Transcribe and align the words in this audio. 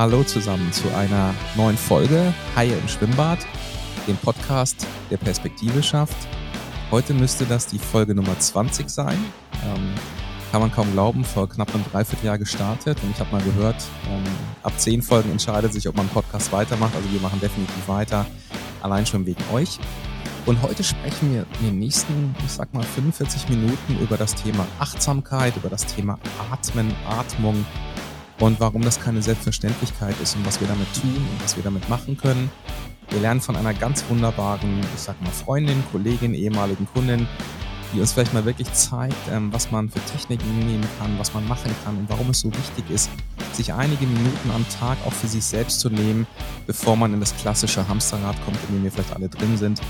Hallo 0.00 0.22
zusammen 0.22 0.72
zu 0.72 0.94
einer 0.94 1.34
neuen 1.56 1.76
Folge 1.76 2.32
Haie 2.54 2.72
im 2.72 2.86
Schwimmbad, 2.86 3.40
dem 4.06 4.16
Podcast, 4.16 4.86
der 5.10 5.16
Perspektive 5.16 5.82
schafft. 5.82 6.28
Heute 6.92 7.14
müsste 7.14 7.46
das 7.46 7.66
die 7.66 7.80
Folge 7.80 8.14
Nummer 8.14 8.38
20 8.38 8.88
sein. 8.88 9.18
Ähm, 9.64 9.92
kann 10.52 10.60
man 10.60 10.70
kaum 10.70 10.92
glauben, 10.92 11.24
vor 11.24 11.48
knapp 11.48 11.74
einem 11.74 11.82
Dreivierteljahr 11.90 12.38
gestartet 12.38 12.96
und 13.02 13.10
ich 13.10 13.18
habe 13.18 13.32
mal 13.32 13.42
gehört, 13.42 13.74
ähm, 14.08 14.22
ab 14.62 14.72
zehn 14.76 15.02
Folgen 15.02 15.32
entscheidet 15.32 15.72
sich, 15.72 15.88
ob 15.88 15.96
man 15.96 16.06
einen 16.06 16.14
Podcast 16.14 16.52
weitermacht. 16.52 16.94
Also 16.94 17.12
wir 17.12 17.20
machen 17.20 17.40
definitiv 17.40 17.88
weiter, 17.88 18.24
allein 18.80 19.04
schon 19.04 19.26
wegen 19.26 19.42
euch. 19.52 19.80
Und 20.46 20.62
heute 20.62 20.84
sprechen 20.84 21.34
wir 21.34 21.44
in 21.58 21.66
den 21.66 21.78
nächsten, 21.80 22.36
ich 22.46 22.52
sag 22.52 22.72
mal, 22.72 22.84
45 22.84 23.48
Minuten 23.48 23.98
über 24.00 24.16
das 24.16 24.36
Thema 24.36 24.64
Achtsamkeit, 24.78 25.56
über 25.56 25.68
das 25.68 25.86
Thema 25.86 26.20
Atmen, 26.52 26.94
Atmung, 27.08 27.66
und 28.40 28.60
warum 28.60 28.82
das 28.82 29.00
keine 29.00 29.22
Selbstverständlichkeit 29.22 30.14
ist 30.22 30.36
und 30.36 30.46
was 30.46 30.60
wir 30.60 30.68
damit 30.68 30.92
tun 30.94 31.16
und 31.16 31.44
was 31.44 31.56
wir 31.56 31.64
damit 31.64 31.88
machen 31.88 32.16
können. 32.16 32.50
Wir 33.10 33.20
lernen 33.20 33.40
von 33.40 33.56
einer 33.56 33.74
ganz 33.74 34.04
wunderbaren, 34.08 34.80
ich 34.94 35.00
sag 35.00 35.20
mal, 35.22 35.30
Freundin, 35.30 35.82
Kollegin, 35.90 36.34
ehemaligen 36.34 36.86
Kundin, 36.92 37.26
die 37.92 38.00
uns 38.00 38.12
vielleicht 38.12 38.34
mal 38.34 38.44
wirklich 38.44 38.70
zeigt, 38.74 39.16
ähm, 39.32 39.52
was 39.52 39.70
man 39.70 39.88
für 39.88 40.00
Techniken 40.00 40.58
nehmen 40.58 40.86
kann, 40.98 41.18
was 41.18 41.32
man 41.32 41.46
machen 41.48 41.74
kann 41.84 41.96
und 41.96 42.08
warum 42.10 42.30
es 42.30 42.40
so 42.40 42.52
wichtig 42.52 42.84
ist, 42.90 43.10
sich 43.52 43.72
einige 43.72 44.06
Minuten 44.06 44.50
am 44.54 44.66
Tag 44.78 44.98
auch 45.06 45.12
für 45.12 45.26
sich 45.26 45.44
selbst 45.44 45.80
zu 45.80 45.88
nehmen, 45.88 46.26
bevor 46.66 46.96
man 46.96 47.14
in 47.14 47.20
das 47.20 47.34
klassische 47.36 47.88
Hamsterrad 47.88 48.36
kommt, 48.44 48.58
in 48.68 48.76
dem 48.76 48.84
wir 48.84 48.92
vielleicht 48.92 49.14
alle 49.14 49.28
drin 49.28 49.56
sind. 49.56 49.80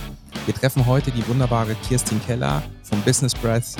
Wir 0.46 0.54
treffen 0.54 0.86
heute 0.86 1.10
die 1.10 1.26
wunderbare 1.26 1.74
Kirstin 1.88 2.20
Keller 2.24 2.62
vom 2.84 3.00
Business 3.02 3.34
Breath 3.34 3.76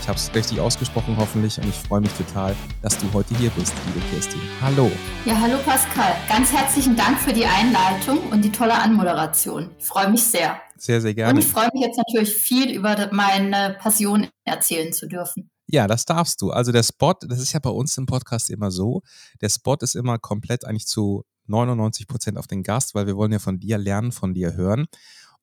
ich 0.00 0.08
habe 0.08 0.18
es 0.18 0.34
richtig 0.34 0.60
ausgesprochen 0.60 1.16
hoffentlich 1.18 1.58
und 1.58 1.68
ich 1.68 1.74
freue 1.74 2.00
mich 2.00 2.12
total, 2.12 2.54
dass 2.82 2.98
du 2.98 3.06
heute 3.12 3.36
hier 3.36 3.50
bist, 3.50 3.72
liebe 3.86 4.04
Kirstin. 4.06 4.40
Hallo. 4.60 4.90
Ja, 5.24 5.40
hallo 5.40 5.58
Pascal. 5.64 6.14
Ganz 6.28 6.52
herzlichen 6.52 6.96
Dank 6.96 7.18
für 7.18 7.32
die 7.32 7.44
Einleitung 7.44 8.18
und 8.30 8.44
die 8.44 8.52
tolle 8.52 8.74
Anmoderation. 8.74 9.70
Ich 9.78 9.84
freue 9.84 10.10
mich 10.10 10.22
sehr. 10.24 10.60
Sehr, 10.76 11.00
sehr 11.00 11.14
gerne. 11.14 11.34
Und 11.34 11.38
ich 11.38 11.46
freue 11.46 11.68
mich 11.72 11.82
jetzt 11.82 11.98
natürlich 11.98 12.34
viel 12.34 12.70
über 12.70 13.08
meine 13.12 13.76
Passion 13.80 14.28
erzählen 14.44 14.92
zu 14.92 15.06
dürfen. 15.06 15.50
Ja, 15.66 15.86
das 15.86 16.04
darfst 16.04 16.40
du. 16.40 16.50
Also 16.50 16.72
der 16.72 16.82
Spot, 16.82 17.14
das 17.20 17.40
ist 17.40 17.52
ja 17.52 17.60
bei 17.60 17.70
uns 17.70 17.98
im 17.98 18.06
Podcast 18.06 18.48
immer 18.48 18.70
so, 18.70 19.02
der 19.40 19.50
Spot 19.50 19.76
ist 19.80 19.96
immer 19.96 20.18
komplett 20.18 20.64
eigentlich 20.64 20.86
zu 20.86 21.24
99 21.48 22.06
Prozent 22.06 22.38
auf 22.38 22.46
den 22.46 22.62
Gast, 22.62 22.94
weil 22.94 23.06
wir 23.06 23.16
wollen 23.16 23.32
ja 23.32 23.38
von 23.38 23.58
dir 23.58 23.78
lernen, 23.78 24.12
von 24.12 24.34
dir 24.34 24.54
hören. 24.54 24.86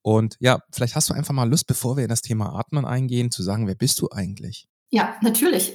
Und 0.05 0.37
ja, 0.39 0.59
vielleicht 0.71 0.95
hast 0.95 1.09
du 1.09 1.15
einfach 1.15 1.33
mal 1.33 1.49
Lust, 1.49 1.65
bevor 1.65 1.97
wir 1.97 2.03
in 2.03 2.09
das 2.09 2.21
Thema 2.21 2.53
Atmen 2.59 2.85
eingehen, 2.85 3.31
zu 3.31 3.41
sagen, 3.41 3.65
wer 3.65 3.73
bist 3.73 3.99
du 3.99 4.09
eigentlich? 4.11 4.67
Ja, 4.91 5.15
natürlich. 5.21 5.73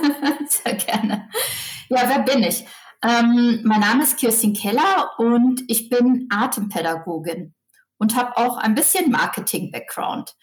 Sehr 0.48 0.74
gerne. 0.74 1.28
Ja, 1.88 2.08
wer 2.08 2.20
bin 2.20 2.44
ich? 2.44 2.64
Ähm, 3.02 3.60
mein 3.64 3.80
Name 3.80 4.04
ist 4.04 4.18
Kirstin 4.18 4.54
Keller 4.54 5.10
und 5.18 5.64
ich 5.66 5.88
bin 5.88 6.28
Atempädagogin 6.30 7.54
und 7.98 8.14
habe 8.14 8.36
auch 8.36 8.56
ein 8.56 8.76
bisschen 8.76 9.10
Marketing-Background. 9.10 10.36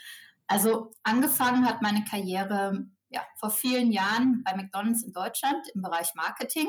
Also 0.47 0.91
angefangen 1.03 1.65
hat 1.65 1.81
meine 1.81 2.03
Karriere 2.03 2.87
ja, 3.07 3.21
vor 3.37 3.51
vielen 3.51 3.93
Jahren 3.93 4.43
bei 4.43 4.53
McDonald's 4.53 5.03
in 5.03 5.13
Deutschland 5.13 5.65
im 5.73 5.81
Bereich 5.81 6.13
Marketing. 6.13 6.67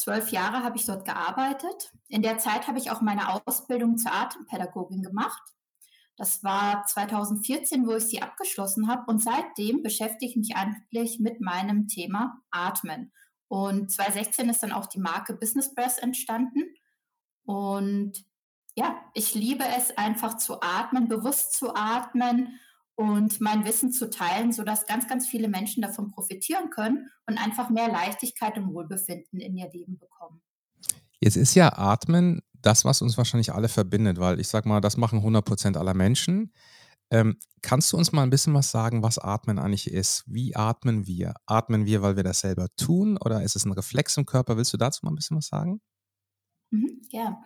Zwölf 0.00 0.30
Jahre 0.30 0.62
habe 0.62 0.78
ich 0.78 0.86
dort 0.86 1.04
gearbeitet. 1.04 1.92
In 2.08 2.22
der 2.22 2.38
Zeit 2.38 2.66
habe 2.66 2.78
ich 2.78 2.90
auch 2.90 3.02
meine 3.02 3.38
Ausbildung 3.46 3.98
zur 3.98 4.14
Atempädagogin 4.14 5.02
gemacht. 5.02 5.42
Das 6.16 6.42
war 6.42 6.86
2014, 6.86 7.86
wo 7.86 7.92
ich 7.92 8.04
sie 8.04 8.22
abgeschlossen 8.22 8.88
habe. 8.88 9.02
Und 9.08 9.22
seitdem 9.22 9.82
beschäftige 9.82 10.30
ich 10.30 10.36
mich 10.36 10.56
eigentlich 10.56 11.20
mit 11.20 11.42
meinem 11.42 11.86
Thema 11.86 12.40
Atmen. 12.50 13.12
Und 13.48 13.92
2016 13.92 14.48
ist 14.48 14.62
dann 14.62 14.72
auch 14.72 14.86
die 14.86 15.00
Marke 15.00 15.34
Business 15.34 15.74
Breath 15.74 15.98
entstanden. 15.98 16.62
Und 17.44 18.24
ja, 18.74 18.98
ich 19.12 19.34
liebe 19.34 19.64
es 19.76 19.98
einfach 19.98 20.38
zu 20.38 20.62
atmen, 20.62 21.08
bewusst 21.08 21.52
zu 21.52 21.74
atmen 21.74 22.58
und 23.00 23.40
mein 23.40 23.64
Wissen 23.64 23.92
zu 23.92 24.10
teilen, 24.10 24.52
sodass 24.52 24.84
ganz, 24.84 25.08
ganz 25.08 25.26
viele 25.26 25.48
Menschen 25.48 25.82
davon 25.82 26.10
profitieren 26.10 26.68
können 26.68 27.08
und 27.26 27.38
einfach 27.38 27.70
mehr 27.70 27.88
Leichtigkeit 27.88 28.58
und 28.58 28.74
Wohlbefinden 28.74 29.40
in 29.40 29.56
ihr 29.56 29.70
Leben 29.72 29.98
bekommen. 29.98 30.42
Jetzt 31.18 31.36
ist 31.36 31.54
ja 31.54 31.78
Atmen 31.78 32.42
das, 32.52 32.84
was 32.84 33.00
uns 33.00 33.16
wahrscheinlich 33.16 33.54
alle 33.54 33.70
verbindet, 33.70 34.18
weil 34.20 34.38
ich 34.38 34.48
sag 34.48 34.66
mal, 34.66 34.82
das 34.82 34.98
machen 34.98 35.20
100 35.20 35.42
Prozent 35.42 35.76
aller 35.78 35.94
Menschen. 35.94 36.52
Ähm, 37.10 37.38
kannst 37.62 37.90
du 37.90 37.96
uns 37.96 38.12
mal 38.12 38.22
ein 38.22 38.30
bisschen 38.30 38.52
was 38.52 38.70
sagen, 38.70 39.02
was 39.02 39.18
Atmen 39.18 39.58
eigentlich 39.58 39.90
ist? 39.90 40.24
Wie 40.26 40.54
atmen 40.54 41.06
wir? 41.06 41.32
Atmen 41.46 41.86
wir, 41.86 42.02
weil 42.02 42.16
wir 42.16 42.22
das 42.22 42.40
selber 42.40 42.66
tun 42.76 43.16
oder 43.16 43.42
ist 43.42 43.56
es 43.56 43.64
ein 43.64 43.72
Reflex 43.72 44.18
im 44.18 44.26
Körper? 44.26 44.58
Willst 44.58 44.74
du 44.74 44.76
dazu 44.76 45.06
mal 45.06 45.10
ein 45.10 45.16
bisschen 45.16 45.38
was 45.38 45.46
sagen? 45.46 45.80
Mhm, 46.70 47.00
ja. 47.08 47.40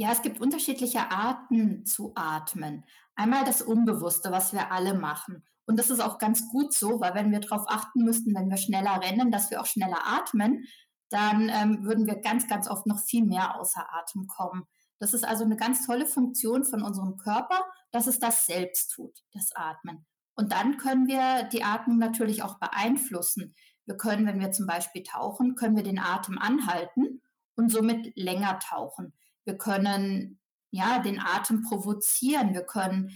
Ja, 0.00 0.12
es 0.12 0.22
gibt 0.22 0.40
unterschiedliche 0.40 1.10
Arten 1.10 1.84
zu 1.84 2.12
atmen. 2.14 2.84
Einmal 3.18 3.44
das 3.44 3.62
Unbewusste, 3.62 4.30
was 4.30 4.52
wir 4.52 4.70
alle 4.70 4.94
machen. 4.94 5.44
Und 5.66 5.76
das 5.76 5.90
ist 5.90 5.98
auch 5.98 6.18
ganz 6.18 6.48
gut 6.50 6.72
so, 6.72 7.00
weil 7.00 7.16
wenn 7.16 7.32
wir 7.32 7.40
darauf 7.40 7.64
achten 7.66 8.04
müssten, 8.04 8.32
wenn 8.32 8.48
wir 8.48 8.56
schneller 8.56 9.02
rennen, 9.02 9.32
dass 9.32 9.50
wir 9.50 9.60
auch 9.60 9.66
schneller 9.66 9.98
atmen, 10.06 10.64
dann 11.10 11.48
ähm, 11.48 11.84
würden 11.84 12.06
wir 12.06 12.20
ganz, 12.20 12.46
ganz 12.46 12.70
oft 12.70 12.86
noch 12.86 13.00
viel 13.00 13.24
mehr 13.24 13.58
außer 13.58 13.84
Atem 13.92 14.28
kommen. 14.28 14.68
Das 15.00 15.14
ist 15.14 15.26
also 15.26 15.42
eine 15.42 15.56
ganz 15.56 15.84
tolle 15.84 16.06
Funktion 16.06 16.64
von 16.64 16.80
unserem 16.80 17.16
Körper, 17.16 17.64
dass 17.90 18.06
es 18.06 18.20
das 18.20 18.46
selbst 18.46 18.92
tut, 18.92 19.18
das 19.32 19.50
Atmen. 19.56 20.06
Und 20.36 20.52
dann 20.52 20.76
können 20.76 21.08
wir 21.08 21.42
die 21.48 21.64
Atmung 21.64 21.98
natürlich 21.98 22.44
auch 22.44 22.60
beeinflussen. 22.60 23.56
Wir 23.84 23.96
können, 23.96 24.26
wenn 24.26 24.38
wir 24.38 24.52
zum 24.52 24.68
Beispiel 24.68 25.02
tauchen, 25.02 25.56
können 25.56 25.74
wir 25.74 25.82
den 25.82 25.98
Atem 25.98 26.38
anhalten 26.38 27.20
und 27.56 27.72
somit 27.72 28.16
länger 28.16 28.60
tauchen. 28.60 29.12
Wir 29.44 29.58
können 29.58 30.38
ja 30.70 30.98
den 30.98 31.20
Atem 31.20 31.62
provozieren. 31.62 32.54
Wir 32.54 32.64
können 32.64 33.10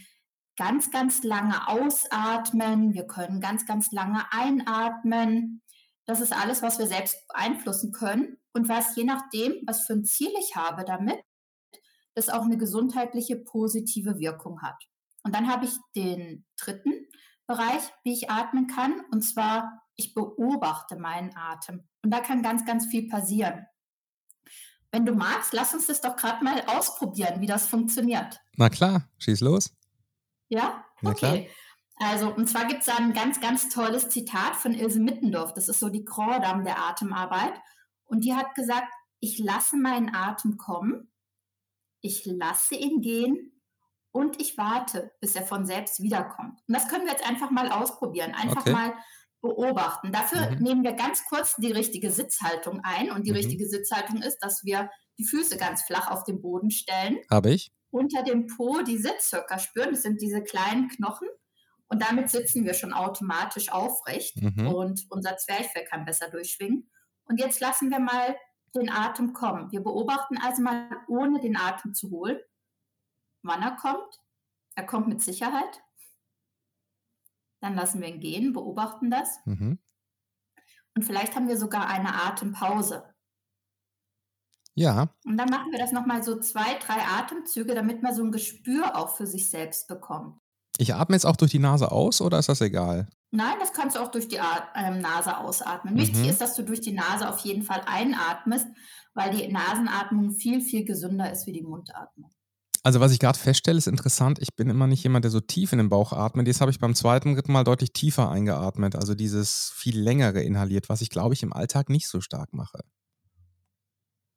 ganz, 0.56 0.90
ganz 0.90 1.22
lange 1.22 1.68
ausatmen. 1.68 2.92
Wir 2.94 3.06
können 3.06 3.40
ganz, 3.40 3.66
ganz 3.66 3.92
lange 3.92 4.24
einatmen. 4.32 5.62
Das 6.06 6.20
ist 6.20 6.32
alles, 6.32 6.62
was 6.62 6.78
wir 6.78 6.86
selbst 6.86 7.26
beeinflussen 7.28 7.92
können 7.92 8.38
und 8.52 8.68
was 8.68 8.96
je 8.96 9.04
nachdem, 9.04 9.54
was 9.66 9.86
für 9.86 9.94
ein 9.94 10.04
Ziel 10.04 10.32
ich 10.38 10.56
habe 10.56 10.84
damit, 10.84 11.20
das 12.14 12.28
auch 12.28 12.42
eine 12.42 12.58
gesundheitliche 12.58 13.36
positive 13.36 14.18
Wirkung 14.18 14.60
hat. 14.62 14.76
Und 15.22 15.34
dann 15.34 15.48
habe 15.48 15.64
ich 15.64 15.72
den 15.94 16.44
dritten 16.60 17.06
Bereich, 17.46 17.82
wie 18.04 18.12
ich 18.12 18.30
atmen 18.30 18.66
kann, 18.66 19.02
und 19.10 19.22
zwar 19.22 19.82
ich 19.96 20.14
beobachte 20.14 20.96
meinen 20.96 21.36
Atem. 21.36 21.88
Und 22.02 22.10
da 22.10 22.20
kann 22.20 22.42
ganz, 22.42 22.64
ganz 22.64 22.86
viel 22.86 23.08
passieren. 23.08 23.66
Wenn 24.92 25.06
du 25.06 25.14
magst, 25.14 25.54
lass 25.54 25.72
uns 25.72 25.86
das 25.86 26.02
doch 26.02 26.16
gerade 26.16 26.44
mal 26.44 26.62
ausprobieren, 26.66 27.40
wie 27.40 27.46
das 27.46 27.66
funktioniert. 27.66 28.40
Na 28.56 28.68
klar, 28.68 29.08
schieß 29.18 29.40
los. 29.40 29.74
Ja? 30.48 30.84
Okay. 31.02 31.50
Also, 31.96 32.28
und 32.28 32.48
zwar 32.48 32.66
gibt 32.66 32.80
es 32.80 32.86
da 32.86 32.96
ein 32.96 33.14
ganz, 33.14 33.40
ganz 33.40 33.70
tolles 33.70 34.10
Zitat 34.10 34.54
von 34.56 34.74
Ilse 34.74 35.00
Mittendorf. 35.00 35.54
Das 35.54 35.68
ist 35.68 35.80
so 35.80 35.88
die 35.88 36.04
Cordam 36.04 36.64
der 36.64 36.78
Atemarbeit. 36.78 37.54
Und 38.04 38.24
die 38.24 38.34
hat 38.34 38.54
gesagt, 38.54 38.92
ich 39.20 39.38
lasse 39.38 39.76
meinen 39.76 40.14
Atem 40.14 40.58
kommen, 40.58 41.10
ich 42.00 42.26
lasse 42.26 42.74
ihn 42.74 43.00
gehen 43.00 43.62
und 44.10 44.40
ich 44.42 44.58
warte, 44.58 45.12
bis 45.20 45.36
er 45.36 45.46
von 45.46 45.64
selbst 45.64 46.02
wiederkommt. 46.02 46.60
Und 46.66 46.74
das 46.74 46.88
können 46.88 47.04
wir 47.04 47.12
jetzt 47.12 47.26
einfach 47.26 47.50
mal 47.50 47.70
ausprobieren. 47.70 48.34
Einfach 48.34 48.62
okay. 48.62 48.72
mal 48.72 48.94
beobachten. 49.42 50.12
Dafür 50.12 50.52
mhm. 50.52 50.62
nehmen 50.62 50.84
wir 50.84 50.92
ganz 50.92 51.24
kurz 51.26 51.56
die 51.56 51.72
richtige 51.72 52.10
Sitzhaltung 52.10 52.80
ein. 52.82 53.10
Und 53.10 53.26
die 53.26 53.32
mhm. 53.32 53.36
richtige 53.36 53.68
Sitzhaltung 53.68 54.22
ist, 54.22 54.38
dass 54.38 54.64
wir 54.64 54.90
die 55.18 55.24
Füße 55.24 55.58
ganz 55.58 55.82
flach 55.82 56.10
auf 56.10 56.24
den 56.24 56.40
Boden 56.40 56.70
stellen. 56.70 57.18
Habe 57.30 57.50
ich. 57.50 57.72
Unter 57.90 58.22
dem 58.22 58.46
Po 58.46 58.80
die 58.80 58.96
Sitzhöcker 58.96 59.58
spüren. 59.58 59.90
Das 59.90 60.02
sind 60.02 60.22
diese 60.22 60.42
kleinen 60.42 60.88
Knochen. 60.88 61.28
Und 61.88 62.00
damit 62.00 62.30
sitzen 62.30 62.64
wir 62.64 62.72
schon 62.72 62.94
automatisch 62.94 63.70
aufrecht. 63.70 64.40
Mhm. 64.40 64.68
Und 64.68 65.06
unser 65.10 65.36
Zwerchfell 65.36 65.84
kann 65.84 66.06
besser 66.06 66.30
durchschwingen. 66.30 66.90
Und 67.24 67.38
jetzt 67.38 67.60
lassen 67.60 67.90
wir 67.90 68.00
mal 68.00 68.36
den 68.74 68.90
Atem 68.90 69.34
kommen. 69.34 69.70
Wir 69.72 69.82
beobachten 69.82 70.38
also 70.38 70.62
mal, 70.62 70.88
ohne 71.08 71.40
den 71.40 71.56
Atem 71.56 71.92
zu 71.92 72.10
holen, 72.10 72.38
wann 73.42 73.62
er 73.62 73.76
kommt. 73.76 74.20
Er 74.74 74.86
kommt 74.86 75.08
mit 75.08 75.20
Sicherheit. 75.20 75.81
Dann 77.62 77.76
lassen 77.76 78.00
wir 78.00 78.08
ihn 78.08 78.20
gehen, 78.20 78.52
beobachten 78.52 79.10
das. 79.10 79.38
Mhm. 79.46 79.78
Und 80.94 81.02
vielleicht 81.04 81.34
haben 81.36 81.48
wir 81.48 81.56
sogar 81.56 81.88
eine 81.88 82.12
Atempause. 82.26 83.04
Ja. 84.74 85.14
Und 85.24 85.36
dann 85.36 85.48
machen 85.48 85.70
wir 85.70 85.78
das 85.78 85.92
nochmal 85.92 86.22
so 86.22 86.40
zwei, 86.40 86.74
drei 86.78 87.02
Atemzüge, 87.02 87.74
damit 87.74 88.02
man 88.02 88.14
so 88.14 88.22
ein 88.22 88.32
Gespür 88.32 88.96
auch 88.96 89.16
für 89.16 89.26
sich 89.26 89.48
selbst 89.48 89.86
bekommt. 89.86 90.38
Ich 90.78 90.94
atme 90.94 91.14
jetzt 91.14 91.26
auch 91.26 91.36
durch 91.36 91.50
die 91.50 91.58
Nase 91.58 91.92
aus 91.92 92.20
oder 92.20 92.38
ist 92.38 92.48
das 92.48 92.60
egal? 92.62 93.08
Nein, 93.30 93.56
das 93.60 93.72
kannst 93.72 93.96
du 93.96 94.00
auch 94.00 94.10
durch 94.10 94.28
die 94.28 94.40
ähm, 94.74 95.00
Nase 95.00 95.38
ausatmen. 95.38 95.94
Mhm. 95.94 95.98
Wichtig 96.00 96.26
ist, 96.26 96.40
dass 96.40 96.56
du 96.56 96.64
durch 96.64 96.80
die 96.80 96.92
Nase 96.92 97.28
auf 97.28 97.38
jeden 97.40 97.62
Fall 97.62 97.82
einatmest, 97.86 98.66
weil 99.14 99.30
die 99.30 99.50
Nasenatmung 99.52 100.32
viel, 100.32 100.60
viel 100.60 100.84
gesünder 100.84 101.30
ist 101.30 101.46
wie 101.46 101.52
die 101.52 101.62
Mundatmung. 101.62 102.30
Also 102.84 102.98
was 103.00 103.12
ich 103.12 103.20
gerade 103.20 103.38
feststelle, 103.38 103.78
ist 103.78 103.86
interessant, 103.86 104.38
ich 104.40 104.54
bin 104.56 104.68
immer 104.68 104.86
nicht 104.88 105.02
jemand, 105.04 105.24
der 105.24 105.30
so 105.30 105.40
tief 105.40 105.72
in 105.72 105.78
den 105.78 105.88
Bauch 105.88 106.12
atmet. 106.12 106.48
Das 106.48 106.60
habe 106.60 106.70
ich 106.72 106.80
beim 106.80 106.94
zweiten 106.96 107.36
Mal 107.52 107.62
deutlich 107.64 107.92
tiefer 107.92 108.28
eingeatmet, 108.30 108.96
also 108.96 109.14
dieses 109.14 109.70
viel 109.74 109.98
längere 109.98 110.42
inhaliert, 110.42 110.88
was 110.88 111.00
ich 111.00 111.10
glaube 111.10 111.34
ich 111.34 111.42
im 111.44 111.52
Alltag 111.52 111.88
nicht 111.90 112.08
so 112.08 112.20
stark 112.20 112.52
mache. 112.52 112.80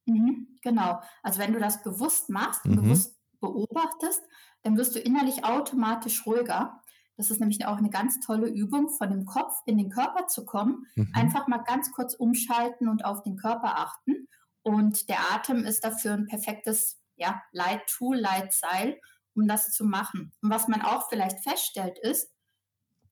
Mhm, 0.08 0.58
genau. 0.62 1.02
Also 1.24 1.40
wenn 1.40 1.54
du 1.54 1.60
das 1.60 1.82
bewusst 1.84 2.30
machst 2.30 2.68
und 2.68 2.76
Mhm. 2.76 2.76
bewusst 2.76 3.18
beobachtest, 3.40 4.22
dann 4.64 4.78
wirst 4.78 4.96
du 4.96 5.00
innerlich 5.00 5.44
automatisch 5.44 6.26
ruhiger. 6.26 6.82
Das 7.18 7.32
ist 7.32 7.40
nämlich 7.40 7.66
auch 7.66 7.78
eine 7.78 7.90
ganz 7.90 8.20
tolle 8.20 8.48
Übung, 8.50 8.90
von 8.90 9.10
dem 9.10 9.26
Kopf 9.26 9.56
in 9.66 9.78
den 9.78 9.90
Körper 9.90 10.28
zu 10.28 10.46
kommen. 10.46 10.86
Mhm. 10.96 11.06
Einfach 11.12 11.48
mal 11.48 11.60
ganz 11.60 11.92
kurz 11.92 12.14
umschalten 12.14 12.88
und 12.90 13.06
auf 13.06 13.24
den 13.24 13.38
Körper 13.38 13.78
achten. 13.80 14.28
Und 14.64 15.10
der 15.10 15.20
Atem 15.34 15.64
ist 15.64 15.84
dafür 15.84 16.14
ein 16.14 16.26
perfektes 16.28 17.00
ja, 17.18 17.42
Leittool, 17.52 18.18
Leitseil, 18.18 19.00
um 19.36 19.48
das 19.48 19.72
zu 19.72 19.86
machen. 19.86 20.34
Und 20.42 20.50
was 20.50 20.68
man 20.68 20.82
auch 20.82 21.10
vielleicht 21.10 21.42
feststellt, 21.44 21.98
ist, 22.00 22.32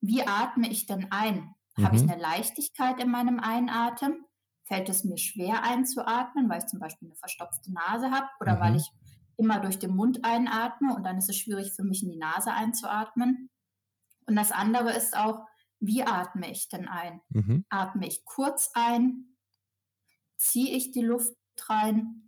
wie 0.01 0.23
atme 0.27 0.69
ich 0.69 0.85
denn 0.85 1.11
ein? 1.11 1.55
Habe 1.81 1.95
ich 1.95 2.03
Mhm. 2.03 2.09
eine 2.09 2.21
Leichtigkeit 2.21 2.99
in 2.99 3.09
meinem 3.09 3.39
Einatmen? 3.39 4.25
Fällt 4.65 4.89
es 4.89 5.03
mir 5.03 5.17
schwer 5.17 5.63
einzuatmen, 5.63 6.49
weil 6.49 6.59
ich 6.59 6.67
zum 6.67 6.79
Beispiel 6.79 7.09
eine 7.09 7.15
verstopfte 7.17 7.71
Nase 7.73 8.11
habe 8.11 8.27
oder 8.39 8.59
weil 8.59 8.71
Mhm. 8.71 8.75
ich 8.75 8.89
immer 9.37 9.59
durch 9.59 9.79
den 9.79 9.95
Mund 9.95 10.23
einatme 10.23 10.95
und 10.95 11.03
dann 11.03 11.17
ist 11.17 11.29
es 11.29 11.37
schwierig 11.37 11.73
für 11.73 11.83
mich 11.83 12.03
in 12.03 12.09
die 12.11 12.17
Nase 12.17 12.53
einzuatmen. 12.53 13.49
Und 14.27 14.35
das 14.35 14.51
andere 14.51 14.93
ist 14.93 15.15
auch, 15.17 15.45
wie 15.79 16.03
atme 16.03 16.51
ich 16.51 16.69
denn 16.69 16.87
ein? 16.87 17.21
Mhm. 17.29 17.63
Atme 17.69 18.07
ich 18.07 18.25
kurz 18.25 18.71
ein? 18.73 19.37
Ziehe 20.37 20.75
ich 20.75 20.91
die 20.91 21.01
Luft 21.01 21.33
rein? 21.67 22.22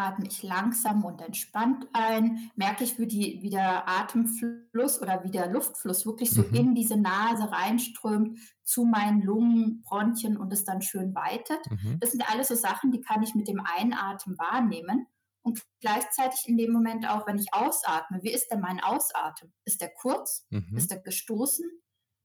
Atme 0.00 0.26
ich 0.26 0.42
langsam 0.42 1.04
und 1.04 1.20
entspannt 1.20 1.86
ein? 1.92 2.50
Merke 2.56 2.84
ich, 2.84 2.98
wie, 2.98 3.06
die, 3.06 3.38
wie 3.42 3.50
der 3.50 3.88
Atemfluss 3.88 5.00
oder 5.02 5.22
wie 5.24 5.30
der 5.30 5.48
Luftfluss 5.50 6.06
wirklich 6.06 6.30
so 6.32 6.42
Mhm. 6.42 6.54
in 6.54 6.74
diese 6.74 6.96
Nase 6.96 7.50
reinströmt, 7.50 8.38
zu 8.64 8.84
meinen 8.84 9.22
Lungen, 9.22 9.82
Bronchien 9.82 10.36
und 10.36 10.52
es 10.52 10.64
dann 10.64 10.82
schön 10.82 11.14
weitet? 11.14 11.60
Mhm. 11.70 11.98
Das 12.00 12.12
sind 12.12 12.28
alles 12.30 12.48
so 12.48 12.54
Sachen, 12.54 12.90
die 12.92 13.00
kann 13.00 13.22
ich 13.22 13.34
mit 13.34 13.48
dem 13.48 13.60
Einatmen 13.60 14.38
wahrnehmen. 14.38 15.06
Und 15.42 15.62
gleichzeitig 15.80 16.48
in 16.48 16.56
dem 16.58 16.72
Moment 16.72 17.08
auch, 17.08 17.26
wenn 17.26 17.38
ich 17.38 17.52
ausatme, 17.54 18.20
wie 18.22 18.30
ist 18.32 18.48
denn 18.50 18.60
mein 18.60 18.80
Ausatmen? 18.80 19.52
Ist 19.64 19.80
der 19.80 19.90
kurz? 19.94 20.46
Mhm. 20.50 20.76
Ist 20.76 20.90
der 20.90 20.98
gestoßen? 21.00 21.64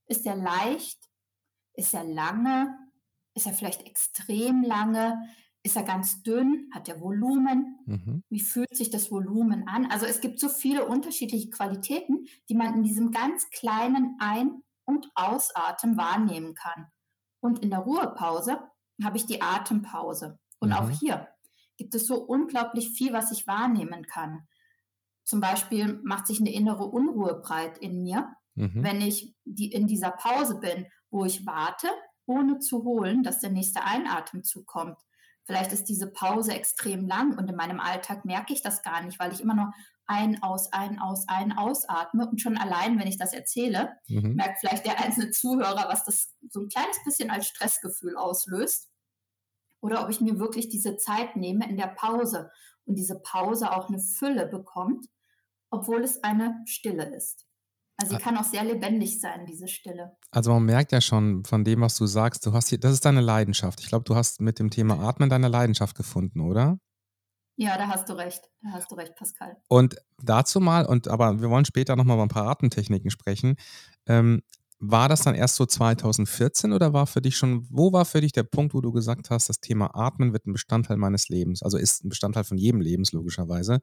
Ist 0.07 0.25
der 0.25 0.35
leicht? 0.35 0.99
Ist 1.73 1.93
er 1.93 2.03
lange? 2.03 2.77
Ist 3.33 3.47
er 3.47 3.53
vielleicht 3.53 3.83
extrem 3.83 4.63
lange? 4.63 5.17
Ist 5.65 5.75
er 5.75 5.81
ganz 5.83 6.21
dünn? 6.21 6.69
Hat 6.75 6.87
er 6.87 7.01
Volumen? 7.01 7.79
Mhm. 7.87 8.23
Wie 8.29 8.39
fühlt 8.39 8.77
sich 8.77 8.91
das 8.91 9.09
Volumen 9.09 9.67
an? 9.67 9.87
Also 9.87 10.05
es 10.05 10.21
gibt 10.21 10.39
so 10.39 10.47
viele 10.47 10.85
unterschiedliche 10.85 11.49
Qualitäten, 11.49 12.27
die 12.47 12.53
man 12.53 12.75
in 12.75 12.83
diesem 12.83 13.09
ganz 13.09 13.49
kleinen 13.49 14.15
Ein- 14.19 14.61
und 14.85 15.09
Ausatmen 15.15 15.97
wahrnehmen 15.97 16.53
kann. 16.53 16.91
Und 17.39 17.63
in 17.63 17.71
der 17.71 17.79
Ruhepause 17.79 18.59
habe 19.03 19.17
ich 19.17 19.25
die 19.25 19.41
Atempause. 19.41 20.37
Und 20.59 20.71
auch 20.71 20.85
Mhm. 20.85 20.91
hier 20.91 21.27
gibt 21.77 21.95
es 21.95 22.05
so 22.05 22.21
unglaublich 22.21 22.91
viel, 22.91 23.11
was 23.11 23.31
ich 23.31 23.47
wahrnehmen 23.47 24.05
kann. 24.05 24.47
Zum 25.23 25.41
Beispiel 25.41 25.99
macht 26.03 26.27
sich 26.27 26.39
eine 26.41 26.53
innere 26.53 26.85
Unruhe 26.85 27.41
breit 27.43 27.79
in 27.79 28.03
mir, 28.03 28.35
Mhm. 28.53 28.83
wenn 28.83 29.01
ich 29.01 29.35
die, 29.45 29.71
in 29.71 29.87
dieser 29.87 30.11
Pause 30.11 30.59
bin, 30.59 30.85
wo 31.09 31.25
ich 31.25 31.47
warte, 31.47 31.87
ohne 32.27 32.59
zu 32.59 32.83
holen, 32.83 33.23
dass 33.23 33.39
der 33.39 33.49
nächste 33.49 33.83
Einatemzug 33.83 34.67
kommt. 34.67 34.99
Vielleicht 35.45 35.71
ist 35.71 35.85
diese 35.85 36.07
Pause 36.11 36.53
extrem 36.53 37.07
lang 37.07 37.37
und 37.37 37.49
in 37.49 37.55
meinem 37.55 37.79
Alltag 37.79 38.25
merke 38.25 38.53
ich 38.53 38.61
das 38.61 38.81
gar 38.81 39.01
nicht, 39.03 39.19
weil 39.19 39.31
ich 39.31 39.41
immer 39.41 39.53
nur 39.55 39.73
ein, 40.07 40.41
aus, 40.41 40.71
ein, 40.73 40.99
aus, 40.99 41.25
ein, 41.27 41.51
ausatme. 41.51 42.27
Und 42.27 42.41
schon 42.41 42.57
allein, 42.57 42.99
wenn 42.99 43.07
ich 43.07 43.17
das 43.17 43.33
erzähle, 43.33 43.93
Mhm. 44.07 44.35
merkt 44.35 44.59
vielleicht 44.59 44.85
der 44.85 44.99
einzelne 45.03 45.31
Zuhörer, 45.31 45.87
was 45.87 46.03
das 46.03 46.33
so 46.49 46.61
ein 46.61 46.69
kleines 46.69 47.03
bisschen 47.03 47.29
als 47.29 47.47
Stressgefühl 47.47 48.17
auslöst. 48.17 48.89
Oder 49.81 50.03
ob 50.03 50.09
ich 50.09 50.19
mir 50.21 50.39
wirklich 50.39 50.69
diese 50.69 50.97
Zeit 50.97 51.35
nehme 51.35 51.69
in 51.69 51.77
der 51.77 51.87
Pause 51.87 52.49
und 52.85 52.95
diese 52.95 53.19
Pause 53.19 53.71
auch 53.71 53.87
eine 53.87 53.99
Fülle 53.99 54.47
bekommt, 54.47 55.05
obwohl 55.69 56.03
es 56.03 56.23
eine 56.23 56.61
Stille 56.65 57.15
ist. 57.15 57.45
Also 57.97 58.11
sie 58.11 58.17
Ah. 58.17 58.19
kann 58.19 58.37
auch 58.37 58.43
sehr 58.43 58.63
lebendig 58.63 59.21
sein, 59.21 59.45
diese 59.45 59.67
Stille. 59.67 60.17
Also 60.31 60.51
man 60.53 60.63
merkt 60.65 60.91
ja 60.91 60.99
schon 61.01 61.45
von 61.45 61.63
dem, 61.63 61.81
was 61.81 61.95
du 61.95 62.05
sagst, 62.05 62.45
du 62.45 62.51
hast 62.53 62.67
hier, 62.69 62.77
das 62.79 62.91
ist 62.93 63.05
deine 63.05 63.21
Leidenschaft. 63.21 63.79
Ich 63.79 63.87
glaube, 63.87 64.03
du 64.03 64.15
hast 64.15 64.41
mit 64.41 64.59
dem 64.59 64.69
Thema 64.69 64.99
Atmen 64.99 65.29
deine 65.29 65.47
Leidenschaft 65.47 65.95
gefunden, 65.95 66.41
oder? 66.41 66.77
Ja, 67.57 67.77
da 67.77 67.87
hast 67.87 68.09
du 68.09 68.13
recht. 68.13 68.49
Da 68.61 68.71
hast 68.73 68.91
du 68.91 68.95
recht, 68.95 69.15
Pascal. 69.15 69.55
Und 69.69 69.95
dazu 70.21 70.59
mal, 70.59 70.85
und 70.85 71.07
aber 71.07 71.39
wir 71.41 71.49
wollen 71.49 71.63
später 71.63 71.95
nochmal 71.95 72.17
über 72.17 72.23
ein 72.23 72.29
paar 72.29 72.47
Atemtechniken 72.49 73.09
sprechen. 73.11 73.55
Ähm, 74.07 74.41
war 74.79 75.07
das 75.07 75.21
dann 75.21 75.35
erst 75.35 75.55
so 75.55 75.65
2014 75.65 76.73
oder 76.73 76.91
war 76.91 77.07
für 77.07 77.21
dich 77.21 77.37
schon, 77.37 77.65
wo 77.71 77.93
war 77.93 78.03
für 78.03 78.19
dich 78.19 78.33
der 78.33 78.43
Punkt, 78.43 78.73
wo 78.73 78.81
du 78.81 78.91
gesagt 78.91 79.29
hast, 79.29 79.47
das 79.47 79.61
Thema 79.61 79.95
Atmen 79.95 80.33
wird 80.33 80.45
ein 80.47 80.51
Bestandteil 80.51 80.97
meines 80.97 81.29
Lebens? 81.29 81.63
Also 81.63 81.77
ist 81.77 82.03
ein 82.03 82.09
Bestandteil 82.09 82.43
von 82.43 82.57
jedem 82.57 82.81
Lebens, 82.81 83.13
logischerweise. 83.13 83.79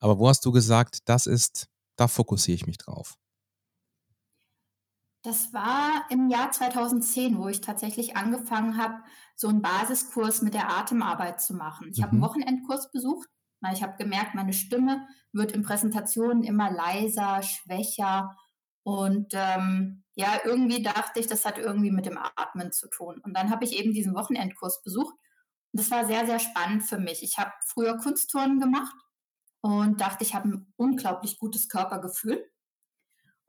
Aber 0.00 0.18
wo 0.18 0.28
hast 0.28 0.44
du 0.44 0.50
gesagt, 0.50 0.98
das 1.08 1.26
ist, 1.26 1.68
da 1.94 2.08
fokussiere 2.08 2.56
ich 2.56 2.66
mich 2.66 2.78
drauf? 2.78 3.14
Das 5.22 5.52
war 5.52 6.04
im 6.10 6.28
Jahr 6.28 6.50
2010, 6.50 7.38
wo 7.38 7.46
ich 7.48 7.60
tatsächlich 7.60 8.16
angefangen 8.16 8.76
habe, 8.76 9.02
so 9.36 9.48
einen 9.48 9.62
Basiskurs 9.62 10.42
mit 10.42 10.54
der 10.54 10.68
Atemarbeit 10.70 11.40
zu 11.40 11.54
machen. 11.54 11.88
Ich 11.92 12.02
habe 12.02 12.12
einen 12.12 12.20
Mhm. 12.20 12.22
Wochenendkurs 12.22 12.90
besucht, 12.90 13.28
weil 13.60 13.74
ich 13.74 13.82
habe 13.82 13.96
gemerkt, 13.96 14.34
meine 14.34 14.52
Stimme 14.52 15.06
wird 15.32 15.52
in 15.52 15.62
Präsentationen 15.62 16.42
immer 16.42 16.70
leiser, 16.72 17.42
schwächer 17.42 18.36
und, 18.82 19.28
ähm, 19.34 20.02
ja, 20.16 20.40
irgendwie 20.44 20.82
dachte 20.82 21.20
ich, 21.20 21.28
das 21.28 21.44
hat 21.44 21.56
irgendwie 21.58 21.92
mit 21.92 22.04
dem 22.06 22.18
Atmen 22.18 22.72
zu 22.72 22.88
tun. 22.88 23.20
Und 23.24 23.34
dann 23.36 23.50
habe 23.50 23.64
ich 23.64 23.78
eben 23.78 23.92
diesen 23.94 24.14
Wochenendkurs 24.14 24.82
besucht 24.82 25.14
und 25.72 25.80
das 25.80 25.90
war 25.92 26.04
sehr, 26.06 26.26
sehr 26.26 26.40
spannend 26.40 26.82
für 26.84 26.98
mich. 26.98 27.22
Ich 27.22 27.38
habe 27.38 27.52
früher 27.66 27.96
Kunstturnen 27.98 28.60
gemacht 28.60 28.96
und 29.62 30.00
dachte, 30.00 30.24
ich 30.24 30.34
habe 30.34 30.48
ein 30.50 30.74
unglaublich 30.76 31.38
gutes 31.38 31.68
Körpergefühl. 31.68 32.51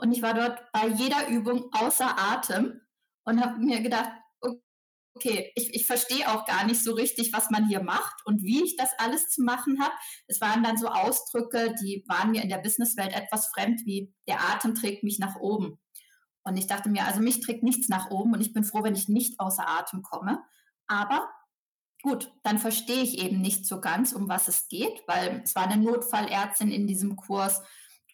Und 0.03 0.11
ich 0.11 0.21
war 0.21 0.33
dort 0.33 0.69
bei 0.73 0.85
jeder 0.87 1.29
Übung 1.29 1.69
außer 1.71 2.19
Atem 2.19 2.81
und 3.23 3.39
habe 3.39 3.57
mir 3.59 3.79
gedacht, 3.79 4.11
okay, 5.15 5.49
ich, 5.55 5.73
ich 5.73 5.85
verstehe 5.85 6.29
auch 6.29 6.45
gar 6.45 6.65
nicht 6.65 6.83
so 6.83 6.91
richtig, 6.93 7.31
was 7.31 7.49
man 7.49 7.69
hier 7.69 7.81
macht 7.81 8.15
und 8.25 8.41
wie 8.41 8.65
ich 8.65 8.75
das 8.75 8.89
alles 8.97 9.29
zu 9.29 9.43
machen 9.43 9.81
habe. 9.81 9.93
Es 10.27 10.41
waren 10.41 10.61
dann 10.61 10.77
so 10.77 10.87
Ausdrücke, 10.87 11.73
die 11.81 12.03
waren 12.09 12.31
mir 12.31 12.41
in 12.41 12.49
der 12.49 12.57
Businesswelt 12.57 13.13
etwas 13.13 13.47
fremd, 13.53 13.79
wie 13.85 14.13
der 14.27 14.41
Atem 14.41 14.75
trägt 14.75 15.03
mich 15.03 15.19
nach 15.19 15.37
oben. 15.37 15.79
Und 16.43 16.57
ich 16.57 16.67
dachte 16.67 16.89
mir, 16.89 17.05
also 17.05 17.21
mich 17.21 17.39
trägt 17.39 17.63
nichts 17.63 17.87
nach 17.87 18.11
oben 18.11 18.33
und 18.33 18.41
ich 18.41 18.51
bin 18.51 18.65
froh, 18.65 18.83
wenn 18.83 18.95
ich 18.95 19.07
nicht 19.07 19.39
außer 19.39 19.65
Atem 19.65 20.01
komme. 20.01 20.43
Aber 20.85 21.29
gut, 22.01 22.29
dann 22.43 22.59
verstehe 22.59 23.03
ich 23.03 23.19
eben 23.19 23.39
nicht 23.39 23.65
so 23.65 23.79
ganz, 23.79 24.11
um 24.11 24.27
was 24.27 24.49
es 24.49 24.67
geht, 24.67 25.01
weil 25.07 25.43
es 25.45 25.55
war 25.55 25.63
eine 25.63 25.81
Notfallärztin 25.81 26.71
in 26.71 26.87
diesem 26.87 27.15
Kurs, 27.15 27.61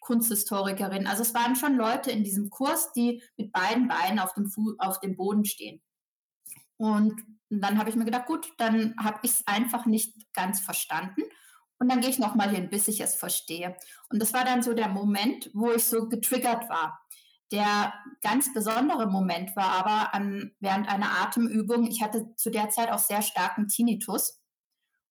Kunsthistorikerin. 0.00 1.06
Also 1.06 1.22
es 1.22 1.34
waren 1.34 1.56
schon 1.56 1.76
Leute 1.76 2.10
in 2.10 2.24
diesem 2.24 2.50
Kurs, 2.50 2.92
die 2.92 3.22
mit 3.36 3.52
beiden 3.52 3.88
Beinen 3.88 4.18
auf 4.18 4.34
dem, 4.34 4.50
Fu 4.50 4.74
auf 4.78 5.00
dem 5.00 5.16
Boden 5.16 5.44
stehen. 5.44 5.80
Und 6.76 7.20
dann 7.50 7.78
habe 7.78 7.90
ich 7.90 7.96
mir 7.96 8.04
gedacht, 8.04 8.26
gut, 8.26 8.52
dann 8.58 8.94
habe 8.98 9.20
ich 9.22 9.32
es 9.32 9.46
einfach 9.46 9.86
nicht 9.86 10.14
ganz 10.32 10.60
verstanden. 10.60 11.22
Und 11.78 11.90
dann 11.90 12.00
gehe 12.00 12.10
ich 12.10 12.18
nochmal 12.18 12.50
hin, 12.50 12.70
bis 12.70 12.88
ich 12.88 13.00
es 13.00 13.14
verstehe. 13.14 13.76
Und 14.10 14.20
das 14.20 14.32
war 14.32 14.44
dann 14.44 14.62
so 14.62 14.74
der 14.74 14.88
Moment, 14.88 15.50
wo 15.54 15.72
ich 15.72 15.84
so 15.84 16.08
getriggert 16.08 16.68
war. 16.68 17.00
Der 17.52 17.92
ganz 18.22 18.52
besondere 18.52 19.06
Moment 19.08 19.56
war 19.56 19.72
aber 19.72 20.14
an, 20.14 20.52
während 20.60 20.88
einer 20.88 21.20
Atemübung, 21.22 21.86
ich 21.86 22.02
hatte 22.02 22.34
zu 22.36 22.50
der 22.50 22.68
Zeit 22.70 22.90
auch 22.90 22.98
sehr 22.98 23.22
starken 23.22 23.66
Tinnitus. 23.66 24.40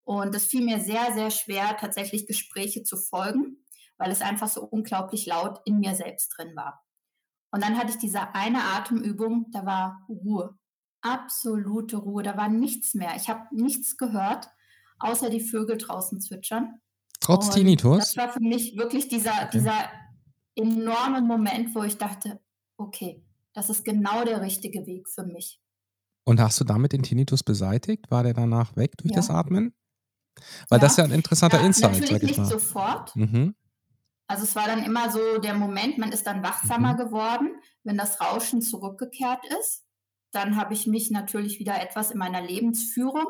Und 0.05 0.33
es 0.33 0.47
fiel 0.47 0.63
mir 0.63 0.79
sehr, 0.79 1.13
sehr 1.13 1.31
schwer, 1.31 1.75
tatsächlich 1.77 2.25
Gespräche 2.25 2.83
zu 2.83 2.97
folgen, 2.97 3.58
weil 3.99 4.09
es 4.11 4.21
einfach 4.21 4.47
so 4.47 4.61
unglaublich 4.63 5.27
laut 5.27 5.61
in 5.65 5.79
mir 5.79 5.93
selbst 5.93 6.29
drin 6.35 6.55
war. 6.55 6.83
Und 7.51 7.63
dann 7.63 7.77
hatte 7.77 7.91
ich 7.91 7.97
diese 7.97 8.33
eine 8.33 8.63
Atemübung, 8.63 9.47
da 9.51 9.65
war 9.65 10.05
Ruhe, 10.09 10.57
absolute 11.01 11.97
Ruhe, 11.97 12.23
da 12.23 12.35
war 12.37 12.49
nichts 12.49 12.93
mehr. 12.95 13.15
Ich 13.15 13.29
habe 13.29 13.47
nichts 13.55 13.97
gehört, 13.97 14.47
außer 14.99 15.29
die 15.29 15.39
Vögel 15.41 15.77
draußen 15.77 16.19
zwitschern. 16.21 16.81
Trotz 17.19 17.47
Und 17.47 17.53
Tinnitus? 17.55 17.97
das 17.99 18.17
war 18.17 18.29
für 18.29 18.39
mich 18.41 18.77
wirklich 18.77 19.07
dieser, 19.07 19.31
Okay. 19.33 19.49
dieser 19.53 19.89
enorme 20.55 21.21
Moment, 21.21 21.73
wo 21.75 21.83
ich 21.83 21.97
dachte, 21.97 22.39
okay, 22.77 23.23
das 23.53 23.69
ist 23.69 23.83
genau 23.83 24.23
der 24.23 24.41
richtige 24.41 24.85
Weg 24.85 25.09
für 25.09 25.23
mich. 25.23 25.59
Und 26.25 26.39
hast 26.39 26.59
du 26.59 26.63
damit 26.63 26.93
den 26.93 27.01
Tinnitus 27.03 27.43
beseitigt? 27.43 28.11
War 28.11 28.23
der 28.23 28.33
danach 28.33 28.75
weg 28.75 28.95
durch 28.97 29.11
das 29.13 29.29
Ja. 29.29 29.35
Atmen? 29.35 29.73
Weil 30.69 30.79
das 30.79 30.91
ist 30.93 30.97
Ja, 30.99 31.05
ja 31.05 31.09
ein 31.09 31.15
interessanter 31.15 31.59
ja, 31.59 31.65
Insight, 31.65 31.91
natürlich 31.93 32.09
sag 32.11 32.21
ich 32.23 32.27
nicht 32.29 32.37
mal. 32.37 32.45
sofort. 32.45 33.15
Mhm. 33.15 33.55
Also 34.29 34.43
es 34.43 34.55
war 34.55 34.67
dann 34.67 34.83
immer 34.83 35.09
so 35.09 35.39
der 35.39 35.55
Moment, 35.55 35.97
man 35.97 36.11
ist 36.11 36.27
dann 36.27 36.43
wachsamer 36.43 36.93
Mhm. 36.93 36.97
geworden, 36.97 37.49
wenn 37.83 37.97
das 37.97 38.21
Rauschen 38.21 38.61
zurückgekehrt 38.61 39.43
ist. 39.59 39.83
Dann 40.31 40.55
habe 40.55 40.75
ich 40.75 40.85
mich 40.85 41.09
natürlich 41.09 41.57
wieder 41.57 41.81
etwas 41.81 42.11
in 42.11 42.19
meiner 42.19 42.41
Lebensführung 42.41 43.25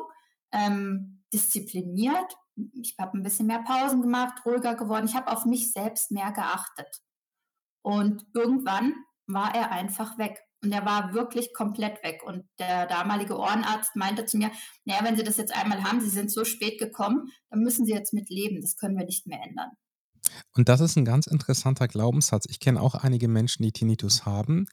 ähm, 0.52 1.24
diszipliniert. 1.32 2.36
Ich 2.74 2.96
habe 2.98 3.16
ein 3.16 3.22
bisschen 3.22 3.46
mehr 3.46 3.62
Pausen 3.62 4.02
gemacht, 4.02 4.44
ruhiger 4.44 4.74
geworden. 4.74 5.06
Ich 5.06 5.14
habe 5.14 5.32
auf 5.32 5.46
mich 5.46 5.72
selbst 5.72 6.10
mehr 6.10 6.32
geachtet. 6.32 7.00
Und 7.82 8.26
irgendwann 8.34 8.92
war 9.26 9.54
er 9.54 9.70
einfach 9.72 10.18
weg. 10.18 10.42
Und 10.62 10.72
er 10.72 10.84
war 10.84 11.14
wirklich 11.14 11.54
komplett 11.54 12.02
weg. 12.02 12.22
Und 12.22 12.44
der 12.58 12.84
damalige 12.86 13.38
Ohrenarzt 13.38 13.96
meinte 13.96 14.26
zu 14.26 14.36
mir, 14.36 14.50
naja, 14.84 15.02
wenn 15.02 15.16
Sie 15.16 15.24
das 15.24 15.38
jetzt 15.38 15.56
einmal 15.56 15.82
haben, 15.84 16.02
Sie 16.02 16.10
sind 16.10 16.30
so 16.30 16.44
spät 16.44 16.78
gekommen, 16.78 17.32
dann 17.48 17.60
müssen 17.60 17.86
Sie 17.86 17.92
jetzt 17.92 18.12
mit 18.12 18.28
leben. 18.28 18.60
Das 18.60 18.76
können 18.76 18.98
wir 18.98 19.06
nicht 19.06 19.26
mehr 19.26 19.40
ändern. 19.42 19.70
Und 20.56 20.68
das 20.68 20.80
ist 20.80 20.96
ein 20.96 21.04
ganz 21.04 21.26
interessanter 21.26 21.88
Glaubenssatz. 21.88 22.46
Ich 22.48 22.60
kenne 22.60 22.80
auch 22.80 22.94
einige 22.94 23.28
Menschen, 23.28 23.62
die 23.62 23.72
Tinnitus 23.72 24.26
haben. 24.26 24.66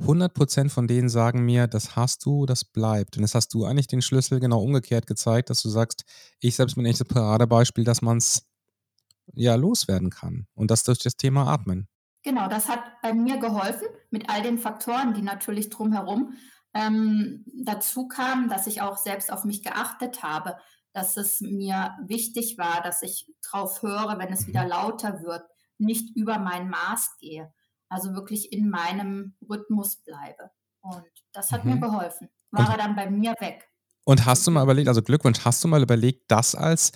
100% 0.00 0.70
von 0.70 0.86
denen 0.86 1.08
sagen 1.08 1.44
mir, 1.44 1.66
das 1.66 1.94
hast 1.94 2.24
du, 2.24 2.46
das 2.46 2.64
bleibt. 2.64 3.16
Und 3.16 3.22
jetzt 3.22 3.34
hast 3.34 3.52
du 3.52 3.64
eigentlich 3.64 3.86
den 3.86 4.02
Schlüssel 4.02 4.40
genau 4.40 4.60
umgekehrt 4.62 5.06
gezeigt, 5.06 5.50
dass 5.50 5.62
du 5.62 5.68
sagst, 5.68 6.04
ich 6.40 6.56
selbst 6.56 6.76
bin 6.76 6.86
echt 6.86 7.00
ein 7.00 7.08
Paradebeispiel, 7.08 7.84
dass 7.84 8.00
man 8.00 8.16
es 8.16 8.46
ja 9.34 9.54
loswerden 9.54 10.10
kann. 10.10 10.46
Und 10.54 10.70
das 10.70 10.84
durch 10.84 10.98
das 10.98 11.16
Thema 11.16 11.46
Atmen. 11.46 11.86
Genau, 12.22 12.48
das 12.48 12.68
hat 12.68 12.80
bei 13.02 13.14
mir 13.14 13.38
geholfen 13.38 13.88
mit 14.10 14.28
all 14.28 14.42
den 14.42 14.58
Faktoren, 14.58 15.14
die 15.14 15.22
natürlich 15.22 15.70
drumherum 15.70 16.34
ähm, 16.74 17.44
dazu 17.64 18.08
kamen, 18.08 18.48
dass 18.48 18.66
ich 18.66 18.82
auch 18.82 18.96
selbst 18.96 19.32
auf 19.32 19.44
mich 19.44 19.62
geachtet 19.62 20.22
habe, 20.22 20.56
dass 20.92 21.16
es 21.16 21.40
mir 21.40 21.96
wichtig 22.06 22.58
war, 22.58 22.82
dass 22.82 23.02
ich 23.02 23.26
drauf 23.42 23.82
höre, 23.82 24.18
wenn 24.18 24.32
es 24.32 24.46
wieder 24.46 24.64
mhm. 24.64 24.70
lauter 24.70 25.22
wird, 25.22 25.44
nicht 25.78 26.16
über 26.16 26.38
mein 26.38 26.68
Maß 26.68 27.16
gehe, 27.18 27.52
also 27.88 28.14
wirklich 28.14 28.52
in 28.52 28.68
meinem 28.68 29.34
Rhythmus 29.48 29.96
bleibe. 29.96 30.50
Und 30.80 31.04
das 31.32 31.52
hat 31.52 31.64
mhm. 31.64 31.74
mir 31.74 31.80
geholfen. 31.80 32.28
War 32.50 32.66
und, 32.66 32.72
er 32.72 32.78
dann 32.78 32.96
bei 32.96 33.08
mir 33.08 33.34
weg. 33.40 33.68
Und 34.04 34.26
hast 34.26 34.46
du 34.46 34.50
mal 34.50 34.62
überlegt, 34.62 34.88
also 34.88 35.02
Glückwunsch, 35.02 35.44
hast 35.44 35.62
du 35.62 35.68
mal 35.68 35.82
überlegt, 35.82 36.30
das 36.30 36.54
als 36.54 36.92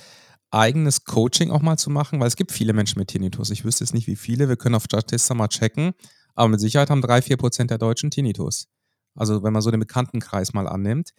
eigenes 0.51 1.05
Coaching 1.05 1.51
auch 1.51 1.63
mal 1.63 1.77
zu 1.77 1.91
machen? 1.91 2.21
Weil 2.21 2.29
es 2.29 2.37
gibt 2.37 2.53
viele 2.53 2.73
Menschen 2.73 2.99
mit 2.99 3.09
Tinnitus. 3.09 3.51
Ich 3.51 3.65
wüsste 3.65 3.85
jetzt 3.85 3.95
nicht, 3.95 4.07
wie 4.07 4.17
viele. 4.17 4.49
Wir 4.49 4.57
können 4.57 4.75
auf 4.75 4.85
Statista 4.85 5.35
mal 5.35 5.49
checken. 5.49 5.93
Aber 6.35 6.49
mit 6.49 6.61
Sicherheit 6.61 6.91
haben 6.91 7.03
drei, 7.03 7.23
vier 7.23 7.37
Prozent 7.37 7.71
der 7.71 7.79
Deutschen 7.79 8.11
Tinnitus. 8.11 8.69
Also 9.15 9.43
wenn 9.43 9.53
man 9.53 9.63
so 9.63 9.71
den 9.71 9.81
Bekanntenkreis 9.81 10.53
mal 10.53 10.67
annimmt. 10.67 11.11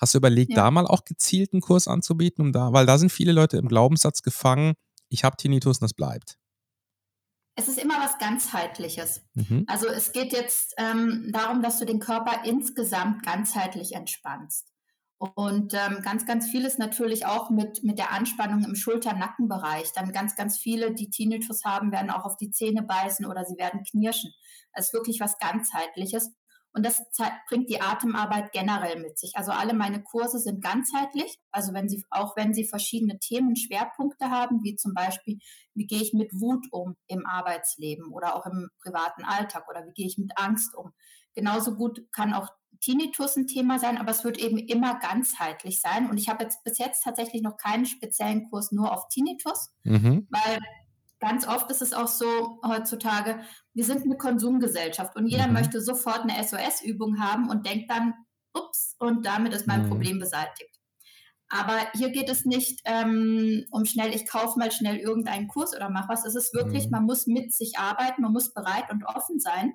Hast 0.00 0.14
du 0.14 0.18
überlegt, 0.18 0.52
ja. 0.52 0.56
da 0.56 0.70
mal 0.70 0.86
auch 0.86 1.04
gezielt 1.04 1.52
einen 1.52 1.60
Kurs 1.60 1.86
anzubieten, 1.86 2.42
um 2.42 2.52
da, 2.52 2.72
weil 2.72 2.86
da 2.86 2.98
sind 2.98 3.10
viele 3.10 3.32
Leute 3.32 3.58
im 3.58 3.68
Glaubenssatz 3.68 4.22
gefangen, 4.22 4.74
ich 5.10 5.24
habe 5.24 5.36
Tinnitus 5.36 5.78
und 5.78 5.82
das 5.82 5.94
bleibt. 5.94 6.38
Es 7.56 7.68
ist 7.68 7.78
immer 7.78 8.00
was 8.00 8.16
ganzheitliches. 8.18 9.22
Mhm. 9.34 9.64
Also 9.66 9.88
es 9.88 10.12
geht 10.12 10.32
jetzt 10.32 10.74
ähm, 10.78 11.30
darum, 11.32 11.62
dass 11.62 11.78
du 11.78 11.84
den 11.84 11.98
Körper 11.98 12.44
insgesamt 12.44 13.22
ganzheitlich 13.24 13.92
entspannst. 13.92 14.68
Und 15.18 15.74
ähm, 15.74 16.00
ganz, 16.02 16.24
ganz 16.24 16.48
vieles 16.48 16.78
natürlich 16.78 17.26
auch 17.26 17.50
mit, 17.50 17.84
mit 17.84 17.98
der 17.98 18.10
Anspannung 18.12 18.64
im 18.64 18.74
Schulter-Nackenbereich. 18.74 19.92
Dann 19.92 20.12
ganz, 20.12 20.34
ganz 20.34 20.56
viele, 20.56 20.94
die 20.94 21.10
Tinnitus 21.10 21.64
haben, 21.64 21.92
werden 21.92 22.10
auch 22.10 22.24
auf 22.24 22.38
die 22.38 22.50
Zähne 22.50 22.82
beißen 22.82 23.26
oder 23.26 23.44
sie 23.44 23.58
werden 23.58 23.82
knirschen. 23.82 24.32
Das 24.72 24.86
ist 24.86 24.94
wirklich 24.94 25.20
was 25.20 25.38
ganzheitliches. 25.38 26.30
Und 26.72 26.86
das 26.86 27.02
bringt 27.48 27.68
die 27.68 27.80
Atemarbeit 27.80 28.52
generell 28.52 29.00
mit 29.00 29.18
sich. 29.18 29.32
Also 29.34 29.50
alle 29.50 29.74
meine 29.74 30.02
Kurse 30.02 30.38
sind 30.38 30.62
ganzheitlich. 30.62 31.38
Also 31.50 31.74
wenn 31.74 31.88
Sie, 31.88 32.04
auch 32.10 32.36
wenn 32.36 32.54
Sie 32.54 32.64
verschiedene 32.64 33.18
Themen, 33.18 33.56
Schwerpunkte 33.56 34.30
haben, 34.30 34.62
wie 34.62 34.76
zum 34.76 34.94
Beispiel, 34.94 35.38
wie 35.74 35.86
gehe 35.86 36.00
ich 36.00 36.12
mit 36.12 36.32
Wut 36.32 36.66
um 36.70 36.96
im 37.08 37.26
Arbeitsleben 37.26 38.12
oder 38.12 38.36
auch 38.36 38.46
im 38.46 38.70
privaten 38.82 39.24
Alltag 39.24 39.68
oder 39.68 39.84
wie 39.84 39.92
gehe 39.92 40.06
ich 40.06 40.18
mit 40.18 40.32
Angst 40.36 40.76
um. 40.76 40.92
Genauso 41.34 41.74
gut 41.74 42.04
kann 42.12 42.34
auch 42.34 42.48
Tinnitus 42.80 43.36
ein 43.36 43.46
Thema 43.46 43.78
sein, 43.78 43.98
aber 43.98 44.10
es 44.10 44.24
wird 44.24 44.38
eben 44.38 44.58
immer 44.58 44.98
ganzheitlich 44.98 45.80
sein. 45.80 46.08
Und 46.08 46.18
ich 46.18 46.28
habe 46.28 46.44
jetzt 46.44 46.64
bis 46.64 46.78
jetzt 46.78 47.02
tatsächlich 47.02 47.42
noch 47.42 47.56
keinen 47.56 47.84
speziellen 47.84 48.48
Kurs 48.48 48.72
nur 48.72 48.92
auf 48.92 49.08
Tinnitus, 49.08 49.70
mhm. 49.84 50.26
weil 50.30 50.58
ganz 51.20 51.46
oft 51.46 51.70
ist 51.70 51.82
es 51.82 51.92
auch 51.92 52.08
so 52.08 52.60
heutzutage, 52.66 53.40
wir 53.74 53.84
sind 53.84 54.02
eine 54.02 54.16
Konsumgesellschaft 54.16 55.16
und 55.16 55.26
jeder 55.26 55.46
mhm. 55.46 55.54
möchte 55.54 55.80
sofort 55.80 56.22
eine 56.22 56.42
SOS-Übung 56.42 57.20
haben 57.20 57.48
und 57.48 57.66
denkt 57.66 57.90
dann, 57.90 58.14
ups, 58.52 58.96
und 58.98 59.24
damit 59.24 59.54
ist 59.54 59.66
mein 59.66 59.84
mhm. 59.84 59.88
Problem 59.88 60.18
beseitigt. 60.18 60.76
Aber 61.48 61.78
hier 61.94 62.10
geht 62.10 62.28
es 62.28 62.44
nicht 62.44 62.80
ähm, 62.84 63.64
um 63.72 63.84
schnell, 63.84 64.14
ich 64.14 64.28
kaufe 64.28 64.58
mal 64.58 64.70
schnell 64.70 64.96
irgendeinen 64.96 65.48
Kurs 65.48 65.74
oder 65.74 65.90
mach 65.90 66.08
was. 66.08 66.24
Es 66.24 66.36
ist 66.36 66.54
wirklich, 66.54 66.84
mhm. 66.86 66.90
man 66.92 67.04
muss 67.04 67.26
mit 67.26 67.52
sich 67.52 67.76
arbeiten, 67.76 68.22
man 68.22 68.32
muss 68.32 68.54
bereit 68.54 68.90
und 68.90 69.04
offen 69.04 69.40
sein 69.40 69.74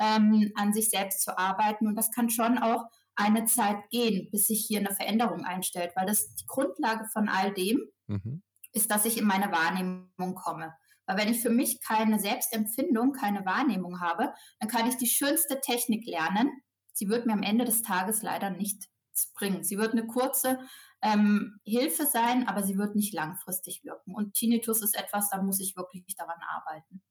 ähm, 0.00 0.50
an 0.56 0.72
sich 0.72 0.88
selbst 0.88 1.22
zu 1.22 1.36
arbeiten. 1.36 1.86
Und 1.86 1.94
das 1.94 2.10
kann 2.10 2.30
schon 2.30 2.58
auch 2.58 2.86
eine 3.16 3.44
Zeit 3.44 3.90
gehen, 3.90 4.28
bis 4.30 4.46
sich 4.46 4.64
hier 4.66 4.80
eine 4.80 4.94
Veränderung 4.94 5.44
einstellt, 5.44 5.92
weil 5.94 6.06
das 6.06 6.34
die 6.34 6.46
Grundlage 6.46 7.04
von 7.12 7.28
all 7.28 7.52
dem 7.52 7.82
mhm. 8.06 8.42
ist, 8.72 8.90
dass 8.90 9.04
ich 9.04 9.18
in 9.18 9.26
meine 9.26 9.52
Wahrnehmung 9.52 10.34
komme. 10.34 10.74
Weil 11.10 11.18
wenn 11.18 11.32
ich 11.32 11.40
für 11.40 11.50
mich 11.50 11.80
keine 11.82 12.20
Selbstempfindung, 12.20 13.12
keine 13.12 13.44
Wahrnehmung 13.44 14.00
habe, 14.00 14.32
dann 14.60 14.68
kann 14.68 14.88
ich 14.88 14.96
die 14.96 15.08
schönste 15.08 15.60
Technik 15.60 16.06
lernen. 16.06 16.62
Sie 16.92 17.08
wird 17.08 17.26
mir 17.26 17.32
am 17.32 17.42
Ende 17.42 17.64
des 17.64 17.82
Tages 17.82 18.22
leider 18.22 18.50
nichts 18.50 18.88
bringen. 19.34 19.64
Sie 19.64 19.76
wird 19.76 19.90
eine 19.90 20.06
kurze 20.06 20.60
ähm, 21.02 21.58
Hilfe 21.64 22.06
sein, 22.06 22.46
aber 22.46 22.62
sie 22.62 22.78
wird 22.78 22.94
nicht 22.94 23.12
langfristig 23.12 23.82
wirken. 23.82 24.14
Und 24.14 24.34
Tinnitus 24.34 24.82
ist 24.82 24.96
etwas, 24.96 25.30
da 25.30 25.42
muss 25.42 25.58
ich 25.58 25.76
wirklich 25.76 26.14
daran 26.14 26.38
arbeiten. 26.48 27.02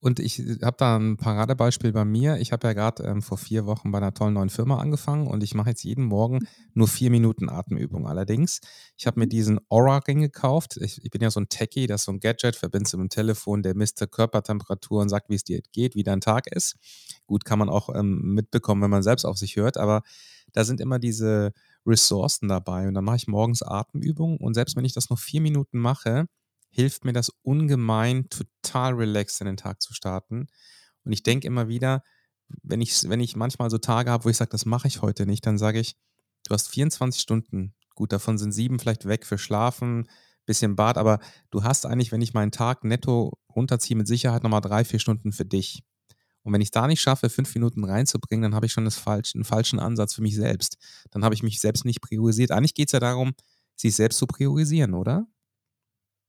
Und 0.00 0.20
ich 0.20 0.38
äh, 0.38 0.58
habe 0.62 0.76
da 0.78 0.96
ein 0.96 1.16
Paradebeispiel 1.16 1.92
bei 1.92 2.04
mir. 2.04 2.38
Ich 2.38 2.52
habe 2.52 2.66
ja 2.66 2.72
gerade 2.72 3.02
ähm, 3.04 3.22
vor 3.22 3.38
vier 3.38 3.66
Wochen 3.66 3.90
bei 3.90 3.98
einer 3.98 4.14
tollen 4.14 4.34
neuen 4.34 4.50
Firma 4.50 4.78
angefangen 4.78 5.26
und 5.26 5.42
ich 5.42 5.54
mache 5.54 5.70
jetzt 5.70 5.84
jeden 5.84 6.04
Morgen 6.04 6.46
nur 6.74 6.88
vier 6.88 7.10
Minuten 7.10 7.48
Atemübung. 7.48 8.06
Allerdings, 8.06 8.60
ich 8.96 9.06
habe 9.06 9.20
mir 9.20 9.26
diesen 9.26 9.60
Aura-Ring 9.68 10.20
gekauft. 10.20 10.76
Ich, 10.78 11.04
ich, 11.04 11.10
bin 11.10 11.22
ja 11.22 11.30
so 11.30 11.40
ein 11.40 11.48
Techie, 11.48 11.86
das 11.86 12.02
ist 12.02 12.04
so 12.06 12.12
ein 12.12 12.20
Gadget, 12.20 12.56
verbindest 12.56 12.94
du 12.94 12.98
mit 12.98 13.12
dem 13.12 13.14
Telefon, 13.14 13.62
der 13.62 13.74
misst 13.74 14.00
die 14.00 14.06
Körpertemperatur 14.06 15.02
und 15.02 15.08
sagt, 15.08 15.28
wie 15.30 15.34
es 15.34 15.44
dir 15.44 15.60
geht, 15.72 15.94
wie 15.94 16.04
dein 16.04 16.20
Tag 16.20 16.46
ist. 16.48 16.76
Gut, 17.26 17.44
kann 17.44 17.58
man 17.58 17.68
auch 17.68 17.94
ähm, 17.94 18.34
mitbekommen, 18.34 18.82
wenn 18.82 18.90
man 18.90 19.02
selbst 19.02 19.24
auf 19.24 19.38
sich 19.38 19.56
hört, 19.56 19.76
aber 19.76 20.02
da 20.52 20.64
sind 20.64 20.80
immer 20.80 20.98
diese 20.98 21.52
Ressourcen 21.86 22.48
dabei 22.48 22.88
und 22.88 22.94
dann 22.94 23.04
mache 23.04 23.16
ich 23.16 23.28
morgens 23.28 23.62
Atemübungen 23.62 24.38
und 24.38 24.54
selbst 24.54 24.76
wenn 24.76 24.84
ich 24.84 24.94
das 24.94 25.10
noch 25.10 25.18
vier 25.18 25.40
Minuten 25.40 25.78
mache, 25.78 26.26
hilft 26.76 27.06
mir 27.06 27.14
das 27.14 27.30
ungemein, 27.42 28.28
total 28.28 28.92
relaxed 28.92 29.40
in 29.40 29.46
den 29.46 29.56
Tag 29.56 29.80
zu 29.80 29.94
starten. 29.94 30.46
Und 31.04 31.12
ich 31.12 31.22
denke 31.22 31.46
immer 31.46 31.68
wieder, 31.68 32.02
wenn 32.62 32.82
ich, 32.82 33.08
wenn 33.08 33.20
ich 33.20 33.34
manchmal 33.34 33.70
so 33.70 33.78
Tage 33.78 34.10
habe, 34.10 34.26
wo 34.26 34.28
ich 34.28 34.36
sage, 34.36 34.50
das 34.50 34.66
mache 34.66 34.86
ich 34.86 35.00
heute 35.00 35.24
nicht, 35.24 35.46
dann 35.46 35.56
sage 35.56 35.80
ich, 35.80 35.96
du 36.44 36.52
hast 36.52 36.68
24 36.68 37.20
Stunden. 37.22 37.74
Gut, 37.94 38.12
davon 38.12 38.36
sind 38.36 38.52
sieben 38.52 38.78
vielleicht 38.78 39.08
weg 39.08 39.24
für 39.24 39.38
Schlafen, 39.38 40.06
bisschen 40.44 40.76
Bad, 40.76 40.98
aber 40.98 41.18
du 41.50 41.64
hast 41.64 41.86
eigentlich, 41.86 42.12
wenn 42.12 42.20
ich 42.20 42.34
meinen 42.34 42.52
Tag 42.52 42.84
netto 42.84 43.38
runterziehe, 43.54 43.96
mit 43.96 44.06
Sicherheit 44.06 44.42
nochmal 44.42 44.60
drei, 44.60 44.84
vier 44.84 45.00
Stunden 45.00 45.32
für 45.32 45.46
dich. 45.46 45.82
Und 46.42 46.52
wenn 46.52 46.60
ich 46.60 46.70
da 46.70 46.86
nicht 46.86 47.00
schaffe, 47.00 47.30
fünf 47.30 47.52
Minuten 47.54 47.84
reinzubringen, 47.84 48.42
dann 48.42 48.54
habe 48.54 48.66
ich 48.66 48.72
schon 48.72 48.84
das 48.84 48.96
falsch, 48.98 49.34
einen 49.34 49.44
falschen 49.44 49.80
Ansatz 49.80 50.14
für 50.14 50.22
mich 50.22 50.36
selbst. 50.36 50.76
Dann 51.10 51.24
habe 51.24 51.34
ich 51.34 51.42
mich 51.42 51.58
selbst 51.58 51.86
nicht 51.86 52.02
priorisiert. 52.02 52.50
Eigentlich 52.50 52.74
geht 52.74 52.88
es 52.88 52.92
ja 52.92 53.00
darum, 53.00 53.32
sich 53.76 53.96
selbst 53.96 54.18
zu 54.18 54.26
priorisieren, 54.26 54.92
oder? 54.92 55.26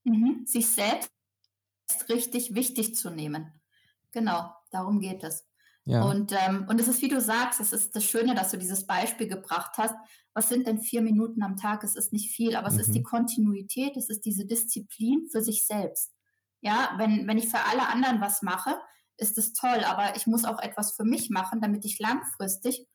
Mhm. 0.08 0.46
Sich 0.46 0.66
selbst 0.68 1.10
richtig 2.08 2.54
wichtig 2.54 2.94
zu 2.94 3.10
nehmen. 3.10 3.52
Genau, 4.12 4.52
darum 4.70 5.00
geht 5.00 5.22
es. 5.24 5.46
Ja. 5.84 6.02
Und, 6.02 6.32
ähm, 6.32 6.66
und 6.68 6.80
es 6.80 6.88
ist, 6.88 7.00
wie 7.00 7.08
du 7.08 7.20
sagst, 7.20 7.60
es 7.60 7.72
ist 7.72 7.96
das 7.96 8.04
Schöne, 8.04 8.34
dass 8.34 8.50
du 8.50 8.58
dieses 8.58 8.86
Beispiel 8.86 9.26
gebracht 9.26 9.78
hast. 9.78 9.94
Was 10.34 10.50
sind 10.50 10.66
denn 10.66 10.80
vier 10.80 11.00
Minuten 11.00 11.42
am 11.42 11.56
Tag? 11.56 11.82
Es 11.82 11.96
ist 11.96 12.12
nicht 12.12 12.30
viel, 12.30 12.56
aber 12.56 12.70
mhm. 12.70 12.76
es 12.76 12.86
ist 12.86 12.94
die 12.94 13.00
mhm. 13.00 13.04
Kontinuität, 13.04 13.96
es 13.96 14.10
ist 14.10 14.26
diese 14.26 14.44
Disziplin 14.44 15.26
für 15.32 15.42
sich 15.42 15.66
selbst. 15.66 16.12
Ja, 16.60 16.94
wenn, 16.98 17.26
wenn 17.26 17.38
ich 17.38 17.48
für 17.48 17.64
alle 17.64 17.88
anderen 17.88 18.20
was 18.20 18.42
mache, 18.42 18.78
ist 19.16 19.38
es 19.38 19.52
toll, 19.52 19.82
aber 19.84 20.16
ich 20.16 20.26
muss 20.26 20.44
auch 20.44 20.60
etwas 20.60 20.92
für 20.92 21.04
mich 21.04 21.30
machen, 21.30 21.60
damit 21.60 21.84
ich 21.84 21.98
langfristig 21.98 22.86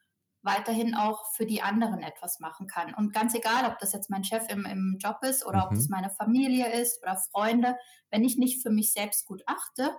weiterhin 0.44 0.94
auch 0.94 1.32
für 1.34 1.46
die 1.46 1.62
anderen 1.62 2.04
etwas 2.04 2.40
machen 2.40 2.68
kann. 2.68 2.94
Und 2.94 3.14
ganz 3.14 3.34
egal, 3.34 3.66
ob 3.66 3.80
das 3.80 3.94
jetzt 3.94 4.10
mein 4.10 4.24
Chef 4.24 4.44
im, 4.50 4.66
im 4.66 4.98
Job 5.00 5.18
ist 5.22 5.46
oder 5.46 5.60
mhm. 5.60 5.64
ob 5.64 5.70
das 5.76 5.90
meine 5.90 6.10
Familie 6.10 6.72
ist 6.82 7.02
oder 7.02 7.18
Freunde, 7.18 7.76
wenn 8.12 8.24
ich 8.24 8.38
nicht 8.38 8.62
für 8.62 8.70
mich 8.70 8.94
selbst 8.94 9.26
gut 9.26 9.42
achte, 9.48 9.92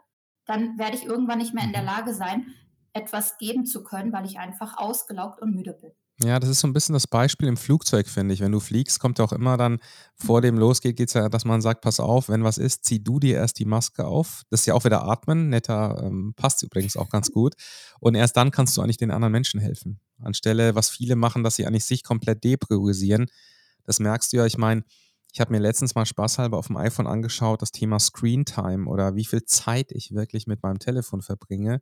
dann 0.45 0.79
werde 0.79 0.97
ich 0.97 1.05
irgendwann 1.05 1.39
nicht 1.39 1.55
mehr 1.55 1.65
in 1.65 1.73
der 1.73 1.83
mhm. 1.83 1.89
Lage 1.89 2.15
sein, 2.15 2.47
etwas 2.93 3.39
geben 3.39 3.67
zu 3.67 3.83
können, 3.83 4.13
weil 4.13 4.27
ich 4.27 4.39
einfach 4.39 4.77
ausgelaugt 4.77 5.41
und 5.41 5.55
müde 5.55 5.73
bin. 5.73 5.93
Ja, 6.23 6.39
das 6.39 6.49
ist 6.49 6.61
so 6.61 6.69
ein 6.69 6.73
bisschen 6.73 6.93
das 6.93 7.09
Beispiel 7.09 7.49
im 7.49 7.57
Flugzeug, 7.57 8.07
finde 8.07 8.35
ich. 8.35 8.41
Wenn 8.41 8.53
du 8.53 8.61
fliegst, 8.61 9.01
kommt 9.01 9.19
ja 9.19 9.25
auch 9.25 9.33
immer 9.33 9.57
dann, 9.57 9.81
vor 10.15 10.41
dem 10.41 10.57
losgeht, 10.57 10.97
geht 10.97 11.09
es 11.09 11.15
ja, 11.15 11.29
dass 11.29 11.45
man 11.45 11.61
sagt, 11.61 11.81
pass 11.81 11.99
auf, 11.99 12.29
wenn 12.29 12.45
was 12.45 12.57
ist, 12.57 12.85
zieh 12.85 13.03
du 13.03 13.19
dir 13.19 13.37
erst 13.37 13.59
die 13.59 13.65
Maske 13.65 14.07
auf. 14.07 14.43
Das 14.49 14.61
ist 14.61 14.67
ja 14.67 14.75
auch 14.75 14.85
wieder 14.85 15.05
Atmen, 15.09 15.49
netter, 15.49 16.01
ähm, 16.05 16.33
passt 16.37 16.63
übrigens 16.63 16.97
auch 16.97 17.09
ganz 17.09 17.33
gut. 17.33 17.55
Und 17.99 18.15
erst 18.15 18.37
dann 18.37 18.53
kannst 18.53 18.77
du 18.77 18.81
eigentlich 18.81 18.97
den 18.97 19.11
anderen 19.11 19.33
Menschen 19.33 19.59
helfen. 19.59 19.99
Anstelle, 20.19 20.75
was 20.75 20.89
viele 20.89 21.17
machen, 21.17 21.43
dass 21.43 21.57
sie 21.57 21.67
eigentlich 21.67 21.85
sich 21.85 22.03
komplett 22.03 22.45
depriorisieren. 22.45 23.27
Das 23.85 24.01
merkst 24.01 24.33
du 24.33 24.39
ja, 24.39 24.47
ich 24.47 24.59
meine, 24.59 24.85
ich 25.33 25.41
habe 25.41 25.53
mir 25.53 25.59
letztens 25.59 25.95
mal 25.95 26.07
spaßhalber 26.07 26.57
auf 26.57 26.69
dem 26.69 26.77
iPhone 26.77 27.09
angeschaut, 27.09 27.61
das 27.61 27.73
Thema 27.73 27.99
Screen 27.99 28.45
Time 28.45 28.89
oder 28.89 29.17
wie 29.17 29.25
viel 29.25 29.45
Zeit 29.45 29.91
ich 29.91 30.15
wirklich 30.15 30.47
mit 30.47 30.63
meinem 30.63 30.79
Telefon 30.79 31.23
verbringe. 31.23 31.81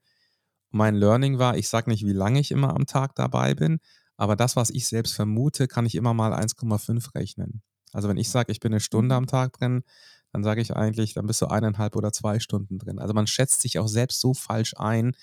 mein 0.70 0.96
Learning 0.96 1.38
war, 1.38 1.56
ich 1.58 1.68
sage 1.68 1.90
nicht, 1.90 2.06
wie 2.06 2.12
lange 2.14 2.40
ich 2.40 2.50
immer 2.50 2.74
am 2.74 2.86
Tag 2.86 3.14
dabei 3.16 3.54
bin, 3.54 3.78
aber 4.16 4.36
das, 4.36 4.56
was 4.56 4.70
ich 4.70 4.88
selbst 4.88 5.14
vermute, 5.14 5.68
kann 5.68 5.86
ich 5.86 5.94
immer 5.96 6.14
mal 6.14 6.32
1,5 6.32 7.14
rechnen. 7.14 7.62
Also 7.92 8.08
wenn 8.08 8.16
ich 8.16 8.30
sage, 8.30 8.52
ich 8.52 8.60
bin 8.60 8.72
eine 8.72 8.80
Stunde 8.80 9.14
am 9.14 9.26
Tag 9.26 9.52
drin, 9.54 9.82
dann 10.32 10.44
sage 10.44 10.62
ich 10.62 10.74
eigentlich, 10.74 11.14
dann 11.14 11.26
bist 11.26 11.42
du 11.42 11.46
eineinhalb 11.46 11.94
oder 11.94 12.12
zwei 12.12 12.40
Stunden 12.40 12.78
drin. 12.78 12.98
Also 12.98 13.14
man 13.14 13.26
schätzt 13.26 13.60
sich 13.60 13.78
auch 13.78 13.88
selbst 13.88 14.20
so 14.20 14.32
falsch 14.34 14.74
ein, 14.78 15.14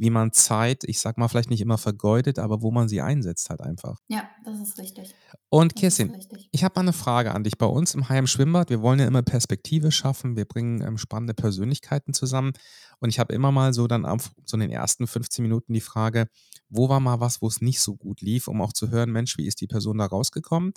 wie 0.00 0.08
man 0.08 0.32
Zeit, 0.32 0.82
ich 0.84 0.98
sag 0.98 1.18
mal, 1.18 1.28
vielleicht 1.28 1.50
nicht 1.50 1.60
immer 1.60 1.76
vergeudet, 1.76 2.38
aber 2.38 2.62
wo 2.62 2.70
man 2.70 2.88
sie 2.88 3.02
einsetzt 3.02 3.50
halt 3.50 3.60
einfach. 3.60 3.98
Ja, 4.08 4.30
das 4.46 4.58
ist 4.58 4.78
richtig. 4.78 5.14
Und 5.50 5.76
Kirsten, 5.76 6.16
ich 6.52 6.64
habe 6.64 6.72
mal 6.76 6.80
eine 6.80 6.94
Frage 6.94 7.34
an 7.34 7.44
dich. 7.44 7.58
Bei 7.58 7.66
uns 7.66 7.94
im 7.94 8.08
Heim 8.08 8.26
Schwimmbad, 8.26 8.70
wir 8.70 8.80
wollen 8.80 8.98
ja 8.98 9.06
immer 9.06 9.20
Perspektive 9.20 9.92
schaffen, 9.92 10.36
wir 10.36 10.46
bringen 10.46 10.80
ähm, 10.80 10.96
spannende 10.96 11.34
Persönlichkeiten 11.34 12.14
zusammen. 12.14 12.54
Und 13.00 13.10
ich 13.10 13.18
habe 13.18 13.34
immer 13.34 13.52
mal 13.52 13.74
so 13.74 13.86
dann 13.86 14.06
auf 14.06 14.30
so 14.46 14.56
in 14.56 14.60
den 14.60 14.70
ersten 14.70 15.06
15 15.06 15.42
Minuten 15.42 15.74
die 15.74 15.82
Frage, 15.82 16.28
wo 16.70 16.88
war 16.88 17.00
mal 17.00 17.20
was, 17.20 17.42
wo 17.42 17.48
es 17.48 17.60
nicht 17.60 17.80
so 17.80 17.94
gut 17.94 18.22
lief, 18.22 18.48
um 18.48 18.62
auch 18.62 18.72
zu 18.72 18.88
hören, 18.88 19.12
Mensch, 19.12 19.36
wie 19.36 19.46
ist 19.46 19.60
die 19.60 19.66
Person 19.66 19.98
da 19.98 20.06
rausgekommen? 20.06 20.72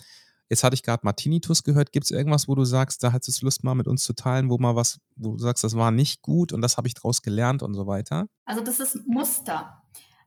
Jetzt 0.53 0.63
hatte 0.63 0.75
ich 0.75 0.83
gerade 0.83 1.03
Martinitus 1.03 1.63
gehört. 1.63 1.91
Gibt 1.91 2.05
es 2.05 2.11
irgendwas, 2.11 2.47
wo 2.47 2.53
du 2.53 2.63
sagst, 2.63 3.01
da 3.01 3.11
hättest 3.11 3.41
du 3.41 3.45
Lust 3.47 3.63
mal 3.63 3.73
mit 3.73 3.87
uns 3.87 4.03
zu 4.03 4.13
teilen, 4.13 4.51
wo 4.51 4.59
mal 4.59 4.75
was, 4.75 4.99
wo 5.15 5.31
du 5.31 5.39
sagst, 5.39 5.63
das 5.63 5.75
war 5.75 5.89
nicht 5.89 6.21
gut 6.21 6.53
und 6.53 6.61
das 6.61 6.77
habe 6.77 6.87
ich 6.87 6.93
daraus 6.93 7.23
gelernt 7.23 7.63
und 7.63 7.73
so 7.73 7.87
weiter? 7.87 8.27
Also 8.45 8.61
das 8.61 8.79
ist 8.79 8.99
Muster. 9.07 9.81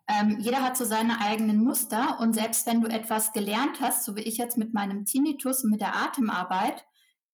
Ähm, 0.09 0.39
jeder 0.41 0.65
hat 0.65 0.77
so 0.77 0.85
seine 0.85 1.21
eigenen 1.21 1.63
Muster 1.63 2.19
und 2.19 2.33
selbst 2.33 2.67
wenn 2.67 2.81
du 2.81 2.89
etwas 2.89 3.33
gelernt 3.33 3.81
hast, 3.81 4.05
so 4.05 4.17
wie 4.17 4.23
ich 4.23 4.37
jetzt 4.37 4.59
mit 4.59 4.75
meinem 4.75 5.05
Tinnitus 5.05 5.63
und 5.63 5.71
mit 5.71 5.81
der 5.81 5.95
Atemarbeit, 5.95 6.85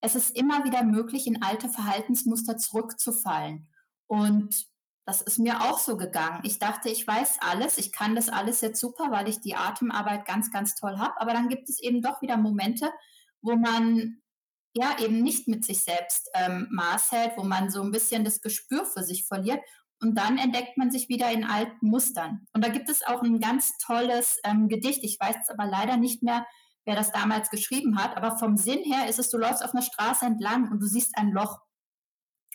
es 0.03 0.15
ist 0.15 0.37
immer 0.37 0.65
wieder 0.65 0.85
möglich, 0.85 1.27
in 1.27 1.43
alte 1.43 1.71
Verhaltensmuster 1.71 2.59
zurückzufallen. 2.59 3.71
Und 4.07 4.67
das 5.05 5.21
ist 5.21 5.39
mir 5.39 5.63
auch 5.63 5.79
so 5.79 5.97
gegangen. 5.97 6.41
Ich 6.45 6.59
dachte, 6.59 6.89
ich 6.89 7.07
weiß 7.07 7.39
alles, 7.41 7.79
ich 7.79 7.93
kann 7.93 8.15
das 8.15 8.29
alles 8.29 8.61
jetzt 8.61 8.81
super, 8.81 9.11
weil 9.11 9.29
ich 9.29 9.41
die 9.41 9.57
Atemarbeit 9.57 10.25
ganz, 10.25 10.53
ganz 10.53 10.77
toll 10.77 10.99
habe. 10.99 11.21
Aber 11.21 11.33
dann 11.33 11.49
gibt 11.49 11.69
es 11.69 11.81
eben 11.81 12.03
doch 12.03 12.23
wieder 12.23 12.37
Momente, 12.37 12.91
wo 13.41 13.57
man 13.57 14.23
ja 14.75 14.97
eben 15.01 15.23
nicht 15.23 15.49
mit 15.49 15.65
sich 15.65 15.83
selbst 15.83 16.31
ähm, 16.35 16.69
Maß 16.71 17.13
hält, 17.13 17.37
wo 17.37 17.43
man 17.43 17.69
so 17.71 17.83
ein 17.83 17.91
bisschen 17.91 18.25
das 18.25 18.41
Gespür 18.41 18.85
für 18.87 19.03
sich 19.03 19.27
verliert. 19.27 19.61
Und 20.01 20.17
dann 20.17 20.39
entdeckt 20.39 20.79
man 20.79 20.91
sich 20.91 21.09
wieder 21.09 21.31
in 21.31 21.45
alten 21.45 21.87
Mustern. 21.87 22.47
Und 22.53 22.65
da 22.65 22.69
gibt 22.69 22.89
es 22.89 23.05
auch 23.05 23.23
ein 23.23 23.41
ganz 23.41 23.79
tolles 23.79 24.39
ähm, 24.45 24.69
Gedicht. 24.69 25.03
Ich 25.03 25.19
weiß 25.19 25.49
aber 25.49 25.67
leider 25.67 25.97
nicht 25.97 26.23
mehr, 26.23 26.47
wer 26.85 26.95
das 26.95 27.13
damals 27.13 27.51
geschrieben 27.51 28.03
hat. 28.03 28.17
Aber 28.17 28.39
vom 28.39 28.57
Sinn 28.57 28.83
her 28.85 29.09
ist 29.09 29.19
es, 29.19 29.31
du 29.31 29.39
läufst 29.39 29.65
auf 29.65 29.75
einer 29.75 29.83
Straße 29.83 30.25
entlang 30.25 30.71
und 30.71 30.81
du 30.81 30.87
siehst 30.87 31.17
ein 31.17 31.31
Loch 31.31 31.61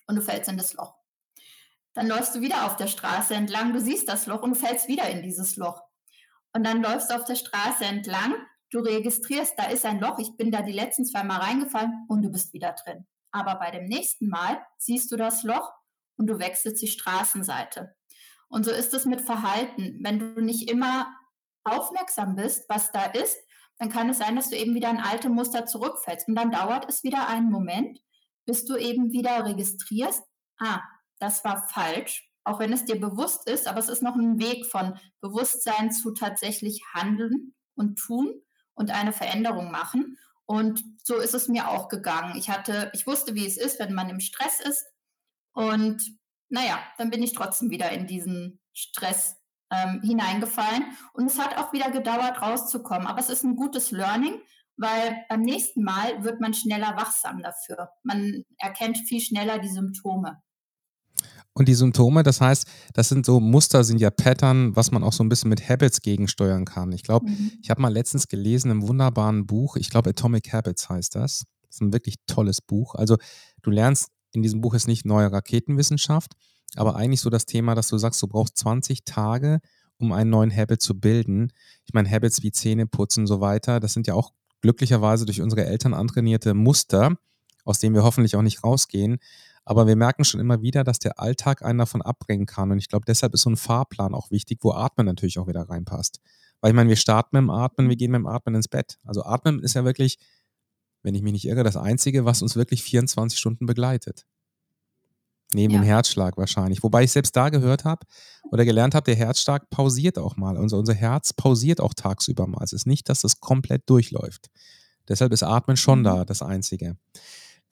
und 0.08 0.16
du 0.16 0.22
fällst 0.22 0.50
in 0.50 0.58
das 0.58 0.74
Loch. 0.74 0.97
Dann 1.98 2.06
läufst 2.06 2.36
du 2.36 2.42
wieder 2.42 2.68
auf 2.68 2.76
der 2.76 2.86
Straße 2.86 3.34
entlang, 3.34 3.74
du 3.74 3.82
siehst 3.82 4.08
das 4.08 4.28
Loch 4.28 4.44
und 4.44 4.54
fällst 4.54 4.88
wieder 4.88 5.10
in 5.10 5.24
dieses 5.24 5.56
Loch. 5.56 5.82
Und 6.54 6.64
dann 6.64 6.84
läufst 6.84 7.10
du 7.10 7.16
auf 7.16 7.24
der 7.24 7.34
Straße 7.34 7.86
entlang, 7.86 8.36
du 8.70 8.82
registrierst, 8.82 9.58
da 9.58 9.64
ist 9.64 9.84
ein 9.84 10.00
Loch, 10.00 10.20
ich 10.20 10.38
bin 10.38 10.52
da 10.52 10.62
die 10.62 10.74
letzten 10.74 11.06
zwei 11.06 11.24
Mal 11.24 11.40
reingefallen 11.40 12.06
und 12.08 12.22
du 12.22 12.30
bist 12.30 12.54
wieder 12.54 12.74
drin. 12.74 13.08
Aber 13.32 13.56
bei 13.56 13.72
dem 13.72 13.86
nächsten 13.86 14.30
Mal 14.30 14.64
siehst 14.78 15.12
du 15.12 15.16
das 15.16 15.42
Loch 15.42 15.72
und 16.18 16.28
du 16.28 16.38
wechselst 16.38 16.84
die 16.84 16.88
Straßenseite. 16.88 17.96
Und 18.48 18.64
so 18.64 18.70
ist 18.70 18.94
es 18.94 19.06
mit 19.06 19.22
Verhalten. 19.22 19.98
Wenn 20.04 20.20
du 20.20 20.40
nicht 20.40 20.70
immer 20.70 21.12
aufmerksam 21.64 22.36
bist, 22.36 22.70
was 22.70 22.92
da 22.92 23.06
ist, 23.06 23.40
dann 23.80 23.90
kann 23.90 24.08
es 24.12 24.20
sein, 24.20 24.36
dass 24.36 24.52
du 24.52 24.56
eben 24.56 24.76
wieder 24.76 24.92
in 24.92 25.00
alte 25.00 25.30
Muster 25.30 25.66
zurückfällst. 25.66 26.28
Und 26.28 26.36
dann 26.36 26.52
dauert 26.52 26.88
es 26.88 27.04
wieder 27.04 27.28
einen 27.28 27.50
Moment, 27.50 28.00
bis 28.46 28.66
du 28.66 28.76
eben 28.76 29.12
wieder 29.12 29.46
registrierst, 29.46 30.22
ah, 30.60 30.82
das 31.20 31.44
war 31.44 31.68
falsch, 31.70 32.30
auch 32.44 32.60
wenn 32.60 32.72
es 32.74 32.86
dir 32.86 33.00
bewusst 33.00 33.48
ist, 33.50 33.68
aber 33.68 33.80
es 33.80 33.90
ist 33.90 34.02
noch 34.02 34.16
ein 34.16 34.40
Weg 34.40 34.66
von 34.66 34.98
Bewusstsein 35.20 35.92
zu 35.92 36.12
tatsächlich 36.12 36.82
handeln 36.94 37.54
und 37.76 37.98
tun 37.98 38.42
und 38.74 38.92
eine 38.92 39.12
Veränderung 39.12 39.72
machen. 39.72 40.18
Und 40.46 40.82
so 41.04 41.18
ist 41.18 41.34
es 41.34 41.50
mir 41.50 41.68
auch 41.68 41.90
gegangen. 41.90 42.38
Ich 42.38 42.50
hatte, 42.50 42.90
ich 42.94 43.06
wusste, 43.06 43.36
wie 43.36 43.46
es 43.46 43.58
ist, 43.58 43.80
wenn 43.80 43.94
man 43.94 44.10
im 44.10 44.22
Stress 44.22 44.62
ist. 44.62 44.86
Und 45.52 46.02
naja, 46.48 46.80
dann 46.98 47.10
bin 47.10 47.22
ich 47.22 47.34
trotzdem 47.34 47.70
wieder 47.70 47.92
in 47.92 48.08
diesen 48.08 48.62
Stress 48.74 49.36
ähm, 49.70 50.02
hineingefallen. 50.02 50.86
Und 51.12 51.26
es 51.26 51.38
hat 51.38 51.58
auch 51.58 51.74
wieder 51.74 51.92
gedauert, 51.92 52.42
rauszukommen. 52.42 53.08
Aber 53.08 53.20
es 53.20 53.30
ist 53.30 53.44
ein 53.44 53.58
gutes 53.58 53.92
Learning, 53.92 54.40
weil 54.78 55.26
beim 55.28 55.42
nächsten 55.42 55.84
Mal 55.84 56.24
wird 56.24 56.40
man 56.40 56.54
schneller 56.54 56.96
wachsam 56.96 57.42
dafür. 57.42 57.90
Man 58.04 58.46
erkennt 58.58 58.98
viel 59.00 59.20
schneller 59.20 59.60
die 59.60 59.68
Symptome. 59.68 60.42
Und 61.58 61.68
die 61.68 61.74
Symptome, 61.74 62.22
das 62.22 62.40
heißt, 62.40 62.68
das 62.94 63.10
sind 63.10 63.26
so 63.26 63.40
Muster, 63.40 63.84
sind 63.84 64.00
ja 64.00 64.12
Pattern, 64.12 64.76
was 64.76 64.92
man 64.92 65.04
auch 65.04 65.12
so 65.12 65.24
ein 65.24 65.30
bisschen 65.30 65.50
mit 65.50 65.68
Habits 65.68 66.02
gegensteuern 66.02 66.66
kann. 66.66 66.92
Ich 66.92 67.02
glaube, 67.02 67.28
mhm. 67.28 67.52
ich 67.64 67.72
habe 67.72 67.82
mal 67.82 67.92
letztens 67.92 68.28
gelesen 68.28 68.70
im 68.70 68.88
wunderbaren 68.88 69.48
Buch, 69.48 69.76
ich 69.76 69.90
glaube 69.90 70.12
Atomic 70.12 70.54
Habits 70.54 70.88
heißt 70.88 71.16
das. 71.16 71.46
Das 71.64 71.78
ist 71.78 71.82
ein 71.82 71.94
wirklich 71.94 72.18
tolles 72.28 72.62
Buch. 72.62 72.94
Also 72.94 73.18
du 73.64 73.72
lernst, 73.72 74.10
in 74.34 74.44
diesem 74.44 74.62
Buch 74.62 74.76
ist 74.76 74.88
nicht 74.88 75.04
neue 75.04 75.32
Raketenwissenschaft, 75.32 76.34
aber 76.76 76.96
eigentlich 76.96 77.22
so 77.22 77.32
das 77.32 77.48
Thema, 77.48 77.74
dass 77.74 77.88
du 77.88 77.98
sagst, 77.98 78.22
du 78.22 78.28
brauchst 78.28 78.56
20 78.58 79.04
Tage, 79.04 79.58
um 79.98 80.12
einen 80.12 80.30
neuen 80.30 80.56
Habit 80.56 80.80
zu 80.80 81.00
bilden. 81.00 81.52
Ich 81.86 81.94
meine, 81.96 82.08
Habits 82.08 82.44
wie 82.44 82.52
Zähne 82.52 82.86
putzen 82.86 83.22
und 83.22 83.28
so 83.28 83.42
weiter, 83.42 83.80
das 83.80 83.94
sind 83.94 84.06
ja 84.06 84.14
auch 84.14 84.32
glücklicherweise 84.62 85.26
durch 85.26 85.42
unsere 85.42 85.66
Eltern 85.66 85.96
antrainierte 85.96 86.54
Muster, 86.54 87.16
aus 87.66 87.80
denen 87.80 87.96
wir 87.96 88.04
hoffentlich 88.04 88.36
auch 88.36 88.44
nicht 88.44 88.64
rausgehen. 88.64 89.18
Aber 89.70 89.86
wir 89.86 89.98
merken 89.98 90.24
schon 90.24 90.40
immer 90.40 90.62
wieder, 90.62 90.86
dass 90.86 90.98
der 90.98 91.20
Alltag 91.20 91.62
einen 91.62 91.80
davon 91.80 92.02
abbringen 92.02 92.46
kann. 92.46 92.72
Und 92.72 92.78
ich 92.78 92.88
glaube, 92.88 93.04
deshalb 93.06 93.34
ist 93.34 93.42
so 93.42 93.50
ein 93.50 93.58
Fahrplan 93.58 94.14
auch 94.14 94.32
wichtig, 94.32 94.60
wo 94.62 94.72
Atmen 94.72 95.06
natürlich 95.06 95.40
auch 95.40 95.48
wieder 95.48 95.68
reinpasst. 95.68 96.22
Weil 96.62 96.72
ich 96.72 96.76
meine, 96.76 96.88
wir 96.88 96.96
starten 96.96 97.32
mit 97.34 97.42
dem 97.42 97.50
Atmen, 97.50 97.90
wir 97.90 97.98
gehen 97.98 98.12
mit 98.12 98.20
dem 98.20 98.28
Atmen 98.28 98.56
ins 98.56 98.70
Bett. 98.70 98.98
Also 99.04 99.26
Atmen 99.26 99.60
ist 99.60 99.74
ja 99.74 99.84
wirklich, 99.84 100.20
wenn 101.04 101.16
ich 101.16 101.22
mich 101.22 101.34
nicht 101.34 101.46
irre, 101.46 101.66
das 101.66 101.76
Einzige, 101.76 102.24
was 102.24 102.42
uns 102.42 102.56
wirklich 102.56 102.82
24 102.82 103.38
Stunden 103.38 103.66
begleitet. 103.66 104.26
Neben 105.54 105.74
ja. 105.74 105.82
dem 105.82 105.86
Herzschlag 105.86 106.38
wahrscheinlich. 106.38 106.82
Wobei 106.82 107.04
ich 107.04 107.12
selbst 107.12 107.36
da 107.36 107.50
gehört 107.50 107.84
habe 107.84 108.08
oder 108.52 108.64
gelernt 108.64 108.96
habe, 108.96 109.04
der 109.04 109.16
Herzschlag 109.16 109.70
pausiert 109.70 110.18
auch 110.18 110.38
mal. 110.38 110.56
Unser, 110.56 110.78
unser 110.78 110.94
Herz 110.94 111.34
pausiert 111.34 111.82
auch 111.82 111.94
tagsüber 111.94 112.48
mal. 112.48 112.64
Es 112.64 112.72
ist 112.72 112.88
nicht, 112.88 113.10
dass 113.10 113.26
es 113.26 113.42
komplett 113.42 113.90
durchläuft. 113.90 114.48
Deshalb 115.10 115.34
ist 115.34 115.44
Atmen 115.44 115.76
schon 115.76 116.00
mhm. 116.00 116.04
da 116.06 116.24
das 116.24 116.42
Einzige. 116.42 116.96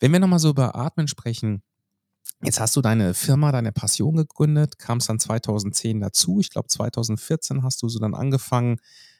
Wenn 0.01 0.11
wir 0.11 0.19
nochmal 0.19 0.39
so 0.39 0.49
über 0.49 0.75
Atmen 0.75 1.07
sprechen, 1.07 1.63
Jetzt 2.43 2.59
hast 2.59 2.75
du 2.75 2.81
deine 2.81 3.13
Firma, 3.13 3.51
deine 3.51 3.71
Passion 3.71 4.15
gegründet, 4.15 4.77
kamst 4.77 5.09
dann 5.09 5.19
2010 5.19 5.99
dazu. 5.99 6.39
Ich 6.39 6.49
glaube, 6.49 6.67
2014 6.67 7.63
hast 7.63 7.81
du 7.81 7.89
so 7.89 7.99
dann 7.99 8.13
angefangen, 8.13 8.77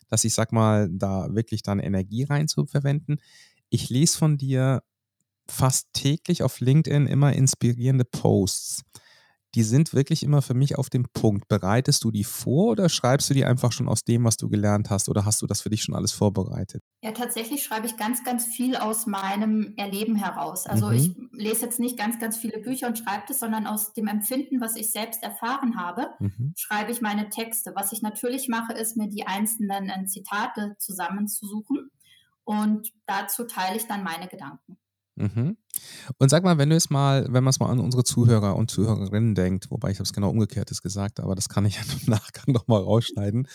dass 0.10 0.24
ich 0.24 0.34
sag 0.34 0.52
mal, 0.52 0.90
da 0.92 1.34
wirklich 1.34 1.64
dann 1.64 1.80
Energie 1.80 2.24
rein 2.24 2.48
zu 2.48 2.66
verwenden. 2.66 3.18
Ich 3.70 3.90
lese 3.90 4.18
von 4.18 4.38
dir 4.38 4.84
fast 5.48 5.94
täglich 5.94 6.44
auf 6.44 6.60
LinkedIn 6.60 7.08
immer 7.08 7.34
inspirierende 7.34 8.06
Posts 8.06 8.84
die 9.56 9.64
sind 9.64 9.94
wirklich 9.94 10.22
immer 10.22 10.42
für 10.42 10.54
mich 10.54 10.78
auf 10.78 10.90
dem 10.90 11.06
Punkt. 11.14 11.48
Bereitest 11.48 12.04
du 12.04 12.12
die 12.12 12.26
vor 12.26 12.72
oder 12.72 12.90
schreibst 12.90 13.30
du 13.30 13.34
die 13.34 13.46
einfach 13.46 13.72
schon 13.72 13.88
aus 13.88 14.04
dem, 14.04 14.26
was 14.26 14.36
du 14.36 14.50
gelernt 14.50 14.90
hast 14.90 15.08
oder 15.08 15.26
hast 15.26 15.42
du 15.42 15.48
das 15.48 15.62
für 15.62 15.70
dich 15.70 15.84
schon 15.84 15.96
alles 15.96 16.12
vorbereitet? 16.12 16.84
Ja, 17.02 17.12
tatsächlich 17.12 17.64
schreibe 17.64 17.88
ich 17.88 17.96
ganz, 17.96 18.24
ganz 18.24 18.46
viel 18.46 18.76
aus 18.76 19.06
meinem 19.06 19.74
Erleben 19.78 20.16
heraus. 20.16 20.66
Also 20.66 20.88
mhm. 20.88 20.94
ich 20.94 21.16
lese 21.32 21.66
jetzt 21.66 21.80
nicht 21.80 21.98
ganz, 21.98 22.20
ganz 22.20 22.38
viele 22.38 22.60
Bücher 22.60 22.88
und 22.88 22.98
schreibe 22.98 23.24
das, 23.28 23.40
sondern 23.40 23.66
aus 23.66 23.94
dem 23.94 24.08
Empfinden, 24.08 24.60
was 24.60 24.76
ich 24.76 24.92
selbst 24.92 25.24
erfahren 25.24 25.78
habe, 25.78 26.10
mhm. 26.20 26.54
schreibe 26.58 26.92
ich 26.92 27.02
meine 27.02 27.30
Texte. 27.30 27.72
Was 27.76 27.94
ich 27.94 28.02
natürlich 28.02 28.50
mache, 28.50 28.74
ist 28.74 28.98
mir 28.98 29.08
die 29.08 29.26
einzelnen 29.26 29.90
äh, 29.90 30.06
Zitate 30.06 30.76
zusammenzusuchen 30.80 31.92
und 32.44 32.92
dazu 33.06 33.46
teile 33.46 33.78
ich 33.78 33.88
dann 33.88 34.04
meine 34.04 34.28
Gedanken. 34.28 34.78
Mhm. 35.16 35.58
Und 36.18 36.30
sag 36.30 36.44
mal, 36.44 36.58
wenn 36.58 36.70
du 36.70 36.76
es 36.76 36.90
mal, 36.90 37.26
wenn 37.30 37.44
man 37.44 37.52
es 37.52 37.60
mal 37.60 37.70
an 37.70 37.80
unsere 37.80 38.04
Zuhörer 38.04 38.56
und 38.56 38.70
Zuhörerinnen 38.70 39.34
denkt, 39.36 39.72
wobei 39.72 39.92
ich 39.92 39.98
habe 39.98 40.04
es 40.04 40.14
genau 40.14 40.30
umgekehrtes 40.30 40.82
gesagt, 40.82 41.20
aber 41.20 41.36
das 41.36 41.50
kann 41.50 41.66
ich 41.66 41.76
ja 41.76 41.82
im 41.82 42.00
Nachgang 42.10 42.54
nochmal 42.54 42.82
rausschneiden. 42.82 43.48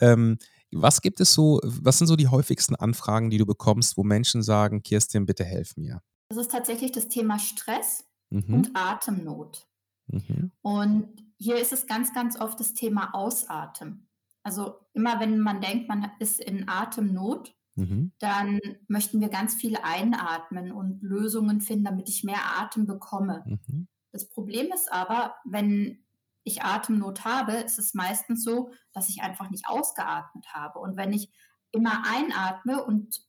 Ähm, 0.00 0.38
was 0.72 1.00
gibt 1.00 1.20
es 1.20 1.32
so, 1.32 1.60
was 1.62 1.98
sind 1.98 2.06
so 2.06 2.16
die 2.16 2.28
häufigsten 2.28 2.74
Anfragen, 2.74 3.30
die 3.30 3.38
du 3.38 3.46
bekommst, 3.46 3.96
wo 3.96 4.02
Menschen 4.02 4.42
sagen, 4.42 4.82
Kirstin, 4.82 5.26
bitte 5.26 5.44
helf 5.44 5.76
mir? 5.76 6.02
Das 6.28 6.38
ist 6.38 6.50
tatsächlich 6.50 6.92
das 6.92 7.08
Thema 7.08 7.38
Stress 7.38 8.04
mhm. 8.30 8.54
und 8.54 8.70
Atemnot. 8.74 9.66
Mhm. 10.08 10.52
Und 10.62 11.08
hier 11.38 11.56
ist 11.56 11.72
es 11.72 11.86
ganz, 11.86 12.12
ganz 12.12 12.38
oft 12.38 12.58
das 12.60 12.74
Thema 12.74 13.14
Ausatmen. 13.14 14.08
Also 14.42 14.76
immer 14.92 15.18
wenn 15.20 15.40
man 15.40 15.60
denkt, 15.60 15.88
man 15.88 16.10
ist 16.20 16.40
in 16.40 16.68
Atemnot, 16.68 17.54
Mhm. 17.76 18.12
dann 18.18 18.58
möchten 18.88 19.20
wir 19.20 19.28
ganz 19.28 19.54
viel 19.54 19.76
einatmen 19.76 20.72
und 20.72 21.02
Lösungen 21.02 21.60
finden, 21.60 21.84
damit 21.84 22.08
ich 22.08 22.24
mehr 22.24 22.58
Atem 22.58 22.86
bekomme. 22.86 23.44
Mhm. 23.46 23.88
Das 24.12 24.28
Problem 24.28 24.72
ist 24.72 24.90
aber, 24.90 25.36
wenn 25.44 26.02
ich 26.42 26.62
Atemnot 26.62 27.24
habe, 27.24 27.52
ist 27.52 27.78
es 27.78 27.92
meistens 27.92 28.44
so, 28.44 28.70
dass 28.92 29.08
ich 29.08 29.20
einfach 29.20 29.50
nicht 29.50 29.68
ausgeatmet 29.68 30.46
habe. 30.54 30.78
Und 30.78 30.96
wenn 30.96 31.12
ich 31.12 31.30
immer 31.72 32.04
einatme 32.06 32.84
und 32.84 33.20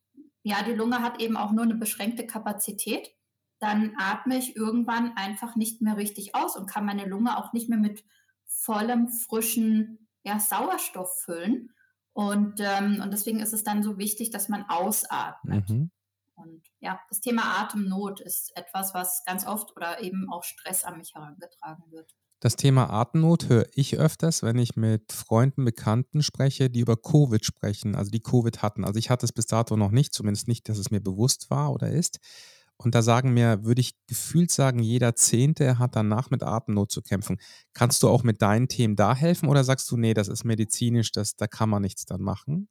ja, 0.42 0.62
die 0.62 0.72
Lunge 0.72 1.02
hat 1.02 1.20
eben 1.20 1.36
auch 1.36 1.52
nur 1.52 1.64
eine 1.64 1.74
beschränkte 1.74 2.26
Kapazität, 2.26 3.10
dann 3.58 3.94
atme 3.98 4.38
ich 4.38 4.56
irgendwann 4.56 5.16
einfach 5.16 5.56
nicht 5.56 5.82
mehr 5.82 5.96
richtig 5.96 6.34
aus 6.34 6.56
und 6.56 6.70
kann 6.70 6.86
meine 6.86 7.06
Lunge 7.06 7.36
auch 7.36 7.52
nicht 7.52 7.68
mehr 7.68 7.78
mit 7.78 8.04
vollem, 8.46 9.08
frischen 9.08 10.08
ja, 10.22 10.38
Sauerstoff 10.38 11.20
füllen. 11.22 11.70
Und, 12.18 12.58
ähm, 12.58 13.00
und 13.00 13.12
deswegen 13.12 13.38
ist 13.38 13.52
es 13.52 13.62
dann 13.62 13.84
so 13.84 13.96
wichtig, 13.96 14.30
dass 14.30 14.48
man 14.48 14.64
ausatmet. 14.68 15.70
Mhm. 15.70 15.92
Und 16.34 16.62
ja, 16.80 16.98
das 17.08 17.20
Thema 17.20 17.60
Atemnot 17.60 18.18
ist 18.18 18.50
etwas, 18.56 18.92
was 18.92 19.22
ganz 19.24 19.46
oft 19.46 19.76
oder 19.76 20.02
eben 20.02 20.28
auch 20.28 20.42
Stress 20.42 20.82
an 20.82 20.98
mich 20.98 21.14
herangetragen 21.14 21.84
wird. 21.92 22.16
Das 22.40 22.56
Thema 22.56 22.90
Atemnot 22.90 23.48
höre 23.48 23.66
ich 23.72 23.98
öfters, 23.98 24.42
wenn 24.42 24.58
ich 24.58 24.74
mit 24.74 25.12
Freunden, 25.12 25.64
Bekannten 25.64 26.24
spreche, 26.24 26.70
die 26.70 26.80
über 26.80 26.96
Covid 26.96 27.44
sprechen, 27.44 27.94
also 27.94 28.10
die 28.10 28.22
Covid 28.22 28.62
hatten. 28.62 28.84
Also 28.84 28.98
ich 28.98 29.10
hatte 29.10 29.24
es 29.24 29.32
bis 29.32 29.46
dato 29.46 29.76
noch 29.76 29.92
nicht, 29.92 30.12
zumindest 30.12 30.48
nicht, 30.48 30.68
dass 30.68 30.78
es 30.78 30.90
mir 30.90 31.00
bewusst 31.00 31.50
war 31.50 31.70
oder 31.70 31.88
ist. 31.88 32.18
Und 32.78 32.94
da 32.94 33.02
sagen 33.02 33.34
mir, 33.34 33.64
würde 33.64 33.80
ich 33.80 33.94
gefühlt 34.06 34.50
sagen, 34.50 34.78
jeder 34.78 35.16
Zehnte 35.16 35.78
hat 35.78 35.96
danach 35.96 36.30
mit 36.30 36.42
Atemnot 36.44 36.92
zu 36.92 37.02
kämpfen. 37.02 37.38
Kannst 37.72 38.02
du 38.02 38.08
auch 38.08 38.22
mit 38.22 38.40
deinen 38.40 38.68
Themen 38.68 38.94
da 38.94 39.14
helfen 39.14 39.48
oder 39.48 39.64
sagst 39.64 39.90
du, 39.90 39.96
nee, 39.96 40.14
das 40.14 40.28
ist 40.28 40.44
medizinisch, 40.44 41.10
das, 41.10 41.34
da 41.34 41.48
kann 41.48 41.68
man 41.68 41.82
nichts 41.82 42.06
dann 42.06 42.22
machen? 42.22 42.68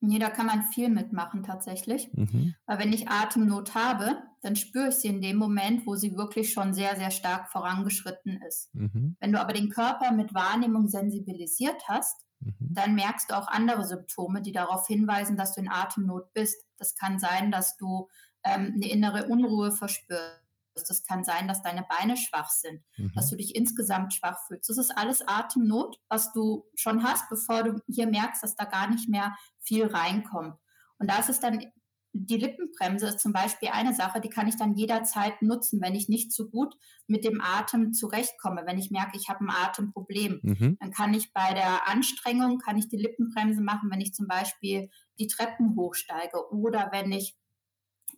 Nee, 0.00 0.18
da 0.18 0.30
kann 0.30 0.46
man 0.46 0.62
viel 0.62 0.88
mitmachen 0.88 1.42
tatsächlich. 1.42 2.10
Mhm. 2.12 2.54
Weil 2.66 2.78
wenn 2.78 2.92
ich 2.92 3.08
Atemnot 3.08 3.74
habe, 3.74 4.22
dann 4.42 4.54
spüre 4.54 4.88
ich 4.88 4.96
sie 4.96 5.08
in 5.08 5.22
dem 5.22 5.36
Moment, 5.36 5.86
wo 5.86 5.96
sie 5.96 6.16
wirklich 6.16 6.52
schon 6.52 6.74
sehr, 6.74 6.96
sehr 6.96 7.10
stark 7.10 7.48
vorangeschritten 7.48 8.40
ist. 8.46 8.72
Mhm. 8.74 9.16
Wenn 9.18 9.32
du 9.32 9.40
aber 9.40 9.52
den 9.52 9.70
Körper 9.70 10.12
mit 10.12 10.34
Wahrnehmung 10.34 10.88
sensibilisiert 10.88 11.88
hast, 11.88 12.24
mhm. 12.40 12.54
dann 12.60 12.94
merkst 12.94 13.30
du 13.30 13.34
auch 13.34 13.48
andere 13.48 13.84
Symptome, 13.84 14.42
die 14.42 14.52
darauf 14.52 14.86
hinweisen, 14.86 15.36
dass 15.36 15.54
du 15.54 15.62
in 15.62 15.70
Atemnot 15.70 16.32
bist. 16.34 16.62
Das 16.78 16.94
kann 16.94 17.18
sein, 17.18 17.50
dass 17.50 17.76
du 17.76 18.08
ähm, 18.46 18.72
eine 18.74 18.88
innere 18.90 19.26
Unruhe 19.26 19.72
verspürst. 19.72 20.40
Das 20.74 21.04
kann 21.04 21.24
sein, 21.24 21.48
dass 21.48 21.62
deine 21.62 21.86
Beine 21.88 22.18
schwach 22.18 22.50
sind, 22.50 22.82
mhm. 22.96 23.12
dass 23.14 23.30
du 23.30 23.36
dich 23.36 23.56
insgesamt 23.56 24.12
schwach 24.12 24.38
fühlst. 24.46 24.68
Das 24.68 24.76
ist 24.76 24.90
alles 24.96 25.26
Atemnot, 25.26 25.98
was 26.08 26.32
du 26.32 26.66
schon 26.74 27.02
hast, 27.02 27.30
bevor 27.30 27.62
du 27.62 27.80
hier 27.88 28.06
merkst, 28.06 28.42
dass 28.42 28.56
da 28.56 28.64
gar 28.64 28.90
nicht 28.90 29.08
mehr 29.08 29.34
viel 29.58 29.86
reinkommt. 29.86 30.54
Und 30.98 31.10
da 31.10 31.18
ist 31.18 31.30
es 31.30 31.40
dann, 31.40 31.64
die 32.12 32.36
Lippenbremse 32.36 33.08
ist 33.08 33.20
zum 33.20 33.32
Beispiel 33.32 33.68
eine 33.68 33.94
Sache, 33.94 34.20
die 34.20 34.30
kann 34.30 34.48
ich 34.48 34.56
dann 34.56 34.74
jederzeit 34.74 35.42
nutzen, 35.42 35.80
wenn 35.82 35.94
ich 35.94 36.08
nicht 36.08 36.32
so 36.32 36.48
gut 36.48 36.74
mit 37.06 37.24
dem 37.24 37.40
Atem 37.40 37.92
zurechtkomme. 37.92 38.62
Wenn 38.66 38.78
ich 38.78 38.90
merke, 38.90 39.16
ich 39.16 39.28
habe 39.28 39.44
ein 39.44 39.50
Atemproblem, 39.50 40.40
mhm. 40.42 40.76
dann 40.80 40.90
kann 40.90 41.14
ich 41.14 41.32
bei 41.32 41.52
der 41.52 41.88
Anstrengung, 41.88 42.58
kann 42.58 42.78
ich 42.78 42.88
die 42.88 42.96
Lippenbremse 42.96 43.62
machen, 43.62 43.90
wenn 43.90 44.00
ich 44.00 44.14
zum 44.14 44.26
Beispiel 44.26 44.90
die 45.18 45.26
Treppen 45.26 45.76
hochsteige 45.76 46.50
oder 46.50 46.88
wenn 46.92 47.12
ich 47.12 47.36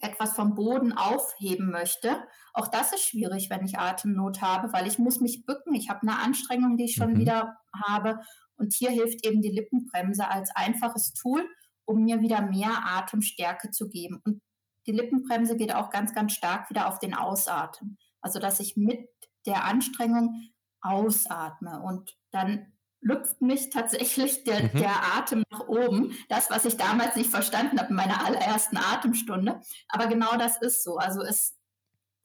etwas 0.00 0.32
vom 0.32 0.54
Boden 0.54 0.92
aufheben 0.92 1.70
möchte. 1.70 2.22
Auch 2.52 2.68
das 2.68 2.92
ist 2.92 3.04
schwierig, 3.04 3.50
wenn 3.50 3.64
ich 3.64 3.78
Atemnot 3.78 4.40
habe, 4.40 4.72
weil 4.72 4.86
ich 4.86 4.98
muss 4.98 5.20
mich 5.20 5.44
bücken. 5.44 5.74
Ich 5.74 5.88
habe 5.88 6.02
eine 6.02 6.18
Anstrengung, 6.18 6.76
die 6.76 6.84
ich 6.84 6.94
schon 6.94 7.14
mhm. 7.14 7.18
wieder 7.18 7.56
habe. 7.86 8.20
Und 8.56 8.74
hier 8.74 8.90
hilft 8.90 9.26
eben 9.26 9.42
die 9.42 9.50
Lippenbremse 9.50 10.28
als 10.28 10.50
einfaches 10.54 11.12
Tool, 11.14 11.46
um 11.84 12.04
mir 12.04 12.20
wieder 12.20 12.42
mehr 12.42 12.70
Atemstärke 12.84 13.70
zu 13.70 13.88
geben. 13.88 14.20
Und 14.24 14.40
die 14.86 14.92
Lippenbremse 14.92 15.56
geht 15.56 15.74
auch 15.74 15.90
ganz, 15.90 16.14
ganz 16.14 16.32
stark 16.32 16.70
wieder 16.70 16.88
auf 16.88 16.98
den 16.98 17.14
Ausatmen. 17.14 17.98
Also, 18.20 18.38
dass 18.38 18.60
ich 18.60 18.76
mit 18.76 19.08
der 19.46 19.64
Anstrengung 19.64 20.50
ausatme 20.80 21.80
und 21.82 22.16
dann 22.30 22.72
lüpft 23.00 23.40
mich 23.40 23.70
tatsächlich 23.70 24.44
der, 24.44 24.64
mhm. 24.64 24.78
der 24.78 25.16
Atem 25.16 25.42
nach 25.50 25.68
oben. 25.68 26.14
Das, 26.28 26.50
was 26.50 26.64
ich 26.64 26.76
damals 26.76 27.16
nicht 27.16 27.30
verstanden 27.30 27.78
habe 27.78 27.90
in 27.90 27.96
meiner 27.96 28.24
allerersten 28.24 28.76
Atemstunde. 28.76 29.60
Aber 29.88 30.06
genau 30.06 30.36
das 30.36 30.60
ist 30.60 30.82
so. 30.82 30.96
Also 30.96 31.22
es 31.22 31.56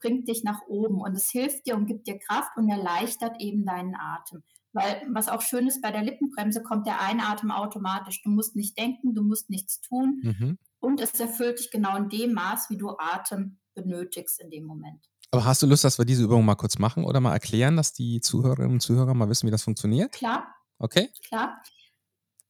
bringt 0.00 0.28
dich 0.28 0.44
nach 0.44 0.60
oben 0.68 1.00
und 1.00 1.14
es 1.14 1.30
hilft 1.30 1.66
dir 1.66 1.76
und 1.76 1.86
gibt 1.86 2.06
dir 2.06 2.18
Kraft 2.18 2.56
und 2.56 2.68
erleichtert 2.68 3.40
eben 3.40 3.64
deinen 3.64 3.94
Atem. 3.94 4.42
Weil 4.72 5.02
was 5.10 5.28
auch 5.28 5.40
schön 5.40 5.68
ist, 5.68 5.80
bei 5.80 5.92
der 5.92 6.02
Lippenbremse 6.02 6.62
kommt 6.62 6.86
der 6.86 7.00
Einatmen 7.00 7.52
automatisch. 7.52 8.22
Du 8.22 8.30
musst 8.30 8.56
nicht 8.56 8.76
denken, 8.76 9.14
du 9.14 9.22
musst 9.22 9.48
nichts 9.48 9.80
tun 9.80 10.20
mhm. 10.22 10.58
und 10.80 11.00
es 11.00 11.18
erfüllt 11.20 11.60
dich 11.60 11.70
genau 11.70 11.96
in 11.96 12.08
dem 12.08 12.32
Maß, 12.32 12.70
wie 12.70 12.76
du 12.76 12.90
Atem 12.98 13.58
benötigst 13.74 14.40
in 14.40 14.50
dem 14.50 14.64
Moment. 14.64 15.08
Aber 15.30 15.44
hast 15.44 15.62
du 15.62 15.66
Lust, 15.66 15.84
dass 15.84 15.98
wir 15.98 16.04
diese 16.04 16.24
Übung 16.24 16.44
mal 16.44 16.54
kurz 16.54 16.78
machen 16.78 17.04
oder 17.04 17.20
mal 17.20 17.32
erklären, 17.32 17.76
dass 17.76 17.92
die 17.92 18.20
Zuhörerinnen 18.20 18.72
und 18.72 18.80
Zuhörer 18.80 19.14
mal 19.14 19.28
wissen, 19.28 19.46
wie 19.46 19.50
das 19.50 19.62
funktioniert? 19.62 20.12
Klar. 20.12 20.54
Okay. 20.84 21.10
Klar. 21.26 21.62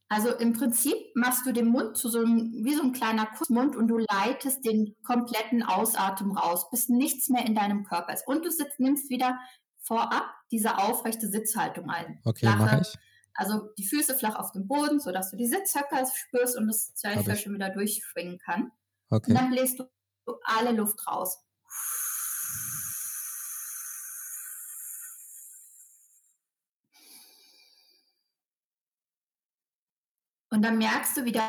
Also 0.08 0.34
im 0.34 0.54
Prinzip 0.54 0.96
machst 1.14 1.46
du 1.46 1.52
den 1.52 1.66
Mund 1.66 1.96
zu 1.96 2.08
so 2.08 2.18
einem, 2.18 2.64
wie 2.64 2.74
so 2.74 2.82
ein 2.82 2.92
kleiner 2.92 3.26
Kussmund 3.26 3.76
und 3.76 3.86
du 3.86 3.98
leitest 3.98 4.64
den 4.64 4.96
kompletten 5.04 5.62
Ausatmen 5.62 6.36
raus, 6.36 6.68
bis 6.70 6.88
nichts 6.88 7.28
mehr 7.28 7.46
in 7.46 7.54
deinem 7.54 7.84
Körper 7.84 8.12
ist. 8.12 8.26
Und 8.26 8.44
du 8.44 8.50
sitzt, 8.50 8.80
nimmst 8.80 9.08
wieder 9.08 9.38
vorab 9.82 10.24
diese 10.50 10.78
aufrechte 10.78 11.28
Sitzhaltung 11.28 11.88
ein. 11.90 12.20
Okay, 12.24 12.46
mache 12.46 12.80
ich. 12.82 12.98
Also 13.34 13.68
die 13.78 13.86
Füße 13.86 14.14
flach 14.14 14.36
auf 14.36 14.50
dem 14.50 14.66
Boden, 14.66 14.98
sodass 14.98 15.30
du 15.30 15.36
die 15.36 15.46
Sitzhöcker 15.46 16.04
spürst 16.12 16.56
und 16.56 16.66
das 16.66 16.92
Zwerchfell 16.94 17.36
schon 17.36 17.54
wieder 17.54 17.70
durchschwingen 17.70 18.38
kann. 18.38 18.72
Okay. 19.10 19.30
Und 19.30 19.38
dann 19.38 19.50
bläst 19.50 19.78
du 19.78 19.84
alle 20.42 20.72
Luft 20.72 21.06
raus. 21.06 21.38
Und 30.54 30.62
dann 30.62 30.78
merkst 30.78 31.16
du, 31.16 31.24
wie 31.24 31.32
der 31.32 31.42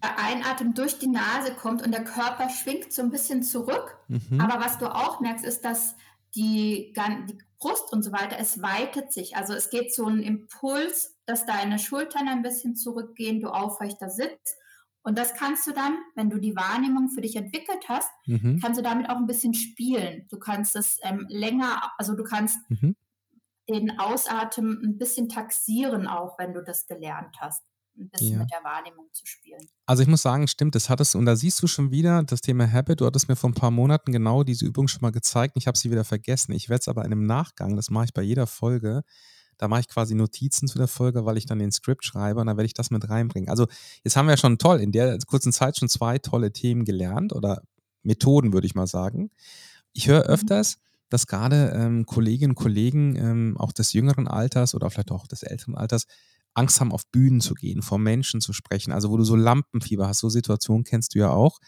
Einatmen 0.00 0.72
durch 0.72 1.00
die 1.00 1.08
Nase 1.08 1.52
kommt 1.52 1.82
und 1.82 1.90
der 1.90 2.04
Körper 2.04 2.48
schwingt 2.48 2.92
so 2.92 3.02
ein 3.02 3.10
bisschen 3.10 3.42
zurück. 3.42 3.98
Mhm. 4.06 4.40
Aber 4.40 4.64
was 4.64 4.78
du 4.78 4.86
auch 4.86 5.18
merkst, 5.18 5.44
ist, 5.44 5.64
dass 5.64 5.96
die, 6.36 6.94
die 7.28 7.38
Brust 7.58 7.92
und 7.92 8.04
so 8.04 8.12
weiter, 8.12 8.36
es 8.38 8.62
weitet 8.62 9.12
sich. 9.12 9.36
Also 9.36 9.52
es 9.52 9.68
geht 9.68 9.92
so 9.92 10.06
ein 10.06 10.20
Impuls, 10.22 11.18
dass 11.26 11.44
deine 11.44 11.80
Schultern 11.80 12.28
ein 12.28 12.42
bisschen 12.42 12.76
zurückgehen, 12.76 13.40
du 13.40 13.48
aufrechter 13.48 14.10
sitzt. 14.10 14.56
Und 15.02 15.18
das 15.18 15.34
kannst 15.34 15.66
du 15.66 15.72
dann, 15.72 15.98
wenn 16.14 16.30
du 16.30 16.38
die 16.38 16.54
Wahrnehmung 16.54 17.08
für 17.08 17.20
dich 17.20 17.34
entwickelt 17.34 17.88
hast, 17.88 18.10
mhm. 18.26 18.60
kannst 18.62 18.78
du 18.78 18.84
damit 18.84 19.10
auch 19.10 19.16
ein 19.16 19.26
bisschen 19.26 19.54
spielen. 19.54 20.28
Du 20.30 20.38
kannst 20.38 20.76
es 20.76 21.00
ähm, 21.02 21.26
länger, 21.28 21.90
also 21.98 22.14
du 22.14 22.22
kannst 22.22 22.58
mhm. 22.70 22.94
den 23.68 23.98
Ausatmen 23.98 24.80
ein 24.84 24.98
bisschen 24.98 25.28
taxieren, 25.28 26.06
auch 26.06 26.38
wenn 26.38 26.54
du 26.54 26.62
das 26.62 26.86
gelernt 26.86 27.38
hast 27.40 27.64
ein 27.96 28.08
bisschen 28.08 28.32
ja. 28.32 28.38
mit 28.38 28.50
der 28.50 28.64
Wahrnehmung 28.64 29.06
zu 29.12 29.26
spielen. 29.26 29.60
Also 29.86 30.02
ich 30.02 30.08
muss 30.08 30.22
sagen, 30.22 30.48
stimmt, 30.48 30.74
das 30.74 30.88
hattest 30.88 31.14
und 31.14 31.26
da 31.26 31.36
siehst 31.36 31.62
du 31.62 31.66
schon 31.66 31.90
wieder 31.90 32.22
das 32.22 32.40
Thema 32.40 32.70
Habit. 32.70 33.00
Du 33.00 33.06
hattest 33.06 33.28
mir 33.28 33.36
vor 33.36 33.50
ein 33.50 33.54
paar 33.54 33.70
Monaten 33.70 34.12
genau 34.12 34.42
diese 34.42 34.64
Übung 34.64 34.88
schon 34.88 35.00
mal 35.02 35.12
gezeigt. 35.12 35.54
Ich 35.56 35.66
habe 35.66 35.78
sie 35.78 35.90
wieder 35.90 36.04
vergessen. 36.04 36.52
Ich 36.52 36.68
werde 36.68 36.80
es 36.80 36.88
aber 36.88 37.04
in 37.04 37.12
einem 37.12 37.26
Nachgang, 37.26 37.76
das 37.76 37.90
mache 37.90 38.06
ich 38.06 38.14
bei 38.14 38.22
jeder 38.22 38.46
Folge, 38.46 39.02
da 39.58 39.68
mache 39.68 39.80
ich 39.80 39.88
quasi 39.88 40.14
Notizen 40.14 40.66
zu 40.66 40.78
der 40.78 40.88
Folge, 40.88 41.24
weil 41.24 41.36
ich 41.36 41.46
dann 41.46 41.58
den 41.58 41.70
Skript 41.70 42.04
schreibe 42.04 42.40
und 42.40 42.46
dann 42.46 42.56
werde 42.56 42.66
ich 42.66 42.74
das 42.74 42.90
mit 42.90 43.08
reinbringen. 43.08 43.48
Also 43.48 43.66
jetzt 44.02 44.16
haben 44.16 44.26
wir 44.26 44.36
schon 44.36 44.58
toll 44.58 44.80
in 44.80 44.92
der 44.92 45.18
kurzen 45.26 45.52
Zeit 45.52 45.78
schon 45.78 45.88
zwei 45.88 46.18
tolle 46.18 46.52
Themen 46.52 46.84
gelernt 46.84 47.32
oder 47.32 47.62
Methoden, 48.02 48.52
würde 48.52 48.66
ich 48.66 48.74
mal 48.74 48.86
sagen. 48.86 49.30
Ich 49.92 50.08
höre 50.08 50.24
mhm. 50.24 50.30
öfters, 50.30 50.78
dass 51.10 51.26
gerade 51.26 51.72
ähm, 51.76 52.06
Kolleginnen 52.06 52.52
und 52.52 52.56
Kollegen 52.56 53.16
ähm, 53.16 53.56
auch 53.58 53.72
des 53.72 53.92
jüngeren 53.92 54.26
Alters 54.26 54.74
oder 54.74 54.90
vielleicht 54.90 55.12
auch 55.12 55.26
des 55.26 55.42
älteren 55.42 55.76
Alters 55.76 56.06
Angst 56.54 56.80
haben, 56.80 56.92
auf 56.92 57.06
Bühnen 57.06 57.40
zu 57.40 57.54
gehen, 57.54 57.82
vor 57.82 57.98
Menschen 57.98 58.40
zu 58.40 58.52
sprechen, 58.52 58.92
also 58.92 59.10
wo 59.10 59.16
du 59.16 59.24
so 59.24 59.36
Lampenfieber 59.36 60.08
hast, 60.08 60.18
so 60.18 60.28
Situationen 60.28 60.84
kennst 60.84 61.14
du 61.14 61.20
ja 61.20 61.30
auch. 61.30 61.58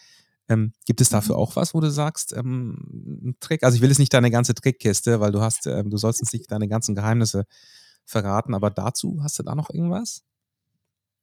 Ähm, 0.48 0.72
gibt 0.84 1.00
es 1.00 1.08
dafür 1.08 1.36
mhm. 1.36 1.40
auch 1.40 1.56
was, 1.56 1.72
wo 1.72 1.80
du 1.80 1.90
sagst, 1.90 2.34
ähm, 2.34 2.76
ein 3.24 3.36
Trick? 3.40 3.62
Also 3.62 3.76
ich 3.76 3.82
will 3.82 3.88
jetzt 3.88 3.98
nicht 3.98 4.12
deine 4.12 4.30
ganze 4.30 4.54
Trickkiste, 4.54 5.20
weil 5.20 5.32
du 5.32 5.40
hast, 5.40 5.66
ähm, 5.66 5.88
du 5.88 5.96
sollst 5.96 6.20
uns 6.20 6.32
nicht 6.32 6.50
deine 6.50 6.68
ganzen 6.68 6.94
Geheimnisse 6.94 7.46
verraten, 8.04 8.54
aber 8.54 8.70
dazu 8.70 9.20
hast 9.22 9.38
du 9.38 9.42
da 9.42 9.54
noch 9.54 9.70
irgendwas? 9.70 10.22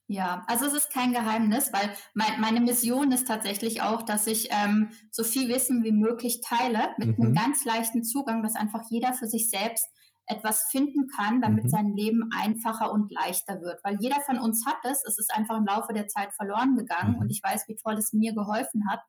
Ja, 0.08 0.43
also 0.47 0.65
es 0.65 0.74
ist 0.74 0.91
kein 0.91 1.13
Geheimnis, 1.13 1.71
weil 1.71 1.89
mein, 2.13 2.41
meine 2.41 2.60
Mission 2.60 3.13
ist 3.13 3.28
tatsächlich 3.28 3.82
auch, 3.82 4.02
dass 4.02 4.28
ich 4.28 4.50
ähm, 4.52 4.89
so 5.10 5.24
viel 5.24 5.47
Wissen 5.47 5.86
wie 5.86 5.93
möglich 5.93 6.41
teile 6.43 6.89
mit 6.97 7.17
mhm. 7.17 7.26
einem 7.26 7.36
ganz 7.36 7.63
leichten 7.63 8.04
Zugang, 8.04 8.43
dass 8.43 8.56
einfach 8.56 8.82
jeder 8.89 9.13
für 9.13 9.28
sich 9.28 9.50
selbst 9.50 9.88
etwas 10.32 10.63
finden 10.72 11.08
kann, 11.15 11.41
damit 11.41 11.65
mhm. 11.65 11.70
sein 11.70 11.94
Leben 11.96 12.30
einfacher 12.36 12.91
und 12.91 13.12
leichter 13.12 13.62
wird. 13.62 13.80
Weil 13.84 13.98
jeder 14.00 14.22
von 14.22 14.39
uns 14.39 14.65
hat 14.65 14.80
es, 14.84 15.04
es 15.06 15.17
ist 15.17 15.34
einfach 15.34 15.58
im 15.58 15.65
Laufe 15.65 15.94
der 15.94 16.08
Zeit 16.08 16.34
verloren 16.34 16.76
gegangen 16.76 17.15
mhm. 17.15 17.20
und 17.20 17.30
ich 17.30 17.41
weiß, 17.44 17.67
wie 17.67 17.76
toll 17.76 17.96
es 17.96 18.13
mir 18.13 18.34
geholfen 18.34 18.89
hat. 18.89 19.02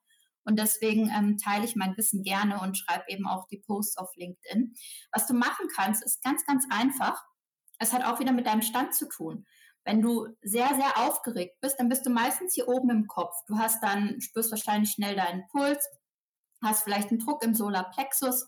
Und 0.44 0.58
deswegen 0.58 1.08
ähm, 1.11 1.38
teile 1.38 1.64
ich 1.64 1.76
mein 1.76 1.96
Wissen 1.96 2.22
gerne 2.22 2.61
und 2.61 2.76
schreibe 2.76 3.04
eben 3.08 3.28
auch 3.28 3.46
die 3.46 3.62
Posts 3.64 3.98
auf 3.98 4.11
LinkedIn. 4.16 4.74
Was 5.12 5.26
du 5.26 5.35
machen 5.35 5.68
kannst, 5.74 6.04
ist 6.04 6.22
ganz, 6.22 6.44
ganz 6.44 6.66
einfach. 6.70 7.22
Es 7.78 7.92
hat 7.92 8.04
auch 8.04 8.18
wieder 8.18 8.32
mit 8.32 8.46
deinem 8.46 8.62
Stand 8.62 8.94
zu 8.94 9.08
tun. 9.08 9.46
Wenn 9.85 10.02
du 10.02 10.28
sehr, 10.42 10.74
sehr 10.74 10.98
aufgeregt 10.98 11.61
bist, 11.61 11.78
dann 11.78 11.88
bist 11.88 12.06
du 12.06 12.11
meistens 12.11 12.54
hier 12.54 12.68
oben 12.68 12.90
im 12.90 13.06
Kopf. 13.06 13.35
Du 13.46 13.58
hast 13.58 13.82
dann, 13.82 14.20
spürst 14.20 14.50
wahrscheinlich 14.50 14.92
schnell 14.92 15.16
deinen 15.16 15.46
Puls, 15.48 15.85
hast 16.62 16.85
vielleicht 16.85 17.11
einen 17.11 17.18
Druck 17.18 17.44
im 17.44 17.54
Solarplexus. 17.54 18.46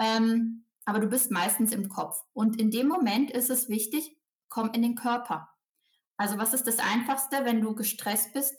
Ähm, 0.00 0.66
aber 0.84 1.00
du 1.00 1.08
bist 1.08 1.30
meistens 1.30 1.72
im 1.72 1.88
Kopf. 1.88 2.22
Und 2.32 2.60
in 2.60 2.70
dem 2.70 2.88
Moment 2.88 3.30
ist 3.30 3.50
es 3.50 3.68
wichtig, 3.68 4.16
komm 4.48 4.70
in 4.72 4.82
den 4.82 4.94
Körper. 4.94 5.48
Also 6.16 6.38
was 6.38 6.54
ist 6.54 6.66
das 6.66 6.78
Einfachste, 6.78 7.44
wenn 7.44 7.60
du 7.60 7.74
gestresst 7.74 8.32
bist, 8.32 8.54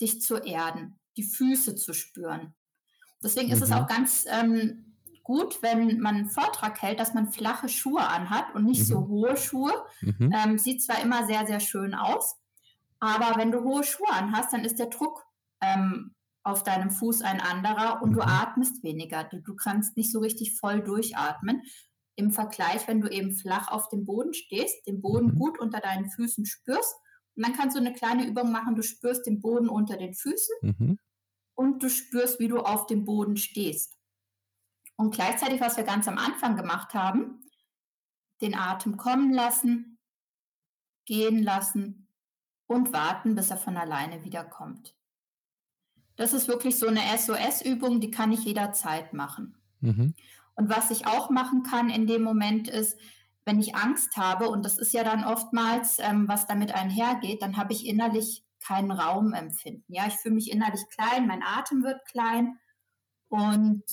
dich 0.00 0.20
zu 0.20 0.36
erden, 0.36 0.98
die 1.16 1.22
Füße 1.22 1.74
zu 1.74 1.92
spüren. 1.92 2.54
Deswegen 3.22 3.48
mhm. 3.48 3.54
ist 3.54 3.62
es 3.62 3.70
mhm. 3.70 3.74
auch 3.76 3.86
ganz 3.86 4.26
ähm, 4.28 4.96
gut, 5.22 5.62
wenn 5.62 6.00
man 6.00 6.16
einen 6.16 6.30
Vortrag 6.30 6.80
hält, 6.80 7.00
dass 7.00 7.14
man 7.14 7.32
flache 7.32 7.68
Schuhe 7.68 8.06
anhat 8.06 8.54
und 8.54 8.64
nicht 8.64 8.80
mhm. 8.80 8.84
so 8.84 9.08
hohe 9.08 9.36
Schuhe. 9.36 9.72
Mhm. 10.00 10.32
Ähm, 10.32 10.58
sieht 10.58 10.82
zwar 10.82 11.02
immer 11.02 11.26
sehr, 11.26 11.46
sehr 11.46 11.60
schön 11.60 11.94
aus, 11.94 12.36
aber 13.00 13.38
wenn 13.38 13.50
du 13.50 13.62
hohe 13.62 13.84
Schuhe 13.84 14.10
anhast, 14.10 14.52
dann 14.52 14.64
ist 14.64 14.78
der 14.78 14.86
Druck 14.86 15.24
ähm, 15.60 16.14
auf 16.48 16.62
deinem 16.64 16.90
Fuß 16.90 17.22
ein 17.22 17.40
anderer 17.40 18.02
und 18.02 18.10
mhm. 18.10 18.14
du 18.14 18.20
atmest 18.22 18.82
weniger. 18.82 19.24
Du, 19.24 19.40
du 19.40 19.54
kannst 19.54 19.96
nicht 19.96 20.10
so 20.10 20.18
richtig 20.20 20.56
voll 20.58 20.82
durchatmen. 20.82 21.62
im 22.16 22.32
Vergleich, 22.32 22.88
wenn 22.88 23.00
du 23.00 23.08
eben 23.08 23.32
flach 23.36 23.68
auf 23.68 23.88
dem 23.90 24.04
Boden 24.04 24.34
stehst, 24.34 24.84
den 24.88 25.00
Boden 25.00 25.34
Mhm. 25.34 25.38
gut 25.38 25.60
unter 25.60 25.78
deinen 25.78 26.10
Füßen 26.10 26.46
spürst. 26.46 26.96
Und 27.36 27.46
dann 27.46 27.54
kannst 27.54 27.76
du 27.76 27.80
eine 27.80 27.92
kleine 27.92 28.26
Übung 28.26 28.50
machen, 28.50 28.74
du 28.74 28.82
spürst 28.82 29.24
den 29.24 29.40
Boden 29.40 29.68
unter 29.68 29.96
den 29.96 30.14
Füßen 30.14 30.56
Mhm. 30.62 30.98
und 31.54 31.80
du 31.80 31.88
spürst, 31.88 32.40
wie 32.40 32.48
du 32.48 32.58
auf 32.58 32.86
dem 32.86 33.04
Boden 33.04 33.36
stehst. 33.36 33.96
Und 34.96 35.14
gleichzeitig, 35.14 35.60
was 35.60 35.76
wir 35.76 35.84
ganz 35.84 36.08
am 36.08 36.18
Anfang 36.18 36.56
gemacht 36.56 36.92
haben, 36.92 37.40
den 38.40 38.56
Atem 38.56 38.96
kommen 38.96 39.32
lassen, 39.32 40.00
gehen 41.06 41.40
lassen 41.40 42.08
und 42.66 42.92
warten, 42.92 43.36
bis 43.36 43.50
er 43.52 43.58
von 43.58 43.76
alleine 43.76 44.24
wiederkommt. 44.24 44.97
Das 46.18 46.32
ist 46.32 46.48
wirklich 46.48 46.76
so 46.78 46.86
eine 46.88 47.00
SOS-Übung, 47.16 48.00
die 48.00 48.10
kann 48.10 48.32
ich 48.32 48.44
jederzeit 48.44 49.12
machen. 49.14 49.56
Mhm. 49.80 50.14
Und 50.56 50.68
was 50.68 50.90
ich 50.90 51.06
auch 51.06 51.30
machen 51.30 51.62
kann 51.62 51.88
in 51.88 52.06
dem 52.06 52.22
Moment 52.22 52.68
ist, 52.68 52.98
wenn 53.44 53.60
ich 53.60 53.76
Angst 53.76 54.16
habe, 54.16 54.48
und 54.50 54.64
das 54.64 54.76
ist 54.78 54.92
ja 54.92 55.04
dann 55.04 55.24
oftmals, 55.24 55.98
ähm, 56.00 56.28
was 56.28 56.46
damit 56.46 56.74
einhergeht, 56.74 57.40
dann 57.40 57.56
habe 57.56 57.72
ich 57.72 57.86
innerlich 57.86 58.44
keinen 58.60 58.90
Raumempfinden. 58.90 59.84
Ja, 59.88 60.06
ich 60.08 60.14
fühle 60.14 60.34
mich 60.34 60.50
innerlich 60.50 60.82
klein, 60.90 61.26
mein 61.28 61.42
Atem 61.42 61.82
wird 61.84 62.04
klein. 62.06 62.58
Und 63.28 63.84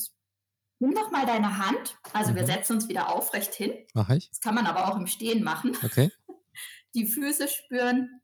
nimm 0.79 0.93
doch 0.95 1.11
mal 1.11 1.25
deine 1.25 1.57
Hand. 1.59 1.97
Also 2.11 2.33
wir 2.35 2.41
Mhm. 2.41 2.47
setzen 2.47 2.73
uns 2.77 2.89
wieder 2.89 3.13
aufrecht 3.13 3.53
hin. 3.53 3.71
Mache 3.93 4.17
ich. 4.17 4.29
Das 4.29 4.41
kann 4.41 4.55
man 4.55 4.65
aber 4.65 4.87
auch 4.91 4.97
im 4.97 5.07
Stehen 5.07 5.43
machen. 5.43 5.77
Okay. 5.83 6.11
Die 6.95 7.05
Füße 7.05 7.47
spüren. 7.47 8.21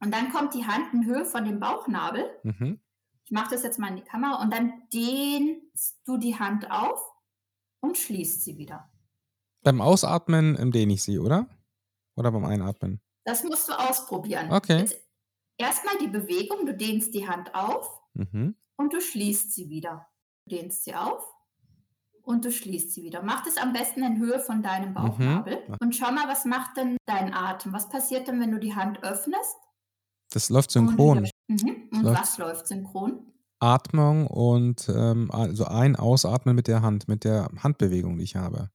Und 0.00 0.12
dann 0.12 0.30
kommt 0.32 0.54
die 0.54 0.66
Hand 0.66 0.92
in 0.92 1.04
Höhe 1.06 1.24
von 1.24 1.44
dem 1.44 1.60
Bauchnabel. 1.60 2.24
Mhm. 2.42 2.80
Ich 3.24 3.30
mache 3.30 3.50
das 3.54 3.62
jetzt 3.62 3.78
mal 3.78 3.88
in 3.88 3.96
die 3.96 4.02
Kamera 4.02 4.42
und 4.42 4.52
dann 4.52 4.82
dehnst 4.92 6.00
du 6.06 6.18
die 6.18 6.38
Hand 6.38 6.70
auf 6.70 7.00
und 7.80 7.96
schließt 7.96 8.44
sie 8.44 8.58
wieder. 8.58 8.90
Beim 9.62 9.80
Ausatmen 9.80 10.70
dehne 10.72 10.92
ich 10.92 11.02
sie, 11.02 11.18
oder? 11.18 11.48
Oder 12.16 12.30
beim 12.32 12.44
Einatmen? 12.44 13.00
Das 13.24 13.42
musst 13.44 13.68
du 13.68 13.72
ausprobieren. 13.72 14.52
Okay. 14.52 14.88
Erstmal 15.56 15.96
die 15.98 16.08
Bewegung, 16.08 16.66
du 16.66 16.74
dehnst 16.74 17.14
die 17.14 17.26
Hand 17.28 17.54
auf 17.54 18.00
Mhm. 18.14 18.54
und 18.76 18.92
du 18.92 19.00
schließt 19.00 19.52
sie 19.52 19.70
wieder. 19.70 20.06
Du 20.46 20.56
dehnst 20.56 20.84
sie 20.84 20.94
auf 20.94 21.24
und 22.22 22.44
du 22.44 22.52
schließt 22.52 22.92
sie 22.92 23.02
wieder. 23.02 23.22
Mach 23.22 23.42
das 23.44 23.56
am 23.56 23.72
besten 23.72 24.02
in 24.04 24.18
Höhe 24.18 24.38
von 24.40 24.62
deinem 24.62 24.92
Bauchnabel 24.94 25.64
Mhm. 25.68 25.76
und 25.80 25.96
schau 25.96 26.12
mal, 26.12 26.28
was 26.28 26.44
macht 26.44 26.76
denn 26.76 26.98
dein 27.06 27.32
Atem? 27.32 27.72
Was 27.72 27.88
passiert 27.88 28.28
denn, 28.28 28.40
wenn 28.40 28.50
du 28.52 28.58
die 28.60 28.74
Hand 28.74 29.02
öffnest? 29.02 29.56
Das 30.30 30.50
läuft 30.50 30.70
synchron. 30.72 31.28
Mhm. 31.48 31.88
Und 31.92 32.02
Läuft- 32.02 32.20
was 32.20 32.38
läuft 32.38 32.66
synchron? 32.66 33.30
Atmung 33.60 34.26
und 34.26 34.88
ähm, 34.88 35.30
also 35.30 35.64
ein 35.66 35.96
Ausatmen 35.96 36.54
mit 36.54 36.68
der 36.68 36.82
Hand, 36.82 37.08
mit 37.08 37.24
der 37.24 37.48
Handbewegung, 37.62 38.18
die 38.18 38.24
ich 38.24 38.36
habe. 38.36 38.70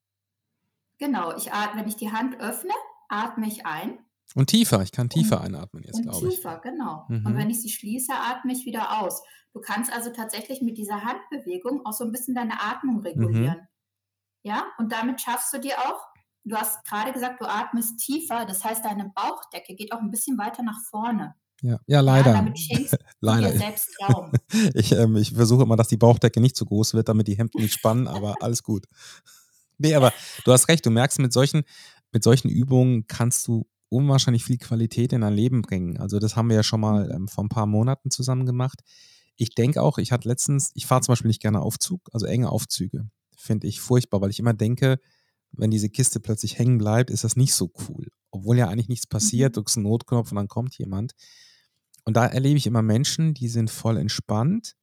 Genau, 0.98 1.36
ich 1.36 1.52
atme, 1.54 1.82
wenn 1.82 1.88
ich 1.88 1.96
die 1.96 2.12
Hand 2.12 2.40
öffne, 2.40 2.74
atme 3.08 3.48
ich 3.48 3.66
ein 3.66 4.00
Und 4.36 4.48
tiefer, 4.50 4.82
ich 4.82 4.92
kann 4.92 5.10
tiefer 5.10 5.38
Und- 5.40 5.46
einatmen 5.48 5.84
jetzt, 5.84 6.02
glaube 6.02 6.28
ich. 6.28 6.36
tiefer, 6.36 6.60
genau. 6.60 7.06
Mhm. 7.08 7.26
Und 7.26 7.36
wenn 7.38 7.50
ich 7.50 7.62
sie 7.62 7.70
schließe, 7.70 8.14
atme 8.14 8.52
ich 8.52 8.66
wieder 8.66 9.00
aus. 9.02 9.22
Du 9.54 9.62
kannst 9.62 9.92
also 9.94 10.12
tatsächlich 10.12 10.62
mit 10.62 10.78
dieser 10.78 11.04
Handbewegung 11.04 11.86
auch 11.86 11.94
so 11.94 12.04
ein 12.04 12.12
bisschen 12.12 12.36
deine 12.36 12.62
Atmung 12.62 12.98
Mhm. 12.98 13.02
regulieren. 13.02 13.68
Ja, 14.44 14.66
und 14.78 14.92
damit 14.92 15.22
schaffst 15.22 15.54
du 15.54 15.60
dir 15.60 15.78
auch, 15.80 16.02
du 16.46 16.56
hast 16.56 16.84
gerade 16.86 17.12
gesagt, 17.14 17.42
du 17.42 17.46
atmest 17.46 18.00
tiefer, 18.00 18.46
das 18.46 18.64
heißt, 18.64 18.84
deine 18.86 19.12
Bauchdecke 19.16 19.76
geht 19.76 19.92
auch 19.94 20.00
ein 20.00 20.12
bisschen 20.12 20.38
weiter 20.38 20.64
nach 20.64 20.80
vorne. 20.90 21.36
Ja, 21.62 21.72
ja 21.72 21.80
Ja, 21.88 22.00
leider. 22.02 22.42
du 22.44 22.54
leider. 23.22 23.58
selbst 23.58 23.90
Raum. 24.02 24.32
Ich, 24.74 24.92
ähm, 24.92 25.16
ich 25.18 25.32
versuche 25.34 25.64
immer, 25.64 25.76
dass 25.76 25.88
die 25.88 25.98
Bauchdecke 25.98 26.40
nicht 26.42 26.56
zu 26.56 26.66
groß 26.66 26.94
wird, 26.94 27.10
damit 27.10 27.28
die 27.28 27.38
Hemden 27.38 27.62
nicht 27.62 27.74
spannen, 27.74 28.08
aber 28.08 28.36
alles 28.42 28.64
gut. 28.64 28.86
Nee, 29.78 29.96
aber 29.96 30.14
du 30.46 30.52
hast 30.52 30.68
recht, 30.68 30.86
du 30.86 30.90
merkst, 30.92 31.20
mit 31.20 31.32
solchen, 31.34 31.64
mit 32.12 32.24
solchen 32.24 32.50
Übungen 32.50 33.08
kannst 33.08 33.48
du 33.48 33.68
unwahrscheinlich 33.90 34.44
viel 34.44 34.58
Qualität 34.58 35.14
in 35.14 35.22
dein 35.22 35.34
Leben 35.34 35.62
bringen. 35.62 35.98
Also 35.98 36.20
das 36.20 36.36
haben 36.36 36.50
wir 36.50 36.56
ja 36.58 36.64
schon 36.64 36.82
mal 36.82 37.10
ähm, 37.12 37.28
vor 37.28 37.44
ein 37.44 37.50
paar 37.50 37.66
Monaten 37.66 38.12
zusammen 38.12 38.46
gemacht. 38.46 38.82
Ich 39.36 39.56
denke 39.56 39.82
auch, 39.82 39.98
ich 39.98 40.12
hatte 40.12 40.28
letztens, 40.28 40.72
ich 40.76 40.86
fahre 40.86 41.02
zum 41.02 41.14
Beispiel 41.14 41.30
nicht 41.30 41.42
gerne 41.42 41.62
Aufzug, 41.62 42.02
also 42.12 42.26
enge 42.26 42.50
Aufzüge. 42.52 43.10
Finde 43.38 43.68
ich 43.68 43.80
furchtbar, 43.80 44.22
weil 44.22 44.30
ich 44.32 44.40
immer 44.40 44.54
denke, 44.54 45.00
wenn 45.54 45.72
diese 45.72 45.90
Kiste 45.90 46.20
plötzlich 46.20 46.60
hängen 46.60 46.78
bleibt, 46.78 47.10
ist 47.10 47.24
das 47.24 47.36
nicht 47.38 47.54
so 47.54 47.72
cool. 47.88 48.08
Obwohl 48.32 48.58
ja 48.58 48.68
eigentlich 48.68 48.90
nichts 48.90 49.08
passiert, 49.08 49.52
Mhm. 49.52 49.56
drückst 49.56 49.78
einen 49.78 49.86
Notknopf 49.86 50.32
und 50.32 50.36
dann 50.36 50.48
kommt 50.50 50.78
jemand. 50.78 51.14
Und 52.10 52.16
da 52.18 52.26
erlebe 52.26 52.58
ich 52.58 52.66
immer 52.66 52.82
Menschen, 52.82 53.36
die 53.36 53.48
sind 53.48 53.70
voll 53.70 53.96
entspannt. 53.98 54.74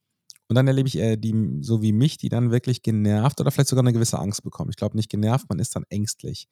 Und 0.48 0.54
dann 0.54 0.68
erlebe 0.68 0.86
ich 0.86 0.96
eher 0.96 1.16
die, 1.16 1.58
so 1.60 1.82
wie 1.82 1.92
mich, 1.92 2.18
die 2.18 2.28
dann 2.28 2.52
wirklich 2.52 2.82
genervt 2.82 3.40
oder 3.40 3.50
vielleicht 3.50 3.68
sogar 3.68 3.82
eine 3.82 3.92
gewisse 3.92 4.20
Angst 4.20 4.44
bekommen. 4.44 4.70
Ich 4.70 4.76
glaube 4.76 4.96
nicht 4.96 5.10
genervt, 5.10 5.46
man 5.48 5.58
ist 5.58 5.74
dann 5.74 5.82
ängstlich. 5.88 6.46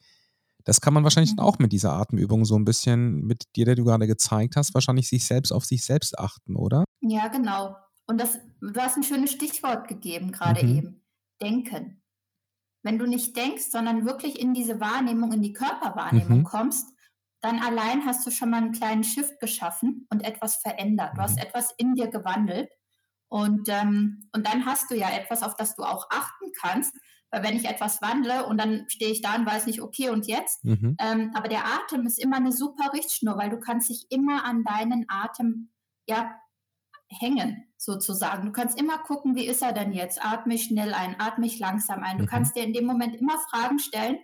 Das 0.65 0.81
kann 0.81 0.93
man 0.93 1.05
wahrscheinlich 1.05 1.35
Mhm. 1.35 1.39
auch 1.39 1.61
mit 1.61 1.71
dieser 1.71 1.93
Atemübung 1.93 2.45
so 2.45 2.57
ein 2.57 2.65
bisschen, 2.65 3.21
mit 3.25 3.45
dir, 3.55 3.67
der 3.67 3.77
du 3.77 3.85
gerade 3.85 4.09
gezeigt 4.09 4.57
hast, 4.57 4.75
wahrscheinlich 4.75 5.09
sich 5.09 5.25
selbst 5.25 5.53
auf 5.53 5.65
sich 5.65 5.85
selbst 5.85 6.19
achten, 6.19 6.57
oder? 6.57 6.83
Ja, 7.03 7.29
genau. 7.29 7.77
Und 8.09 8.21
das, 8.21 8.41
du 8.61 8.75
hast 8.81 8.97
ein 8.97 9.05
schönes 9.05 9.31
Stichwort 9.31 9.87
gegeben 9.87 10.33
gerade 10.33 10.67
Mhm. 10.67 10.77
eben. 10.77 11.01
Denken. 11.41 12.03
Wenn 12.83 12.99
du 12.99 13.07
nicht 13.07 13.37
denkst, 13.37 13.71
sondern 13.71 14.07
wirklich 14.07 14.41
in 14.41 14.55
diese 14.55 14.81
Wahrnehmung, 14.81 15.31
in 15.33 15.43
die 15.43 15.53
Körperwahrnehmung 15.53 16.41
Mhm. 16.41 16.45
kommst, 16.45 16.89
dann 17.45 17.61
allein 17.61 18.07
hast 18.07 18.27
du 18.27 18.31
schon 18.31 18.51
mal 18.51 18.59
einen 18.59 18.73
kleinen 18.73 19.05
Shift 19.05 19.41
geschaffen 19.41 20.07
und 20.11 20.23
etwas 20.25 20.57
verändert. 20.57 21.13
Du 21.17 21.23
hast 21.23 21.37
Mhm. 21.37 21.43
etwas 21.43 21.73
in 21.77 21.95
dir 21.95 22.09
gewandelt. 22.09 22.71
Und, 23.29 23.69
ähm, 23.69 24.29
und 24.35 24.47
dann 24.47 24.67
hast 24.67 24.91
du 24.91 24.95
ja 24.97 25.11
etwas, 25.11 25.43
auf 25.43 25.57
das 25.57 25.75
du 25.75 25.83
auch 25.83 26.09
achten 26.11 26.53
kannst. 26.61 26.95
Weil 27.31 27.43
wenn 27.43 27.57
ich 27.57 27.65
etwas 27.67 28.01
wandle 28.01 28.47
und 28.47 28.59
dann 28.59 28.87
stehe 28.89 29.11
ich 29.11 29.23
da 29.23 29.35
und 29.35 29.47
weiß 29.47 29.67
nicht, 29.67 29.83
okay, 29.83 30.11
und 30.11 30.27
jetzt? 30.27 30.65
Mhm. 30.65 30.97
Ähm, 30.99 31.33
aber 31.35 31.49
der 31.49 31.65
Atem 31.67 32.07
ist 32.07 32.19
immer 32.23 32.37
eine 32.37 32.53
super 32.53 32.93
Richtschnur, 32.93 33.37
weil 33.37 33.51
du 33.51 33.59
kannst 33.59 33.89
dich 33.91 34.07
immer 34.11 34.45
an 34.45 34.63
deinen 34.65 35.07
Atem 35.09 35.71
ja, 36.07 36.37
hängen, 37.09 37.65
sozusagen. 37.77 38.47
Du 38.47 38.53
kannst 38.53 38.79
immer 38.81 38.99
gucken, 38.99 39.37
wie 39.37 39.47
ist 39.47 39.63
er 39.63 39.73
denn 39.73 39.93
jetzt? 39.93 40.25
Atme 40.25 40.55
ich 40.55 40.65
schnell 40.65 40.95
ein, 40.95 41.21
atme 41.21 41.47
ich 41.47 41.59
langsam 41.59 42.03
ein. 42.03 42.19
Du 42.19 42.25
Mhm. 42.25 42.27
kannst 42.27 42.57
dir 42.57 42.65
in 42.65 42.73
dem 42.73 42.87
Moment 42.87 43.17
immer 43.17 43.39
Fragen 43.51 43.79
stellen 43.79 44.19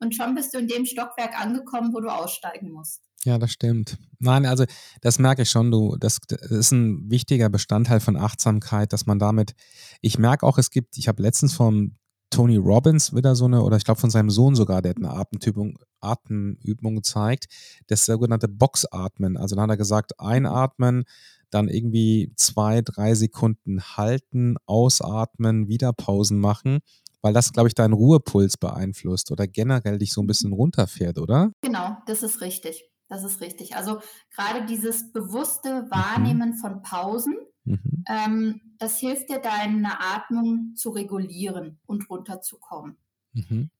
und 0.00 0.14
schon 0.14 0.34
bist 0.34 0.54
du 0.54 0.58
in 0.58 0.68
dem 0.68 0.84
Stockwerk 0.84 1.38
angekommen, 1.38 1.92
wo 1.92 2.00
du 2.00 2.08
aussteigen 2.08 2.70
musst. 2.70 3.02
Ja, 3.24 3.38
das 3.38 3.50
stimmt. 3.50 3.98
Nein, 4.18 4.46
also 4.46 4.64
das 5.00 5.18
merke 5.18 5.42
ich 5.42 5.50
schon, 5.50 5.70
du, 5.70 5.96
das, 5.98 6.20
das 6.28 6.50
ist 6.50 6.70
ein 6.72 7.10
wichtiger 7.10 7.48
Bestandteil 7.48 8.00
von 8.00 8.16
Achtsamkeit, 8.16 8.92
dass 8.92 9.06
man 9.06 9.18
damit, 9.18 9.54
ich 10.00 10.18
merke 10.18 10.46
auch, 10.46 10.58
es 10.58 10.70
gibt, 10.70 10.96
ich 10.96 11.08
habe 11.08 11.22
letztens 11.22 11.54
von 11.54 11.96
Tony 12.30 12.56
Robbins 12.56 13.14
wieder 13.14 13.34
so 13.34 13.46
eine, 13.46 13.62
oder 13.62 13.76
ich 13.76 13.84
glaube 13.84 14.00
von 14.00 14.10
seinem 14.10 14.30
Sohn 14.30 14.54
sogar, 14.54 14.82
der 14.82 14.90
hat 14.90 14.98
eine 14.98 15.10
Atemübung, 15.10 15.78
Atemübung 16.00 16.96
gezeigt, 16.96 17.46
das 17.86 18.04
sogenannte 18.04 18.48
Boxatmen. 18.48 19.36
Also 19.36 19.56
dann 19.56 19.64
hat 19.64 19.70
er 19.70 19.76
gesagt, 19.76 20.20
einatmen, 20.20 21.04
dann 21.50 21.68
irgendwie 21.68 22.32
zwei, 22.36 22.82
drei 22.82 23.14
Sekunden 23.14 23.80
halten, 23.96 24.56
ausatmen, 24.66 25.68
wieder 25.68 25.92
Pausen 25.92 26.38
machen, 26.38 26.80
weil 27.26 27.34
das, 27.34 27.52
glaube 27.52 27.66
ich, 27.66 27.74
deinen 27.74 27.92
Ruhepuls 27.92 28.56
beeinflusst 28.56 29.32
oder 29.32 29.48
generell 29.48 29.98
dich 29.98 30.12
so 30.12 30.22
ein 30.22 30.28
bisschen 30.28 30.52
runterfährt, 30.52 31.18
oder? 31.18 31.50
Genau, 31.60 31.96
das 32.06 32.22
ist 32.22 32.40
richtig. 32.40 32.88
Das 33.08 33.24
ist 33.24 33.40
richtig. 33.40 33.74
Also 33.74 34.00
gerade 34.32 34.64
dieses 34.64 35.12
bewusste 35.12 35.86
Wahrnehmen 35.90 36.54
von 36.54 36.82
Pausen, 36.82 37.34
Mhm. 37.64 38.04
ähm, 38.08 38.60
das 38.78 39.00
hilft 39.00 39.28
dir, 39.28 39.40
deine 39.40 40.00
Atmung 40.00 40.74
zu 40.76 40.90
regulieren 40.90 41.80
und 41.86 42.08
runterzukommen. 42.08 42.96
Mhm. 43.32 43.70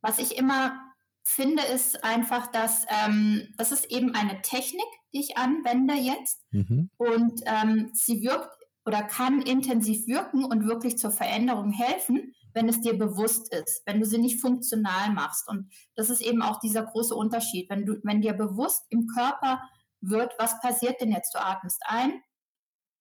Was 0.00 0.20
ich 0.20 0.38
immer 0.38 0.78
finde, 1.24 1.62
ist 1.64 2.04
einfach, 2.04 2.46
dass 2.52 2.84
ähm, 2.88 3.48
das 3.56 3.72
ist 3.72 3.90
eben 3.90 4.14
eine 4.14 4.42
Technik, 4.42 4.86
die 5.12 5.18
ich 5.18 5.36
anwende 5.36 5.94
jetzt. 5.94 6.44
Mhm. 6.52 6.90
Und 6.98 7.40
ähm, 7.46 7.90
sie 7.94 8.22
wirkt 8.22 8.50
oder 8.84 9.02
kann 9.02 9.42
intensiv 9.42 10.06
wirken 10.06 10.44
und 10.44 10.66
wirklich 10.68 10.98
zur 10.98 11.10
Veränderung 11.10 11.72
helfen, 11.72 12.34
wenn 12.54 12.68
es 12.68 12.80
dir 12.80 12.98
bewusst 12.98 13.52
ist, 13.54 13.82
wenn 13.86 14.00
du 14.00 14.06
sie 14.06 14.18
nicht 14.18 14.40
funktional 14.40 15.10
machst. 15.12 15.48
Und 15.48 15.72
das 15.94 16.10
ist 16.10 16.20
eben 16.20 16.42
auch 16.42 16.60
dieser 16.60 16.84
große 16.84 17.14
Unterschied. 17.14 17.68
Wenn, 17.70 17.86
du, 17.86 18.00
wenn 18.02 18.22
dir 18.22 18.32
bewusst 18.34 18.84
im 18.90 19.06
Körper 19.06 19.62
wird, 20.00 20.32
was 20.38 20.60
passiert 20.60 21.00
denn 21.00 21.12
jetzt? 21.12 21.34
Du 21.34 21.40
atmest 21.40 21.80
ein, 21.86 22.22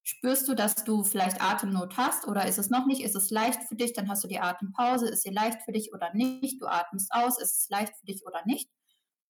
spürst 0.03 0.47
du, 0.47 0.55
dass 0.55 0.83
du 0.83 1.03
vielleicht 1.03 1.41
Atemnot 1.41 1.97
hast 1.97 2.27
oder 2.27 2.45
ist 2.47 2.57
es 2.57 2.69
noch 2.69 2.85
nicht? 2.85 3.03
Ist 3.03 3.15
es 3.15 3.29
leicht 3.29 3.63
für 3.63 3.75
dich? 3.75 3.93
Dann 3.93 4.09
hast 4.09 4.23
du 4.23 4.27
die 4.27 4.39
Atempause. 4.39 5.09
Ist 5.09 5.23
sie 5.23 5.31
leicht 5.31 5.61
für 5.63 5.71
dich 5.71 5.93
oder 5.93 6.13
nicht? 6.13 6.61
Du 6.61 6.67
atmest 6.67 7.11
aus. 7.11 7.39
Ist 7.39 7.61
es 7.61 7.69
leicht 7.69 7.93
für 7.97 8.05
dich 8.05 8.25
oder 8.25 8.41
nicht? 8.45 8.69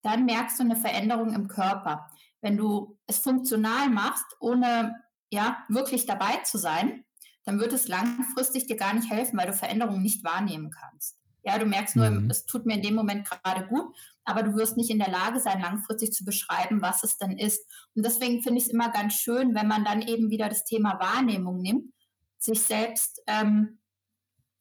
Dann 0.01 0.25
merkst 0.25 0.59
du 0.59 0.63
eine 0.63 0.75
Veränderung 0.75 1.33
im 1.33 1.47
Körper. 1.47 2.09
Wenn 2.41 2.57
du 2.57 2.97
es 3.05 3.19
funktional 3.19 3.89
machst, 3.89 4.25
ohne 4.39 4.95
ja 5.29 5.63
wirklich 5.69 6.05
dabei 6.05 6.37
zu 6.43 6.57
sein, 6.57 7.05
dann 7.43 7.59
wird 7.59 7.73
es 7.73 7.87
langfristig 7.87 8.67
dir 8.67 8.75
gar 8.75 8.93
nicht 8.93 9.09
helfen, 9.09 9.37
weil 9.37 9.47
du 9.47 9.53
Veränderungen 9.53 10.01
nicht 10.01 10.23
wahrnehmen 10.23 10.71
kannst. 10.71 11.17
Ja, 11.43 11.57
du 11.57 11.65
merkst 11.65 11.95
nur, 11.95 12.09
Mhm. 12.09 12.29
es 12.29 12.45
tut 12.45 12.65
mir 12.67 12.75
in 12.75 12.83
dem 12.83 12.93
Moment 12.93 13.27
gerade 13.27 13.65
gut, 13.67 13.95
aber 14.23 14.43
du 14.43 14.55
wirst 14.55 14.77
nicht 14.77 14.91
in 14.91 14.99
der 14.99 15.09
Lage 15.09 15.39
sein, 15.39 15.59
langfristig 15.59 16.11
zu 16.13 16.23
beschreiben, 16.23 16.81
was 16.81 17.03
es 17.03 17.17
denn 17.17 17.37
ist. 17.37 17.65
Und 17.95 18.05
deswegen 18.05 18.43
finde 18.43 18.59
ich 18.59 18.65
es 18.65 18.71
immer 18.71 18.91
ganz 18.91 19.15
schön, 19.15 19.55
wenn 19.55 19.67
man 19.67 19.83
dann 19.83 20.01
eben 20.03 20.29
wieder 20.29 20.49
das 20.49 20.65
Thema 20.65 20.99
Wahrnehmung 20.99 21.59
nimmt, 21.61 21.91
sich 22.37 22.61
selbst 22.61 23.21
ähm, 23.25 23.79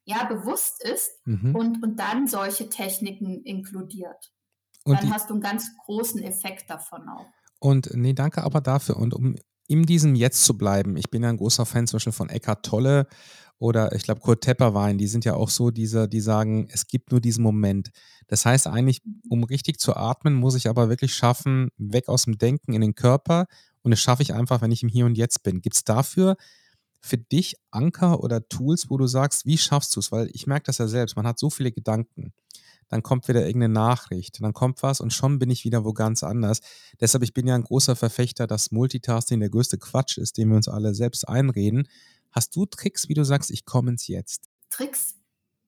ja, 0.04 0.24
bewusst 0.24 0.82
ist 0.82 1.10
mhm. 1.26 1.54
und, 1.54 1.82
und 1.82 1.96
dann 2.00 2.26
solche 2.26 2.70
Techniken 2.70 3.42
inkludiert. 3.44 4.32
Und 4.84 4.98
dann 4.98 5.12
hast 5.12 5.28
du 5.28 5.34
einen 5.34 5.42
ganz 5.42 5.76
großen 5.84 6.22
Effekt 6.22 6.70
davon 6.70 7.06
auch. 7.08 7.26
Und 7.58 7.90
nee, 7.94 8.14
danke 8.14 8.42
aber 8.42 8.62
dafür. 8.62 8.96
Und 8.96 9.12
um 9.12 9.36
in 9.70 9.86
diesem 9.86 10.16
Jetzt 10.16 10.44
zu 10.44 10.58
bleiben, 10.58 10.96
ich 10.96 11.10
bin 11.10 11.22
ja 11.22 11.28
ein 11.28 11.36
großer 11.36 11.64
Fan 11.64 11.86
zum 11.86 11.98
Beispiel 11.98 12.12
von 12.12 12.28
Eckhart 12.28 12.66
Tolle 12.66 13.06
oder 13.58 13.94
ich 13.94 14.02
glaube 14.02 14.20
Kurt 14.20 14.42
Tepperwein, 14.42 14.98
die 14.98 15.06
sind 15.06 15.24
ja 15.24 15.34
auch 15.34 15.48
so 15.48 15.70
diese, 15.70 16.08
die 16.08 16.20
sagen, 16.20 16.66
es 16.72 16.88
gibt 16.88 17.12
nur 17.12 17.20
diesen 17.20 17.44
Moment. 17.44 17.90
Das 18.26 18.44
heißt 18.44 18.66
eigentlich, 18.66 19.00
um 19.28 19.44
richtig 19.44 19.78
zu 19.78 19.94
atmen, 19.94 20.34
muss 20.34 20.56
ich 20.56 20.68
aber 20.68 20.88
wirklich 20.88 21.14
schaffen, 21.14 21.68
weg 21.76 22.08
aus 22.08 22.24
dem 22.24 22.36
Denken 22.36 22.72
in 22.72 22.80
den 22.80 22.96
Körper 22.96 23.46
und 23.82 23.92
das 23.92 24.00
schaffe 24.00 24.22
ich 24.22 24.34
einfach, 24.34 24.60
wenn 24.60 24.72
ich 24.72 24.82
im 24.82 24.88
Hier 24.88 25.06
und 25.06 25.16
Jetzt 25.16 25.44
bin. 25.44 25.60
Gibt 25.60 25.76
es 25.76 25.84
dafür 25.84 26.34
für 27.00 27.18
dich 27.18 27.54
Anker 27.70 28.24
oder 28.24 28.48
Tools, 28.48 28.90
wo 28.90 28.96
du 28.96 29.06
sagst, 29.06 29.46
wie 29.46 29.56
schaffst 29.56 29.94
du 29.94 30.00
es? 30.00 30.10
Weil 30.10 30.30
ich 30.32 30.48
merke 30.48 30.64
das 30.64 30.78
ja 30.78 30.88
selbst, 30.88 31.14
man 31.14 31.28
hat 31.28 31.38
so 31.38 31.48
viele 31.48 31.70
Gedanken. 31.70 32.32
Dann 32.90 33.02
kommt 33.02 33.28
wieder 33.28 33.46
irgendeine 33.46 33.72
Nachricht, 33.72 34.42
dann 34.42 34.52
kommt 34.52 34.82
was 34.82 35.00
und 35.00 35.12
schon 35.12 35.38
bin 35.38 35.48
ich 35.48 35.64
wieder 35.64 35.84
wo 35.84 35.92
ganz 35.92 36.22
anders. 36.22 36.60
Deshalb, 37.00 37.22
ich 37.22 37.32
bin 37.32 37.46
ja 37.46 37.54
ein 37.54 37.62
großer 37.62 37.96
Verfechter, 37.96 38.46
dass 38.46 38.72
Multitasking 38.72 39.40
der 39.40 39.48
größte 39.48 39.78
Quatsch 39.78 40.18
ist, 40.18 40.36
den 40.36 40.48
wir 40.48 40.56
uns 40.56 40.68
alle 40.68 40.94
selbst 40.94 41.28
einreden. 41.28 41.88
Hast 42.32 42.54
du 42.56 42.66
Tricks, 42.66 43.08
wie 43.08 43.14
du 43.14 43.24
sagst, 43.24 43.50
ich 43.50 43.64
komme 43.64 43.92
ins 43.92 44.08
Jetzt? 44.08 44.48
Tricks 44.70 45.16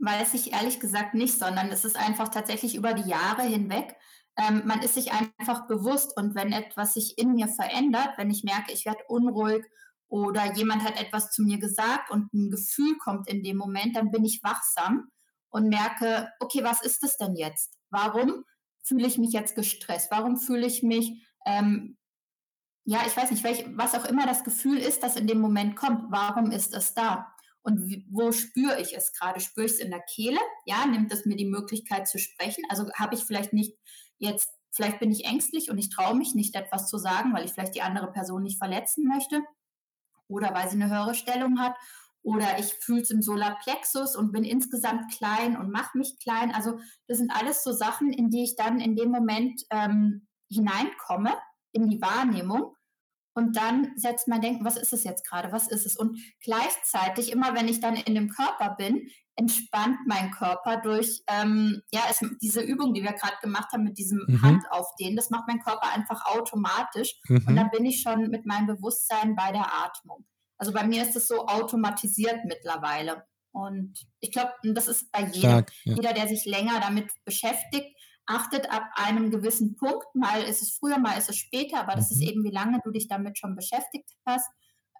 weiß 0.01 0.35
ich 0.35 0.53
ehrlich 0.53 0.81
gesagt 0.81 1.15
nicht, 1.15 1.39
sondern 1.39 1.69
es 1.69 1.85
ist 1.85 1.97
einfach 1.97 2.29
tatsächlich 2.29 2.75
über 2.75 2.93
die 2.93 3.09
Jahre 3.09 3.43
hinweg. 3.43 3.95
Ähm, 4.37 4.63
man 4.65 4.83
ist 4.83 4.95
sich 4.95 5.13
einfach 5.13 5.69
bewusst 5.69 6.17
und 6.17 6.35
wenn 6.35 6.53
etwas 6.53 6.95
sich 6.95 7.19
in 7.19 7.35
mir 7.35 7.49
verändert, 7.49 8.11
wenn 8.17 8.31
ich 8.31 8.43
merke, 8.43 8.73
ich 8.73 8.85
werde 8.85 9.05
unruhig 9.09 9.65
oder 10.09 10.55
jemand 10.55 10.83
hat 10.83 11.01
etwas 11.01 11.31
zu 11.31 11.43
mir 11.43 11.59
gesagt 11.59 12.11
und 12.11 12.33
ein 12.33 12.51
Gefühl 12.51 12.97
kommt 12.99 13.29
in 13.29 13.43
dem 13.43 13.57
Moment, 13.57 13.95
dann 13.95 14.11
bin 14.11 14.25
ich 14.25 14.43
wachsam 14.43 15.09
und 15.53 15.69
merke, 15.69 16.33
okay, 16.41 16.65
was 16.65 16.83
ist 16.83 17.05
es 17.05 17.17
denn 17.17 17.37
jetzt? 17.37 17.79
Warum 17.91 18.45
fühle 18.83 19.07
ich 19.07 19.19
mich 19.19 19.33
jetzt 19.33 19.55
gestresst? 19.55 20.11
Warum 20.11 20.37
fühle 20.37 20.67
ich 20.67 20.83
mich 20.83 21.25
ähm, 21.47 21.97
ja, 22.85 23.01
ich 23.07 23.17
weiß 23.17 23.31
nicht, 23.31 23.45
welch, 23.45 23.65
was 23.77 23.95
auch 23.95 24.05
immer 24.07 24.27
das 24.27 24.43
Gefühl 24.43 24.79
ist, 24.79 25.03
das 25.03 25.17
in 25.17 25.27
dem 25.27 25.41
Moment 25.41 25.77
kommt, 25.77 26.11
warum 26.11 26.51
ist 26.51 26.75
es 26.75 26.95
da? 26.95 27.33
Und 27.63 28.05
wo 28.11 28.33
spüre 28.33 28.81
ich 28.81 28.97
es 28.97 29.13
gerade? 29.13 29.39
Spüre 29.39 29.67
ich 29.67 29.73
es 29.73 29.79
in 29.79 29.91
der 29.91 30.03
Kehle? 30.03 30.41
Ja, 30.67 30.85
nimmt 30.85 31.13
es 31.13 31.25
mir 31.27 31.37
die 31.37 31.47
Möglichkeit 31.47 32.09
zu 32.09 32.19
sprechen? 32.19 32.65
Also 32.69 32.91
habe 32.95 33.15
ich 33.15 33.23
vielleicht 33.23 33.53
nicht 33.53 33.77
jetzt, 34.19 34.51
vielleicht 34.73 34.99
bin 34.99 35.13
ich 35.13 35.27
ängstlich 35.27 35.71
und 35.71 35.79
ich 35.79 35.91
traue 35.91 36.17
mich 36.17 36.35
nicht 36.35 36.57
etwas 36.57 36.89
zu 36.89 36.99
sagen, 36.99 37.33
weil 37.33 37.45
ich 37.45 37.53
vielleicht 37.53 37.77
die 37.77 37.83
andere 37.83 38.11
Person 38.11 38.43
nicht 38.43 38.59
verletzen 38.59 39.07
möchte 39.07 39.43
oder 40.27 40.53
weil 40.55 40.69
sie 40.69 40.83
eine 40.83 40.91
höhere 40.91 41.15
Stellung 41.15 41.61
hat 41.61 41.77
oder 42.23 42.59
ich 42.59 42.75
fühle 42.75 43.03
es 43.03 43.11
im 43.11 43.23
Solarplexus 43.23 44.17
und 44.17 44.33
bin 44.33 44.45
insgesamt 44.45 45.13
klein 45.13 45.57
und 45.57 45.71
mache 45.71 45.99
mich 45.99 46.19
klein. 46.23 46.55
Also 46.55 46.79
das 47.09 47.19
sind 47.19 47.31
alles 47.31 47.65
so 47.65 47.73
Sachen, 47.73 48.13
in 48.13 48.31
die 48.31 48.45
ich 48.45 48.57
dann 48.57 48.81
in 48.81 48.95
dem 48.95 49.11
Moment 49.11 49.63
ähm, 49.71 50.27
hineinkomme 50.51 51.33
in 51.73 51.89
die 51.89 52.01
Wahrnehmung. 52.01 52.77
Und 53.35 53.57
dann 53.57 53.93
setzt 53.97 54.29
mein 54.29 54.43
Denken, 54.43 54.65
was 54.65 54.77
ist 54.77 54.93
es 54.93 55.05
jetzt 55.05 55.27
gerade? 55.27 55.53
Was 55.53 55.67
ist 55.69 55.87
es? 55.87 55.97
Und 55.97 56.19
gleichzeitig, 56.43 57.33
immer 57.33 57.55
wenn 57.55 57.67
ich 57.67 57.81
dann 57.81 57.97
in 57.97 58.15
dem 58.15 58.29
Körper 58.29 58.75
bin, 58.77 59.09
entspannt 59.37 59.97
mein 60.07 60.31
Körper 60.31 60.77
durch, 60.77 61.23
ähm, 61.27 61.81
ja, 61.91 62.03
es, 62.11 62.21
diese 62.43 62.61
Übung, 62.61 62.93
die 62.93 63.03
wir 63.03 63.15
gerade 63.15 63.37
gemacht 63.41 63.73
haben 63.73 63.85
mit 63.85 63.97
diesem 63.97 64.23
mhm. 64.27 64.43
Handaufdehnen, 64.43 65.17
das 65.17 65.31
macht 65.31 65.49
mein 65.49 65.61
Körper 65.61 65.91
einfach 65.93 66.27
automatisch. 66.27 67.19
Mhm. 67.27 67.47
Und 67.49 67.57
dann 67.57 67.71
bin 67.71 67.87
ich 67.87 68.03
schon 68.03 68.29
mit 68.29 68.45
meinem 68.45 68.67
Bewusstsein 68.67 69.35
bei 69.35 69.51
der 69.51 69.67
Atmung. 69.83 70.27
Also 70.63 70.73
bei 70.73 70.87
mir 70.87 71.03
ist 71.03 71.17
es 71.17 71.27
so 71.27 71.49
automatisiert 71.49 72.45
mittlerweile. 72.45 73.25
Und 73.51 73.95
ich 74.21 74.31
glaube, 74.31 74.53
das 74.63 74.87
ist 74.87 75.11
bei 75.11 75.23
jedem. 75.23 75.41
Stark, 75.41 75.73
ja. 75.83 75.95
Jeder, 75.97 76.13
der 76.13 76.29
sich 76.29 76.45
länger 76.45 76.79
damit 76.79 77.11
beschäftigt, 77.25 77.89
achtet 78.27 78.71
ab 78.71 78.85
einem 78.95 79.33
gewissen 79.33 79.75
Punkt, 79.75 80.07
mal 80.15 80.41
ist 80.41 80.63
es 80.63 80.77
früher, 80.77 80.99
mal 80.99 81.19
ist 81.19 81.29
es 81.29 81.37
später, 81.37 81.81
aber 81.81 81.97
das 81.97 82.13
ist 82.13 82.21
mhm. 82.21 82.29
eben, 82.29 82.45
wie 82.45 82.53
lange 82.53 82.79
du 82.85 82.93
dich 82.93 83.09
damit 83.09 83.39
schon 83.39 83.57
beschäftigt 83.57 84.09
hast, 84.25 84.49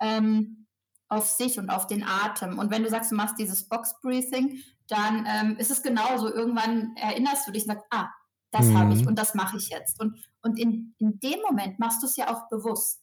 ähm, 0.01 0.67
auf 1.09 1.29
sich 1.29 1.61
und 1.61 1.71
auf 1.71 1.87
den 1.87 2.03
Atem. 2.03 2.59
Und 2.59 2.73
wenn 2.73 2.83
du 2.83 2.91
sagst, 2.91 3.13
du 3.13 3.15
machst 3.15 3.39
dieses 3.39 3.69
Box 3.69 3.95
Breathing, 4.03 4.61
dann 4.89 5.29
ähm, 5.29 5.57
ist 5.59 5.71
es 5.71 5.85
genauso. 5.85 6.29
Irgendwann 6.35 6.97
erinnerst 6.97 7.47
du 7.47 7.53
dich 7.53 7.63
und 7.63 7.69
sagst, 7.69 7.87
ah, 7.91 8.09
das 8.51 8.67
mhm. 8.67 8.79
habe 8.79 8.95
ich 8.95 9.07
und 9.07 9.17
das 9.17 9.37
mache 9.37 9.59
ich 9.59 9.69
jetzt. 9.69 10.01
Und, 10.01 10.29
und 10.43 10.59
in, 10.59 10.97
in 10.99 11.21
dem 11.21 11.41
Moment 11.49 11.79
machst 11.79 12.03
du 12.03 12.07
es 12.07 12.17
ja 12.17 12.35
auch 12.35 12.49
bewusst. 12.49 13.02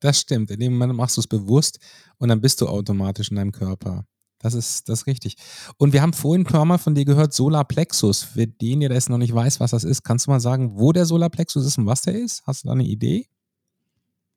Das 0.00 0.20
stimmt. 0.20 0.50
In 0.50 0.60
dem 0.60 0.74
Moment 0.74 0.96
machst 0.96 1.16
du 1.16 1.20
es 1.20 1.26
bewusst 1.26 1.78
und 2.18 2.28
dann 2.28 2.40
bist 2.40 2.60
du 2.60 2.68
automatisch 2.68 3.30
in 3.30 3.36
deinem 3.36 3.52
Körper. 3.52 4.06
Das 4.38 4.54
ist, 4.54 4.88
das 4.88 5.00
ist 5.00 5.06
richtig. 5.06 5.36
Und 5.78 5.92
wir 5.92 6.02
haben 6.02 6.12
vorhin 6.12 6.46
mal 6.66 6.78
von 6.78 6.94
dir 6.94 7.04
gehört, 7.04 7.32
Solarplexus. 7.32 8.22
Für 8.22 8.46
den, 8.46 8.80
der 8.80 8.90
das 8.90 9.08
noch 9.08 9.18
nicht 9.18 9.34
weiß, 9.34 9.60
was 9.60 9.70
das 9.70 9.84
ist, 9.84 10.02
kannst 10.02 10.26
du 10.26 10.30
mal 10.30 10.40
sagen, 10.40 10.78
wo 10.78 10.92
der 10.92 11.06
Solarplexus 11.06 11.66
ist 11.66 11.78
und 11.78 11.86
was 11.86 12.02
der 12.02 12.14
ist? 12.14 12.46
Hast 12.46 12.64
du 12.64 12.68
da 12.68 12.72
eine 12.74 12.84
Idee? 12.84 13.28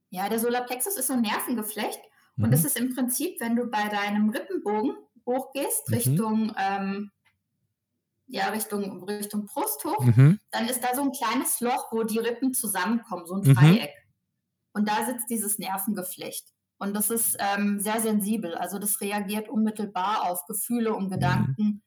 Ja, 0.09 0.29
der 0.29 0.39
Solarplexus 0.39 0.97
ist 0.97 1.07
so 1.07 1.13
ein 1.13 1.21
Nervengeflecht. 1.21 1.99
Mhm. 2.37 2.45
Und 2.45 2.51
das 2.51 2.63
ist 2.63 2.77
im 2.79 2.95
Prinzip, 2.95 3.39
wenn 3.39 3.55
du 3.55 3.65
bei 3.67 3.89
deinem 3.89 4.29
Rippenbogen 4.29 4.95
hochgehst, 5.25 5.89
mhm. 5.89 5.93
Richtung, 5.93 6.55
ähm, 6.57 7.11
ja, 8.27 8.49
Richtung, 8.49 9.03
Richtung 9.03 9.45
Brust 9.45 9.83
hoch, 9.83 10.03
mhm. 10.03 10.39
dann 10.51 10.67
ist 10.69 10.81
da 10.81 10.95
so 10.95 11.01
ein 11.01 11.11
kleines 11.11 11.59
Loch, 11.59 11.91
wo 11.91 12.03
die 12.03 12.19
Rippen 12.19 12.53
zusammenkommen, 12.53 13.25
so 13.25 13.35
ein 13.35 13.41
mhm. 13.41 13.53
Dreieck. 13.53 13.91
Und 14.73 14.87
da 14.87 15.05
sitzt 15.05 15.29
dieses 15.29 15.59
Nervengeflecht. 15.59 16.47
Und 16.77 16.93
das 16.93 17.09
ist 17.09 17.37
ähm, 17.39 17.79
sehr 17.79 17.99
sensibel. 17.99 18.55
Also 18.55 18.79
das 18.79 19.01
reagiert 19.01 19.49
unmittelbar 19.49 20.29
auf 20.29 20.45
Gefühle 20.45 20.93
und 20.93 21.09
Gedanken. 21.09 21.63
Mhm. 21.63 21.81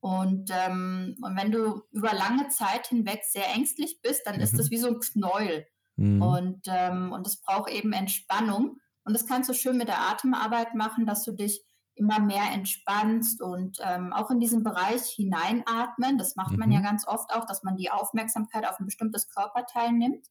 Und, 0.00 0.50
ähm, 0.52 1.16
und 1.20 1.36
wenn 1.36 1.50
du 1.50 1.82
über 1.90 2.14
lange 2.14 2.48
Zeit 2.48 2.86
hinweg 2.86 3.24
sehr 3.24 3.52
ängstlich 3.52 4.00
bist, 4.02 4.22
dann 4.24 4.36
mhm. 4.36 4.42
ist 4.42 4.56
das 4.56 4.70
wie 4.70 4.78
so 4.78 4.86
ein 4.88 5.00
Knäuel. 5.00 5.66
Mhm. 5.96 6.22
Und, 6.22 6.62
ähm, 6.66 7.12
und 7.12 7.26
das 7.26 7.40
braucht 7.40 7.70
eben 7.70 7.92
Entspannung. 7.92 8.78
Und 9.04 9.14
das 9.14 9.26
kannst 9.26 9.48
du 9.48 9.54
schön 9.54 9.76
mit 9.76 9.88
der 9.88 10.00
Atemarbeit 10.00 10.74
machen, 10.74 11.06
dass 11.06 11.24
du 11.24 11.32
dich 11.32 11.64
immer 11.96 12.20
mehr 12.20 12.52
entspannst 12.52 13.40
und 13.40 13.78
ähm, 13.82 14.12
auch 14.12 14.30
in 14.30 14.38
diesen 14.38 14.62
Bereich 14.62 15.02
hineinatmen. 15.08 16.18
Das 16.18 16.36
macht 16.36 16.56
man 16.56 16.70
ja 16.70 16.80
mhm. 16.80 16.84
ganz 16.84 17.08
oft 17.08 17.32
auch, 17.34 17.46
dass 17.46 17.62
man 17.62 17.76
die 17.76 17.90
Aufmerksamkeit 17.90 18.68
auf 18.68 18.78
ein 18.78 18.84
bestimmtes 18.84 19.28
Körperteil 19.28 19.92
nimmt. 19.92 20.26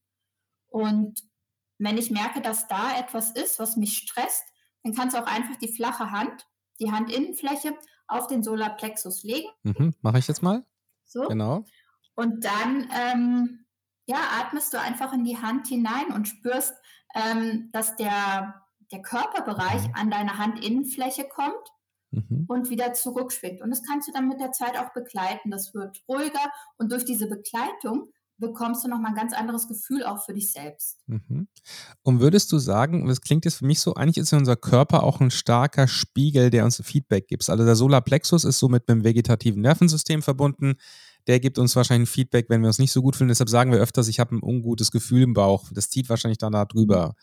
Und 0.68 1.24
wenn 1.78 1.98
ich 1.98 2.12
merke, 2.12 2.42
dass 2.42 2.68
da 2.68 2.98
etwas 2.98 3.32
ist, 3.32 3.60
was 3.60 3.76
mich 3.76 3.98
stresst, 3.98 4.44
dann 4.84 4.94
kannst 4.94 5.16
du 5.16 5.22
auch 5.22 5.28
einfach 5.28 5.56
die 5.58 5.74
flache 5.74 6.12
Hand, 6.12 6.48
die 6.80 6.92
Handinnenfläche 6.92 7.74
auf 8.08 8.28
den 8.28 8.44
Solarplexus 8.44 9.24
legen. 9.24 9.50
Mhm, 9.64 9.96
Mache 10.02 10.20
ich 10.20 10.28
jetzt 10.28 10.44
mal. 10.44 10.66
So. 11.06 11.28
Genau. 11.28 11.66
Und 12.16 12.46
dann 12.46 12.90
ähm, 12.94 13.66
ja, 14.06 14.18
atmest 14.40 14.74
du 14.74 14.80
einfach 14.80 15.14
in 15.14 15.24
die 15.24 15.38
Hand 15.38 15.68
hinein 15.68 16.14
und 16.14 16.28
spürst, 16.28 16.76
ähm, 17.16 17.70
dass 17.72 17.96
der, 17.96 18.62
der 18.92 19.02
Körperbereich 19.02 19.88
mhm. 19.88 19.94
an 19.96 20.12
deine 20.12 20.38
Handinnenfläche 20.38 21.28
kommt 21.28 21.72
mhm. 22.12 22.46
und 22.48 22.70
wieder 22.70 22.94
zurückschwingt. 22.94 23.62
Und 23.62 23.72
das 23.72 23.84
kannst 23.84 24.08
du 24.08 24.12
dann 24.12 24.28
mit 24.28 24.40
der 24.40 24.52
Zeit 24.52 24.78
auch 24.78 24.94
begleiten. 24.94 25.52
Das 25.52 25.74
wird 25.74 26.04
ruhiger 26.08 26.52
und 26.78 26.92
durch 26.92 27.06
diese 27.06 27.28
Begleitung 27.28 28.10
bekommst 28.38 28.84
du 28.84 28.90
nochmal 28.90 29.12
ein 29.12 29.16
ganz 29.16 29.34
anderes 29.34 29.68
Gefühl 29.68 30.04
auch 30.04 30.24
für 30.24 30.34
dich 30.34 30.52
selbst. 30.52 30.98
Mhm. 31.08 31.48
Und 32.04 32.20
würdest 32.20 32.52
du 32.52 32.58
sagen, 32.58 33.08
das 33.08 33.22
klingt 33.22 33.46
jetzt 33.46 33.56
für 33.56 33.66
mich 33.66 33.80
so, 33.80 33.94
eigentlich 33.94 34.18
ist 34.18 34.34
unser 34.34 34.56
Körper 34.56 35.04
auch 35.04 35.22
ein 35.22 35.32
starker 35.32 35.88
Spiegel, 35.88 36.50
der 36.50 36.66
uns 36.66 36.82
Feedback 36.84 37.28
gibt. 37.28 37.50
Also 37.50 37.64
der 37.64 37.76
Solarplexus 37.76 38.44
ist 38.44 38.60
so 38.60 38.68
mit 38.68 38.90
einem 38.90 39.04
vegetativen 39.04 39.62
Nervensystem 39.62 40.22
verbunden. 40.22 40.76
Der 41.28 41.40
gibt 41.40 41.58
uns 41.58 41.76
wahrscheinlich 41.76 42.10
ein 42.10 42.14
Feedback, 42.14 42.50
wenn 42.50 42.62
wir 42.62 42.68
uns 42.68 42.80
nicht 42.80 42.92
so 42.92 43.02
gut 43.02 43.16
fühlen. 43.16 43.30
Deshalb 43.30 43.50
sagen 43.50 43.72
wir 43.72 43.80
öfters, 43.80 44.08
ich 44.08 44.20
habe 44.20 44.36
ein 44.36 44.44
ungutes 44.44 44.92
Gefühl 44.92 45.24
im 45.24 45.34
Bauch. 45.34 45.72
Das 45.72 45.90
zieht 45.90 46.10
wahrscheinlich 46.10 46.38
dann 46.38 46.54
da 46.54 46.66
drüber. 46.66 47.16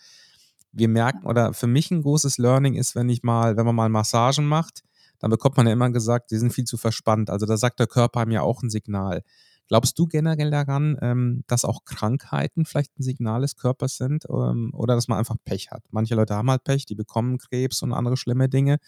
Wir 0.73 0.89
merken, 0.89 1.27
oder 1.27 1.53
für 1.53 1.67
mich 1.67 1.91
ein 1.91 2.03
großes 2.03 2.39
Learning 2.39 2.75
ist, 2.75 2.95
wenn 2.95 3.09
ich 3.11 3.23
mal, 3.23 3.57
wenn 3.57 3.67
man 3.67 3.77
mal 3.77 3.91
Massagen 3.91 4.47
macht, 4.47 4.83
dann 5.19 5.31
bekommt 5.31 5.57
man 5.57 5.67
ja 5.67 5.75
immer 5.75 5.91
gesagt, 5.91 6.31
die 6.31 6.39
sind 6.39 6.53
viel 6.53 6.65
zu 6.65 6.77
verspannt. 6.77 7.31
Also 7.31 7.47
da 7.47 7.57
sagt 7.57 7.79
der 7.79 7.87
Körper 7.87 8.21
einem 8.21 8.33
ja 8.33 8.41
auch 8.41 8.63
ein 8.63 8.71
Signal. 8.71 9.23
Glaubst 9.69 9.99
du 9.99 10.07
generell 10.07 10.51
daran, 10.51 10.99
ähm, 11.01 11.45
dass 11.47 11.65
auch 11.65 11.85
Krankheiten 11.85 12.65
vielleicht 12.65 12.99
ein 12.99 13.03
Signal 13.03 13.41
des 13.41 13.57
Körpers 13.57 13.97
sind 13.97 14.25
ähm, 14.29 14.71
oder 14.75 14.95
dass 14.95 15.09
man 15.09 15.19
einfach 15.19 15.37
Pech 15.45 15.71
hat? 15.71 15.83
Manche 15.91 16.15
Leute 16.15 16.35
haben 16.35 16.51
halt 16.51 16.65
Pech, 16.65 16.85
die 16.87 16.95
bekommen 16.95 17.39
Krebs 17.39 17.83
und 17.83 17.93
andere 17.93 18.17
schlimme 18.17 18.49
Dinge. 18.49 18.79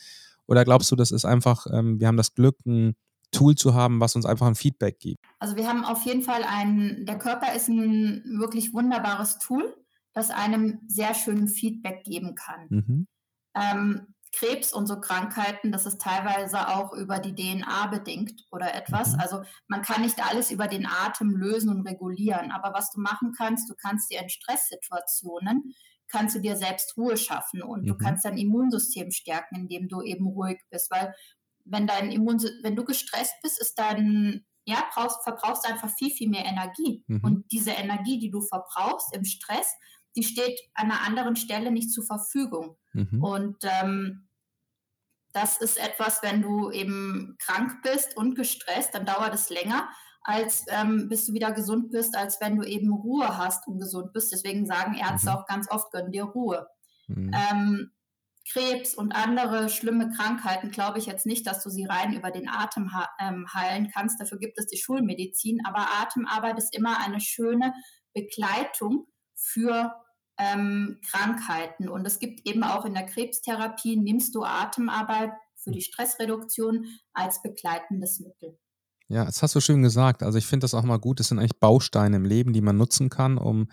Oder 0.46 0.64
glaubst 0.64 0.90
du, 0.90 0.96
das 0.96 1.10
ist 1.10 1.24
einfach, 1.24 1.66
ähm, 1.72 2.00
wir 2.00 2.06
haben 2.06 2.16
das 2.16 2.34
Glück, 2.34 2.58
ein 2.66 2.96
Tool 3.30 3.54
zu 3.54 3.74
haben, 3.74 4.00
was 4.00 4.14
uns 4.14 4.26
einfach 4.26 4.46
ein 4.46 4.54
Feedback 4.54 4.98
gibt? 4.98 5.18
Also 5.38 5.56
wir 5.56 5.68
haben 5.68 5.84
auf 5.84 6.04
jeden 6.04 6.22
Fall 6.22 6.44
ein, 6.44 7.04
der 7.06 7.18
Körper 7.18 7.54
ist 7.54 7.68
ein 7.68 8.22
wirklich 8.38 8.72
wunderbares 8.72 9.38
Tool, 9.38 9.74
das 10.12 10.30
einem 10.30 10.80
sehr 10.86 11.14
schön 11.14 11.48
Feedback 11.48 12.04
geben 12.04 12.34
kann. 12.34 12.66
Mhm. 12.68 13.06
Ähm, 13.54 14.13
Krebs 14.34 14.72
und 14.72 14.86
so 14.86 15.00
Krankheiten, 15.00 15.70
das 15.70 15.86
ist 15.86 16.00
teilweise 16.00 16.68
auch 16.68 16.92
über 16.92 17.18
die 17.18 17.34
DNA 17.34 17.86
bedingt 17.86 18.44
oder 18.50 18.74
etwas. 18.74 19.12
Mhm. 19.12 19.20
Also 19.20 19.42
man 19.68 19.82
kann 19.82 20.02
nicht 20.02 20.24
alles 20.24 20.50
über 20.50 20.66
den 20.66 20.86
Atem 20.86 21.30
lösen 21.30 21.70
und 21.70 21.86
regulieren. 21.86 22.50
Aber 22.50 22.74
was 22.74 22.90
du 22.90 23.00
machen 23.00 23.32
kannst, 23.36 23.70
du 23.70 23.74
kannst 23.74 24.10
dir 24.10 24.20
in 24.20 24.28
Stresssituationen, 24.28 25.74
kannst 26.08 26.36
du 26.36 26.40
dir 26.40 26.56
selbst 26.56 26.96
Ruhe 26.96 27.16
schaffen 27.16 27.62
und 27.62 27.82
mhm. 27.82 27.86
du 27.86 27.96
kannst 27.96 28.24
dein 28.24 28.36
Immunsystem 28.36 29.10
stärken, 29.10 29.56
indem 29.56 29.88
du 29.88 30.02
eben 30.02 30.26
ruhig 30.26 30.60
bist. 30.70 30.90
Weil 30.90 31.14
wenn 31.64 31.86
dein 31.86 32.10
Immun, 32.10 32.42
wenn 32.62 32.76
du 32.76 32.84
gestresst 32.84 33.34
bist, 33.42 33.60
ist 33.60 33.78
dein, 33.78 34.44
ja, 34.64 34.84
brauchst, 34.94 35.22
verbrauchst 35.22 35.64
du 35.64 35.72
einfach 35.72 35.90
viel, 35.96 36.10
viel 36.10 36.28
mehr 36.28 36.44
Energie. 36.44 37.04
Mhm. 37.06 37.20
Und 37.22 37.52
diese 37.52 37.70
Energie, 37.70 38.18
die 38.18 38.30
du 38.30 38.40
verbrauchst 38.40 39.14
im 39.14 39.24
Stress, 39.24 39.72
die 40.16 40.22
steht 40.22 40.60
an 40.74 40.90
einer 40.90 41.02
anderen 41.02 41.36
Stelle 41.36 41.70
nicht 41.70 41.90
zur 41.90 42.04
Verfügung. 42.04 42.76
Mhm. 42.92 43.22
Und 43.22 43.56
ähm, 43.62 44.23
das 45.34 45.58
ist 45.58 45.78
etwas, 45.78 46.22
wenn 46.22 46.42
du 46.42 46.70
eben 46.70 47.36
krank 47.38 47.82
bist 47.82 48.16
und 48.16 48.36
gestresst, 48.36 48.94
dann 48.94 49.04
dauert 49.04 49.34
es 49.34 49.50
länger, 49.50 49.88
als 50.22 50.64
ähm, 50.68 51.08
bis 51.08 51.26
du 51.26 51.34
wieder 51.34 51.52
gesund 51.52 51.90
bist, 51.90 52.16
als 52.16 52.40
wenn 52.40 52.56
du 52.56 52.62
eben 52.62 52.92
Ruhe 52.92 53.36
hast 53.36 53.66
und 53.66 53.80
gesund 53.80 54.12
bist. 54.12 54.32
Deswegen 54.32 54.64
sagen 54.64 54.94
Ärzte 54.94 55.30
mhm. 55.30 55.36
auch 55.36 55.46
ganz 55.46 55.70
oft, 55.70 55.90
gönn 55.90 56.12
dir 56.12 56.24
Ruhe. 56.24 56.66
Mhm. 57.08 57.32
Ähm, 57.34 57.90
Krebs 58.50 58.94
und 58.94 59.12
andere 59.12 59.68
schlimme 59.68 60.10
Krankheiten 60.10 60.70
glaube 60.70 60.98
ich 60.98 61.06
jetzt 61.06 61.26
nicht, 61.26 61.46
dass 61.46 61.62
du 61.62 61.70
sie 61.70 61.84
rein 61.84 62.12
über 62.12 62.30
den 62.30 62.48
Atem 62.48 62.90
ähm, 63.18 63.46
heilen 63.52 63.90
kannst. 63.92 64.20
Dafür 64.20 64.38
gibt 64.38 64.58
es 64.58 64.66
die 64.66 64.76
Schulmedizin. 64.76 65.60
Aber 65.66 65.88
Atemarbeit 66.00 66.58
ist 66.58 66.76
immer 66.76 67.00
eine 67.00 67.20
schöne 67.20 67.72
Begleitung 68.12 69.06
für 69.34 69.94
ähm, 70.38 70.98
Krankheiten. 71.10 71.88
Und 71.88 72.06
es 72.06 72.18
gibt 72.18 72.46
eben 72.46 72.64
auch 72.64 72.84
in 72.84 72.94
der 72.94 73.06
Krebstherapie, 73.06 73.96
nimmst 73.96 74.34
du 74.34 74.44
Atemarbeit 74.44 75.32
für 75.56 75.70
die 75.70 75.80
Stressreduktion 75.80 76.86
als 77.12 77.42
begleitendes 77.42 78.20
Mittel. 78.20 78.58
Ja, 79.08 79.24
das 79.24 79.42
hast 79.42 79.54
du 79.54 79.60
schön 79.60 79.82
gesagt. 79.82 80.22
Also 80.22 80.38
ich 80.38 80.46
finde 80.46 80.64
das 80.64 80.74
auch 80.74 80.82
mal 80.82 80.98
gut. 80.98 81.20
Das 81.20 81.28
sind 81.28 81.38
eigentlich 81.38 81.58
Bausteine 81.60 82.16
im 82.16 82.24
Leben, 82.24 82.52
die 82.52 82.62
man 82.62 82.76
nutzen 82.76 83.10
kann, 83.10 83.38
um 83.38 83.68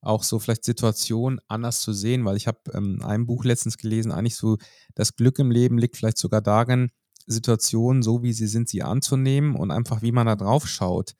auch 0.00 0.24
so 0.24 0.38
vielleicht 0.40 0.64
Situationen 0.64 1.40
anders 1.46 1.80
zu 1.80 1.92
sehen, 1.92 2.24
weil 2.24 2.36
ich 2.36 2.48
habe 2.48 2.58
ähm, 2.74 3.00
ein 3.04 3.26
Buch 3.26 3.44
letztens 3.44 3.78
gelesen, 3.78 4.10
eigentlich 4.10 4.36
so, 4.36 4.58
das 4.96 5.14
Glück 5.14 5.38
im 5.38 5.52
Leben 5.52 5.78
liegt 5.78 5.96
vielleicht 5.96 6.18
sogar 6.18 6.40
darin, 6.40 6.90
Situationen 7.26 8.02
so 8.02 8.22
wie 8.24 8.32
sie 8.32 8.48
sind, 8.48 8.68
sie 8.68 8.82
anzunehmen 8.82 9.54
und 9.54 9.70
einfach 9.70 10.02
wie 10.02 10.10
man 10.10 10.26
da 10.26 10.34
drauf 10.34 10.66
schaut. 10.66 11.12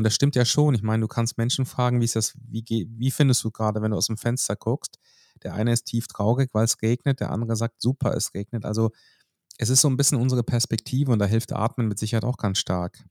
Und 0.00 0.04
das 0.04 0.14
stimmt 0.14 0.34
ja 0.34 0.46
schon. 0.46 0.74
Ich 0.74 0.82
meine, 0.82 1.02
du 1.02 1.08
kannst 1.08 1.36
Menschen 1.36 1.66
fragen, 1.66 2.00
wie 2.00 2.06
ist 2.06 2.16
das, 2.16 2.32
wie, 2.48 2.88
wie 2.90 3.10
findest 3.10 3.44
du 3.44 3.50
gerade, 3.50 3.82
wenn 3.82 3.90
du 3.90 3.98
aus 3.98 4.06
dem 4.06 4.16
Fenster 4.16 4.56
guckst? 4.56 4.98
Der 5.42 5.52
eine 5.52 5.74
ist 5.74 5.84
tief 5.84 6.06
traurig, 6.06 6.48
weil 6.54 6.64
es 6.64 6.80
regnet, 6.80 7.20
der 7.20 7.30
andere 7.30 7.54
sagt, 7.54 7.82
super, 7.82 8.16
es 8.16 8.32
regnet. 8.32 8.64
Also 8.64 8.92
es 9.58 9.68
ist 9.68 9.82
so 9.82 9.90
ein 9.90 9.98
bisschen 9.98 10.16
unsere 10.16 10.42
Perspektive 10.42 11.12
und 11.12 11.18
da 11.18 11.26
hilft 11.26 11.52
Atmen 11.52 11.86
mit 11.86 11.98
Sicherheit 11.98 12.24
auch 12.24 12.38
ganz 12.38 12.56
stark. 12.56 13.04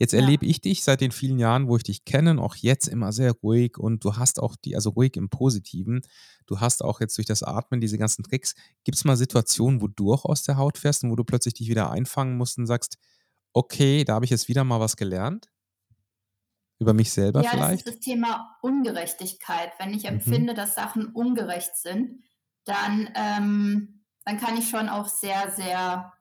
Jetzt 0.00 0.14
ja. 0.14 0.18
erlebe 0.18 0.44
ich 0.46 0.60
dich 0.60 0.82
seit 0.82 1.00
den 1.00 1.12
vielen 1.12 1.38
Jahren, 1.38 1.68
wo 1.68 1.76
ich 1.76 1.84
dich 1.84 2.04
kenne, 2.04 2.42
auch 2.42 2.56
jetzt 2.56 2.88
immer 2.88 3.12
sehr 3.12 3.30
ruhig 3.30 3.78
und 3.78 4.04
du 4.04 4.16
hast 4.16 4.42
auch 4.42 4.56
die, 4.56 4.74
also 4.74 4.90
ruhig 4.90 5.16
im 5.16 5.28
Positiven. 5.28 6.00
Du 6.46 6.58
hast 6.58 6.82
auch 6.82 7.00
jetzt 7.00 7.16
durch 7.18 7.28
das 7.28 7.44
Atmen 7.44 7.80
diese 7.80 7.98
ganzen 7.98 8.24
Tricks. 8.24 8.56
Gibt 8.82 8.98
es 8.98 9.04
mal 9.04 9.16
Situationen, 9.16 9.80
wo 9.80 9.86
du 9.86 10.12
auch 10.12 10.24
aus 10.24 10.42
der 10.42 10.56
Haut 10.56 10.76
fährst 10.76 11.04
und 11.04 11.12
wo 11.12 11.14
du 11.16 11.22
plötzlich 11.22 11.54
dich 11.54 11.68
wieder 11.68 11.92
einfangen 11.92 12.36
musst 12.36 12.58
und 12.58 12.66
sagst, 12.66 12.98
okay, 13.52 14.04
da 14.04 14.14
habe 14.14 14.24
ich 14.24 14.32
jetzt 14.32 14.48
wieder 14.48 14.64
mal 14.64 14.80
was 14.80 14.96
gelernt? 14.96 15.53
Über 16.78 16.94
mich 16.94 17.12
selber 17.12 17.42
ja, 17.42 17.50
vielleicht? 17.50 17.62
Ja, 17.62 17.70
das 17.70 17.80
ist 17.80 17.88
das 17.88 18.00
Thema 18.00 18.56
Ungerechtigkeit. 18.62 19.72
Wenn 19.78 19.94
ich 19.94 20.04
mhm. 20.04 20.14
empfinde, 20.16 20.52
mhm. 20.52 20.56
dass 20.56 20.74
Sachen 20.74 21.06
ungerecht 21.06 21.76
sind, 21.76 22.24
dann, 22.64 23.10
ähm, 23.14 24.04
dann 24.24 24.40
kann 24.40 24.56
ich 24.56 24.70
schon 24.70 24.88
auch 24.88 25.08
sehr, 25.08 25.50
sehr 25.50 26.13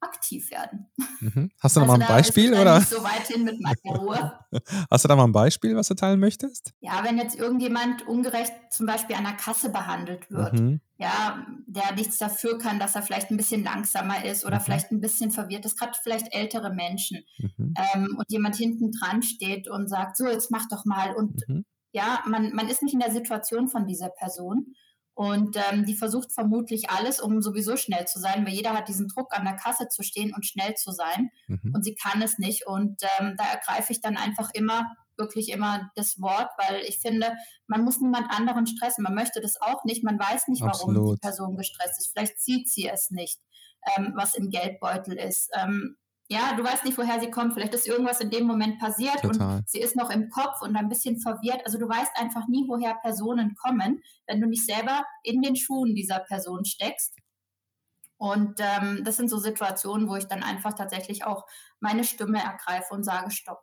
aktiv 0.00 0.50
werden. 0.50 0.86
Mhm. 1.20 1.50
Hast 1.60 1.76
du 1.76 1.80
da 1.80 1.86
also 1.86 1.98
mal 1.98 2.02
ein 2.02 2.08
Beispiel? 2.08 2.52
Da 2.52 2.62
oder? 2.62 2.78
Nicht 2.78 2.88
so 2.88 3.02
weit 3.02 3.26
hin 3.26 3.44
mit 3.44 3.60
meiner 3.60 3.98
Ruhe. 3.98 4.32
Hast 4.90 5.04
du 5.04 5.08
da 5.08 5.16
mal 5.16 5.24
ein 5.24 5.32
Beispiel, 5.32 5.76
was 5.76 5.88
du 5.88 5.94
teilen 5.94 6.18
möchtest? 6.20 6.72
Ja, 6.80 7.04
wenn 7.04 7.18
jetzt 7.18 7.38
irgendjemand 7.38 8.06
ungerecht 8.06 8.52
zum 8.70 8.86
Beispiel 8.86 9.16
an 9.16 9.24
der 9.24 9.34
Kasse 9.34 9.70
behandelt 9.70 10.30
wird, 10.30 10.54
mhm. 10.54 10.80
ja, 10.96 11.46
der 11.66 11.92
nichts 11.94 12.18
dafür 12.18 12.58
kann, 12.58 12.78
dass 12.78 12.94
er 12.94 13.02
vielleicht 13.02 13.30
ein 13.30 13.36
bisschen 13.36 13.62
langsamer 13.62 14.24
ist 14.24 14.46
oder 14.46 14.58
mhm. 14.58 14.62
vielleicht 14.62 14.90
ein 14.90 15.00
bisschen 15.00 15.30
verwirrt 15.30 15.66
ist, 15.66 15.78
gerade 15.78 15.98
vielleicht 16.02 16.34
ältere 16.34 16.72
Menschen 16.72 17.22
mhm. 17.38 17.74
ähm, 17.94 18.16
und 18.16 18.24
jemand 18.28 18.56
hinten 18.56 18.92
dran 18.92 19.22
steht 19.22 19.68
und 19.68 19.88
sagt, 19.88 20.16
so, 20.16 20.26
jetzt 20.26 20.50
mach 20.50 20.66
doch 20.68 20.84
mal 20.86 21.14
und 21.14 21.46
mhm. 21.46 21.64
ja, 21.92 22.22
man, 22.26 22.54
man 22.54 22.68
ist 22.68 22.82
nicht 22.82 22.94
in 22.94 23.00
der 23.00 23.12
Situation 23.12 23.68
von 23.68 23.86
dieser 23.86 24.08
Person. 24.08 24.74
Und 25.20 25.54
ähm, 25.70 25.84
die 25.84 25.96
versucht 25.96 26.32
vermutlich 26.32 26.88
alles, 26.88 27.20
um 27.20 27.42
sowieso 27.42 27.76
schnell 27.76 28.06
zu 28.06 28.18
sein, 28.18 28.46
weil 28.46 28.54
jeder 28.54 28.72
hat 28.72 28.88
diesen 28.88 29.06
Druck, 29.06 29.36
an 29.36 29.44
der 29.44 29.52
Kasse 29.52 29.86
zu 29.88 30.02
stehen 30.02 30.32
und 30.34 30.46
schnell 30.46 30.72
zu 30.76 30.92
sein. 30.92 31.28
Mhm. 31.46 31.74
Und 31.74 31.84
sie 31.84 31.94
kann 31.94 32.22
es 32.22 32.38
nicht. 32.38 32.66
Und 32.66 33.02
ähm, 33.18 33.34
da 33.36 33.44
ergreife 33.44 33.92
ich 33.92 34.00
dann 34.00 34.16
einfach 34.16 34.48
immer, 34.54 34.90
wirklich 35.18 35.50
immer 35.50 35.90
das 35.94 36.22
Wort, 36.22 36.48
weil 36.56 36.80
ich 36.86 37.00
finde, 37.00 37.34
man 37.66 37.84
muss 37.84 38.00
niemand 38.00 38.30
anderen 38.30 38.66
stressen. 38.66 39.04
Man 39.04 39.14
möchte 39.14 39.42
das 39.42 39.60
auch 39.60 39.84
nicht. 39.84 40.02
Man 40.02 40.18
weiß 40.18 40.48
nicht, 40.48 40.62
warum 40.62 40.96
Absolut. 40.96 41.16
die 41.16 41.20
Person 41.20 41.54
gestresst 41.54 41.98
ist. 41.98 42.12
Vielleicht 42.14 42.40
sieht 42.40 42.70
sie 42.70 42.88
es 42.88 43.10
nicht, 43.10 43.42
ähm, 43.94 44.14
was 44.16 44.34
im 44.34 44.48
Geldbeutel 44.48 45.18
ist. 45.18 45.50
Ähm, 45.54 45.98
ja, 46.30 46.54
du 46.56 46.62
weißt 46.62 46.84
nicht, 46.84 46.96
woher 46.96 47.18
sie 47.18 47.28
kommt. 47.28 47.54
Vielleicht 47.54 47.74
ist 47.74 47.88
irgendwas 47.88 48.20
in 48.20 48.30
dem 48.30 48.46
Moment 48.46 48.78
passiert 48.78 49.20
Total. 49.20 49.56
und 49.56 49.68
sie 49.68 49.80
ist 49.80 49.96
noch 49.96 50.10
im 50.10 50.30
Kopf 50.30 50.62
und 50.62 50.76
ein 50.76 50.88
bisschen 50.88 51.18
verwirrt. 51.18 51.62
Also 51.64 51.76
du 51.76 51.88
weißt 51.88 52.12
einfach 52.14 52.46
nie, 52.46 52.66
woher 52.68 52.94
Personen 52.94 53.56
kommen, 53.56 54.00
wenn 54.28 54.40
du 54.40 54.46
nicht 54.46 54.64
selber 54.64 55.04
in 55.24 55.42
den 55.42 55.56
Schuhen 55.56 55.96
dieser 55.96 56.20
Person 56.20 56.64
steckst. 56.64 57.16
Und 58.16 58.60
ähm, 58.60 59.02
das 59.02 59.16
sind 59.16 59.28
so 59.28 59.38
Situationen, 59.38 60.08
wo 60.08 60.14
ich 60.14 60.26
dann 60.26 60.44
einfach 60.44 60.74
tatsächlich 60.74 61.24
auch 61.24 61.46
meine 61.80 62.04
Stimme 62.04 62.38
ergreife 62.40 62.94
und 62.94 63.02
sage, 63.02 63.32
stopp. 63.32 63.62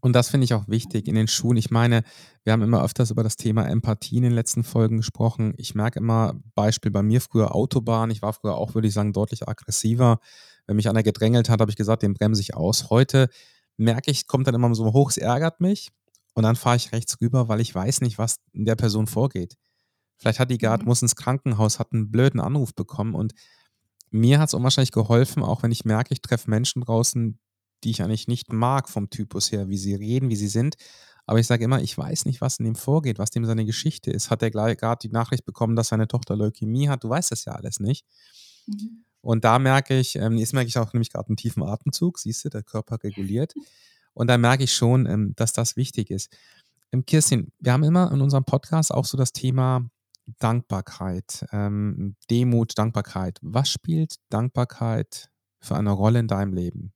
Und 0.00 0.14
das 0.14 0.30
finde 0.30 0.44
ich 0.44 0.54
auch 0.54 0.68
wichtig 0.68 1.08
in 1.08 1.16
den 1.16 1.28
Schuhen. 1.28 1.56
Ich 1.56 1.70
meine, 1.70 2.02
wir 2.44 2.52
haben 2.52 2.62
immer 2.62 2.82
öfters 2.82 3.10
über 3.10 3.24
das 3.24 3.36
Thema 3.36 3.68
Empathie 3.68 4.18
in 4.18 4.22
den 4.22 4.32
letzten 4.32 4.62
Folgen 4.64 4.98
gesprochen. 4.98 5.52
Ich 5.58 5.74
merke 5.74 5.98
immer, 5.98 6.34
Beispiel 6.54 6.90
bei 6.90 7.02
mir 7.02 7.20
früher 7.20 7.54
Autobahn. 7.54 8.10
Ich 8.10 8.22
war 8.22 8.32
früher 8.32 8.54
auch, 8.54 8.74
würde 8.74 8.88
ich 8.88 8.94
sagen, 8.94 9.12
deutlich 9.12 9.48
aggressiver 9.48 10.20
wenn 10.66 10.76
mich 10.76 10.88
einer 10.88 11.02
gedrängelt 11.02 11.48
hat, 11.48 11.60
habe 11.60 11.70
ich 11.70 11.76
gesagt, 11.76 12.02
den 12.02 12.14
bremse 12.14 12.40
ich 12.40 12.54
aus. 12.54 12.90
Heute 12.90 13.28
merke 13.76 14.10
ich, 14.10 14.26
kommt 14.26 14.46
dann 14.46 14.54
immer 14.54 14.74
so 14.74 14.92
hoch, 14.92 15.10
es 15.10 15.16
ärgert 15.16 15.60
mich. 15.60 15.90
Und 16.34 16.42
dann 16.42 16.56
fahre 16.56 16.76
ich 16.76 16.92
rechts 16.92 17.20
rüber, 17.20 17.48
weil 17.48 17.60
ich 17.60 17.74
weiß 17.74 18.02
nicht, 18.02 18.18
was 18.18 18.36
in 18.52 18.66
der 18.66 18.76
Person 18.76 19.06
vorgeht. 19.06 19.56
Vielleicht 20.18 20.38
hat 20.38 20.50
die 20.50 20.58
gerade, 20.58 20.82
mhm. 20.82 20.88
muss 20.88 21.02
ins 21.02 21.16
Krankenhaus, 21.16 21.78
hat 21.78 21.92
einen 21.92 22.10
blöden 22.10 22.40
Anruf 22.40 22.74
bekommen. 22.74 23.14
Und 23.14 23.32
mir 24.10 24.38
hat 24.38 24.48
es 24.48 24.54
unwahrscheinlich 24.54 24.92
geholfen, 24.92 25.42
auch 25.42 25.62
wenn 25.62 25.72
ich 25.72 25.84
merke, 25.84 26.12
ich 26.12 26.20
treffe 26.20 26.50
Menschen 26.50 26.82
draußen, 26.82 27.38
die 27.84 27.90
ich 27.90 28.02
eigentlich 28.02 28.28
nicht 28.28 28.52
mag 28.52 28.88
vom 28.88 29.10
Typus 29.10 29.52
her, 29.52 29.68
wie 29.68 29.78
sie 29.78 29.94
reden, 29.94 30.28
wie 30.28 30.36
sie 30.36 30.48
sind. 30.48 30.76
Aber 31.26 31.38
ich 31.38 31.46
sage 31.46 31.64
immer, 31.64 31.82
ich 31.82 31.96
weiß 31.96 32.24
nicht, 32.24 32.40
was 32.40 32.58
in 32.58 32.64
dem 32.64 32.76
vorgeht, 32.76 33.18
was 33.18 33.30
dem 33.30 33.44
seine 33.44 33.64
Geschichte 33.64 34.10
ist. 34.10 34.30
Hat 34.30 34.42
er 34.42 34.50
gerade 34.50 34.98
die 35.02 35.12
Nachricht 35.12 35.44
bekommen, 35.44 35.74
dass 35.74 35.88
seine 35.88 36.06
Tochter 36.06 36.36
Leukämie 36.36 36.88
hat? 36.88 37.02
Du 37.02 37.08
weißt 37.08 37.32
das 37.32 37.44
ja 37.44 37.52
alles 37.52 37.80
nicht. 37.80 38.06
Mhm. 38.66 39.04
Und 39.26 39.42
da 39.42 39.58
merke 39.58 39.98
ich, 39.98 40.14
ähm, 40.14 40.36
jetzt 40.36 40.54
merke 40.54 40.68
ich 40.68 40.78
auch 40.78 40.92
nämlich 40.92 41.10
gerade 41.10 41.28
einen 41.28 41.36
tiefen 41.36 41.64
Atemzug, 41.64 42.20
siehst 42.20 42.44
du, 42.44 42.48
der 42.48 42.62
Körper 42.62 43.02
reguliert. 43.02 43.54
Und 44.14 44.28
da 44.28 44.38
merke 44.38 44.62
ich 44.62 44.72
schon, 44.72 45.04
ähm, 45.06 45.32
dass 45.34 45.52
das 45.52 45.76
wichtig 45.76 46.12
ist. 46.12 46.32
Ähm, 46.92 47.04
Kirstin, 47.04 47.50
wir 47.58 47.72
haben 47.72 47.82
immer 47.82 48.12
in 48.12 48.20
unserem 48.20 48.44
Podcast 48.44 48.94
auch 48.94 49.04
so 49.04 49.18
das 49.18 49.32
Thema 49.32 49.90
Dankbarkeit, 50.38 51.44
ähm, 51.50 52.14
Demut, 52.30 52.78
Dankbarkeit. 52.78 53.40
Was 53.42 53.68
spielt 53.68 54.14
Dankbarkeit 54.28 55.28
für 55.60 55.74
eine 55.74 55.90
Rolle 55.90 56.20
in 56.20 56.28
deinem 56.28 56.52
Leben? 56.52 56.92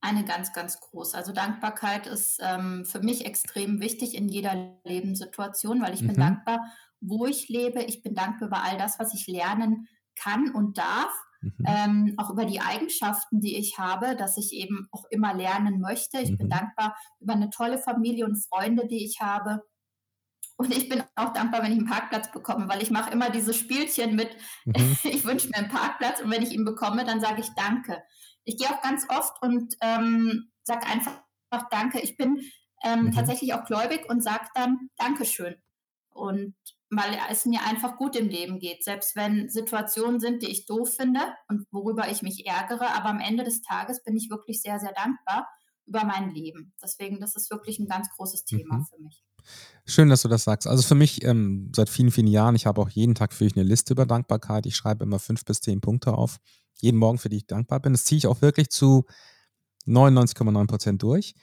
Eine 0.00 0.24
ganz, 0.24 0.54
ganz 0.54 0.80
groß. 0.80 1.12
Also 1.12 1.32
Dankbarkeit 1.32 2.06
ist 2.06 2.40
ähm, 2.42 2.86
für 2.86 3.00
mich 3.00 3.26
extrem 3.26 3.82
wichtig 3.82 4.14
in 4.14 4.30
jeder 4.30 4.78
Lebenssituation, 4.84 5.82
weil 5.82 5.92
ich 5.92 6.00
mhm. 6.00 6.06
bin 6.06 6.16
dankbar, 6.16 6.60
wo 7.02 7.26
ich 7.26 7.50
lebe. 7.50 7.82
Ich 7.82 8.00
bin 8.00 8.14
dankbar 8.14 8.48
über 8.48 8.62
all 8.62 8.78
das, 8.78 8.98
was 8.98 9.12
ich 9.12 9.26
lernen 9.26 9.86
kann 10.18 10.50
und 10.50 10.78
darf. 10.78 11.12
Mhm. 11.40 11.64
Ähm, 11.66 12.14
auch 12.16 12.30
über 12.30 12.44
die 12.44 12.60
Eigenschaften, 12.60 13.40
die 13.40 13.56
ich 13.56 13.78
habe, 13.78 14.16
dass 14.16 14.36
ich 14.36 14.52
eben 14.52 14.88
auch 14.90 15.04
immer 15.10 15.34
lernen 15.34 15.80
möchte. 15.80 16.18
Ich 16.18 16.32
mhm. 16.32 16.38
bin 16.38 16.50
dankbar 16.50 16.96
über 17.20 17.34
eine 17.34 17.50
tolle 17.50 17.78
Familie 17.78 18.24
und 18.24 18.36
Freunde, 18.36 18.86
die 18.86 19.04
ich 19.04 19.20
habe. 19.20 19.62
Und 20.56 20.76
ich 20.76 20.88
bin 20.88 21.04
auch 21.14 21.32
dankbar, 21.32 21.62
wenn 21.62 21.70
ich 21.70 21.78
einen 21.78 21.86
Parkplatz 21.86 22.32
bekomme, 22.32 22.68
weil 22.68 22.82
ich 22.82 22.90
mache 22.90 23.12
immer 23.12 23.30
dieses 23.30 23.56
Spielchen 23.56 24.16
mit, 24.16 24.36
mhm. 24.64 24.74
ich 25.04 25.24
wünsche 25.24 25.48
mir 25.48 25.56
einen 25.56 25.68
Parkplatz 25.68 26.20
und 26.20 26.30
wenn 26.30 26.42
ich 26.42 26.50
ihn 26.50 26.64
bekomme, 26.64 27.04
dann 27.04 27.20
sage 27.20 27.40
ich 27.40 27.48
Danke. 27.54 28.02
Ich 28.44 28.56
gehe 28.56 28.68
auch 28.68 28.82
ganz 28.82 29.06
oft 29.08 29.40
und 29.42 29.76
ähm, 29.80 30.50
sage 30.64 30.86
einfach 30.86 31.22
Danke. 31.70 32.00
Ich 32.00 32.16
bin 32.16 32.42
ähm, 32.82 33.04
mhm. 33.04 33.12
tatsächlich 33.12 33.54
auch 33.54 33.64
gläubig 33.64 34.08
und 34.08 34.22
sage 34.22 34.48
dann 34.54 34.90
Dankeschön. 34.96 35.54
Und 36.10 36.56
weil 36.90 37.18
es 37.30 37.44
mir 37.44 37.60
einfach 37.64 37.96
gut 37.96 38.16
im 38.16 38.28
Leben 38.28 38.58
geht, 38.58 38.82
selbst 38.82 39.14
wenn 39.14 39.48
Situationen 39.48 40.20
sind, 40.20 40.42
die 40.42 40.50
ich 40.50 40.66
doof 40.66 40.94
finde 40.96 41.20
und 41.48 41.66
worüber 41.70 42.10
ich 42.10 42.22
mich 42.22 42.46
ärgere, 42.46 42.94
aber 42.94 43.10
am 43.10 43.20
Ende 43.20 43.44
des 43.44 43.60
Tages 43.60 44.02
bin 44.02 44.16
ich 44.16 44.30
wirklich 44.30 44.62
sehr, 44.62 44.80
sehr 44.80 44.92
dankbar 44.92 45.48
über 45.86 46.04
mein 46.04 46.30
Leben. 46.34 46.74
Deswegen, 46.82 47.20
das 47.20 47.34
ist 47.34 47.50
wirklich 47.50 47.78
ein 47.78 47.88
ganz 47.88 48.08
großes 48.16 48.44
Thema 48.44 48.78
mhm. 48.78 48.84
für 48.84 49.02
mich. 49.02 49.22
Schön, 49.86 50.08
dass 50.08 50.22
du 50.22 50.28
das 50.28 50.44
sagst. 50.44 50.66
Also 50.66 50.82
für 50.82 50.94
mich 50.94 51.24
ähm, 51.24 51.72
seit 51.74 51.88
vielen, 51.88 52.10
vielen 52.10 52.26
Jahren, 52.26 52.54
ich 52.54 52.66
habe 52.66 52.80
auch 52.80 52.90
jeden 52.90 53.14
Tag 53.14 53.32
für 53.32 53.44
mich 53.44 53.56
eine 53.56 53.64
Liste 53.64 53.94
über 53.94 54.04
Dankbarkeit. 54.04 54.66
Ich 54.66 54.76
schreibe 54.76 55.04
immer 55.04 55.18
fünf 55.18 55.44
bis 55.44 55.60
zehn 55.60 55.80
Punkte 55.80 56.12
auf, 56.12 56.38
jeden 56.80 56.98
Morgen, 56.98 57.18
für 57.18 57.28
die 57.28 57.38
ich 57.38 57.46
dankbar 57.46 57.80
bin. 57.80 57.92
Das 57.92 58.04
ziehe 58.04 58.18
ich 58.18 58.26
auch 58.26 58.42
wirklich 58.42 58.68
zu 58.68 59.04
99,9 59.86 60.66
Prozent 60.66 61.02
durch. 61.02 61.34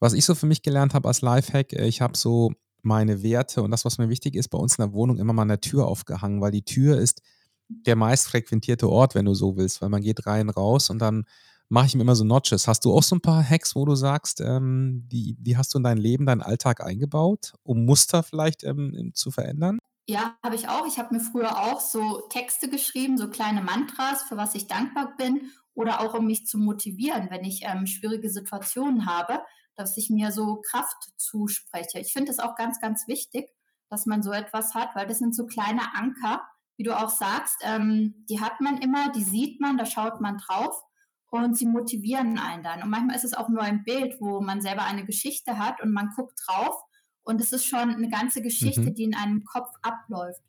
Was 0.00 0.12
ich 0.12 0.24
so 0.24 0.34
für 0.34 0.46
mich 0.46 0.62
gelernt 0.62 0.94
habe 0.94 1.08
als 1.08 1.20
Lifehack, 1.20 1.72
äh, 1.72 1.86
ich 1.86 2.00
habe 2.00 2.16
so 2.16 2.52
meine 2.84 3.22
Werte 3.22 3.62
und 3.62 3.70
das, 3.70 3.84
was 3.84 3.98
mir 3.98 4.08
wichtig 4.08 4.34
ist, 4.34 4.48
bei 4.48 4.58
uns 4.58 4.78
in 4.78 4.84
der 4.84 4.92
Wohnung 4.92 5.18
immer 5.18 5.32
mal 5.32 5.42
an 5.42 5.48
der 5.48 5.60
Tür 5.60 5.86
aufgehangen, 5.86 6.40
weil 6.40 6.52
die 6.52 6.64
Tür 6.64 6.98
ist 6.98 7.22
der 7.68 7.96
meist 7.96 8.28
frequentierte 8.28 8.88
Ort, 8.88 9.14
wenn 9.14 9.24
du 9.24 9.34
so 9.34 9.56
willst, 9.56 9.80
weil 9.80 9.88
man 9.88 10.02
geht 10.02 10.26
rein, 10.26 10.50
raus 10.50 10.90
und 10.90 10.98
dann 10.98 11.24
mache 11.68 11.86
ich 11.86 11.94
mir 11.94 12.02
immer 12.02 12.14
so 12.14 12.24
Notches. 12.24 12.68
Hast 12.68 12.84
du 12.84 12.92
auch 12.92 13.02
so 13.02 13.16
ein 13.16 13.20
paar 13.20 13.42
Hacks, 13.42 13.74
wo 13.74 13.84
du 13.84 13.94
sagst, 13.94 14.40
ähm, 14.40 15.08
die, 15.10 15.34
die 15.38 15.56
hast 15.56 15.72
du 15.74 15.78
in 15.78 15.84
dein 15.84 15.96
Leben, 15.96 16.26
deinen 16.26 16.42
Alltag 16.42 16.84
eingebaut, 16.84 17.54
um 17.62 17.84
Muster 17.84 18.22
vielleicht 18.22 18.64
ähm, 18.64 19.12
zu 19.14 19.30
verändern? 19.30 19.78
Ja, 20.06 20.36
habe 20.44 20.54
ich 20.54 20.68
auch. 20.68 20.86
Ich 20.86 20.98
habe 20.98 21.14
mir 21.14 21.20
früher 21.20 21.58
auch 21.58 21.80
so 21.80 22.22
Texte 22.28 22.68
geschrieben, 22.68 23.16
so 23.16 23.30
kleine 23.30 23.62
Mantras, 23.62 24.22
für 24.22 24.36
was 24.36 24.54
ich 24.54 24.66
dankbar 24.66 25.14
bin 25.16 25.50
oder 25.72 26.00
auch 26.00 26.14
um 26.14 26.26
mich 26.26 26.46
zu 26.46 26.58
motivieren, 26.58 27.28
wenn 27.30 27.44
ich 27.44 27.62
ähm, 27.64 27.86
schwierige 27.86 28.28
Situationen 28.28 29.06
habe, 29.06 29.40
dass 29.76 29.96
ich 29.96 30.10
mir 30.10 30.32
so 30.32 30.62
Kraft 30.62 31.12
zuspreche. 31.16 31.98
Ich 31.98 32.12
finde 32.12 32.30
es 32.30 32.38
auch 32.38 32.56
ganz, 32.56 32.80
ganz 32.80 33.08
wichtig, 33.08 33.50
dass 33.90 34.06
man 34.06 34.22
so 34.22 34.32
etwas 34.32 34.74
hat, 34.74 34.94
weil 34.94 35.06
das 35.06 35.18
sind 35.18 35.34
so 35.34 35.46
kleine 35.46 35.94
Anker, 35.94 36.42
wie 36.76 36.84
du 36.84 36.96
auch 36.96 37.10
sagst, 37.10 37.56
ähm, 37.62 38.24
die 38.28 38.40
hat 38.40 38.60
man 38.60 38.78
immer, 38.78 39.12
die 39.12 39.22
sieht 39.22 39.60
man, 39.60 39.78
da 39.78 39.86
schaut 39.86 40.20
man 40.20 40.38
drauf 40.38 40.82
und 41.30 41.56
sie 41.56 41.66
motivieren 41.66 42.38
einen 42.38 42.62
dann. 42.62 42.82
Und 42.82 42.90
manchmal 42.90 43.16
ist 43.16 43.24
es 43.24 43.34
auch 43.34 43.48
nur 43.48 43.62
ein 43.62 43.84
Bild, 43.84 44.20
wo 44.20 44.40
man 44.40 44.60
selber 44.60 44.84
eine 44.84 45.04
Geschichte 45.04 45.58
hat 45.58 45.80
und 45.80 45.92
man 45.92 46.10
guckt 46.16 46.38
drauf 46.46 46.82
und 47.22 47.40
es 47.40 47.52
ist 47.52 47.66
schon 47.66 47.90
eine 47.90 48.08
ganze 48.08 48.42
Geschichte, 48.42 48.82
mhm. 48.82 48.94
die 48.94 49.04
in 49.04 49.14
einem 49.14 49.44
Kopf 49.44 49.70
abläuft. 49.82 50.42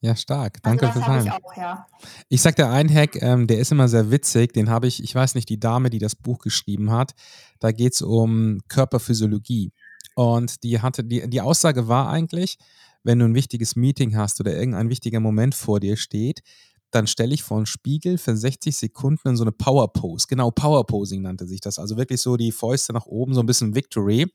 Ja, 0.00 0.14
stark. 0.14 0.58
Also 0.62 0.76
Danke 0.76 0.86
also 0.86 1.00
fürs 1.00 1.06
Teilen. 1.06 1.26
Ich, 1.26 1.32
auch, 1.32 1.56
ja. 1.56 1.86
ich 2.28 2.40
sag 2.40 2.56
dir 2.56 2.68
einen 2.68 2.92
Hack, 2.92 3.20
ähm, 3.20 3.46
der 3.46 3.58
ist 3.58 3.72
immer 3.72 3.88
sehr 3.88 4.10
witzig. 4.10 4.52
Den 4.52 4.70
habe 4.70 4.86
ich, 4.86 5.02
ich 5.02 5.14
weiß 5.14 5.34
nicht, 5.34 5.48
die 5.48 5.58
Dame, 5.58 5.90
die 5.90 5.98
das 5.98 6.14
Buch 6.14 6.38
geschrieben 6.38 6.92
hat. 6.92 7.14
Da 7.58 7.72
geht 7.72 7.94
es 7.94 8.02
um 8.02 8.60
Körperphysiologie. 8.68 9.72
Und 10.14 10.62
die 10.62 10.80
hatte, 10.80 11.02
die, 11.02 11.28
die 11.28 11.40
Aussage 11.40 11.88
war 11.88 12.08
eigentlich, 12.10 12.58
wenn 13.02 13.18
du 13.18 13.24
ein 13.24 13.34
wichtiges 13.34 13.76
Meeting 13.76 14.16
hast 14.16 14.40
oder 14.40 14.54
irgendein 14.56 14.88
wichtiger 14.88 15.20
Moment 15.20 15.54
vor 15.54 15.80
dir 15.80 15.96
steht, 15.96 16.42
dann 16.90 17.06
stelle 17.06 17.34
ich 17.34 17.42
vor 17.42 17.58
einen 17.58 17.66
Spiegel 17.66 18.18
für 18.18 18.36
60 18.36 18.76
Sekunden 18.76 19.28
in 19.28 19.36
so 19.36 19.44
eine 19.44 19.52
Power 19.52 19.92
Pose. 19.92 20.26
Genau, 20.28 20.50
Power 20.50 20.86
Posing 20.86 21.22
nannte 21.22 21.46
sich 21.46 21.60
das. 21.60 21.78
Also 21.78 21.96
wirklich 21.96 22.20
so 22.20 22.36
die 22.36 22.52
Fäuste 22.52 22.92
nach 22.92 23.06
oben, 23.06 23.34
so 23.34 23.40
ein 23.40 23.46
bisschen 23.46 23.74
Victory, 23.74 24.26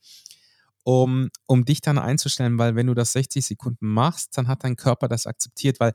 um, 0.84 1.30
um 1.46 1.66
dich 1.66 1.82
dann 1.82 1.98
einzustellen, 1.98 2.58
weil 2.58 2.76
wenn 2.76 2.88
du 2.88 2.94
das 2.94 3.14
60 3.14 3.46
Sekunden 3.46 3.88
machst, 3.88 4.38
dann 4.38 4.48
hat 4.48 4.64
dein 4.64 4.76
Körper 4.76 5.08
das 5.08 5.26
akzeptiert, 5.26 5.80
weil 5.80 5.94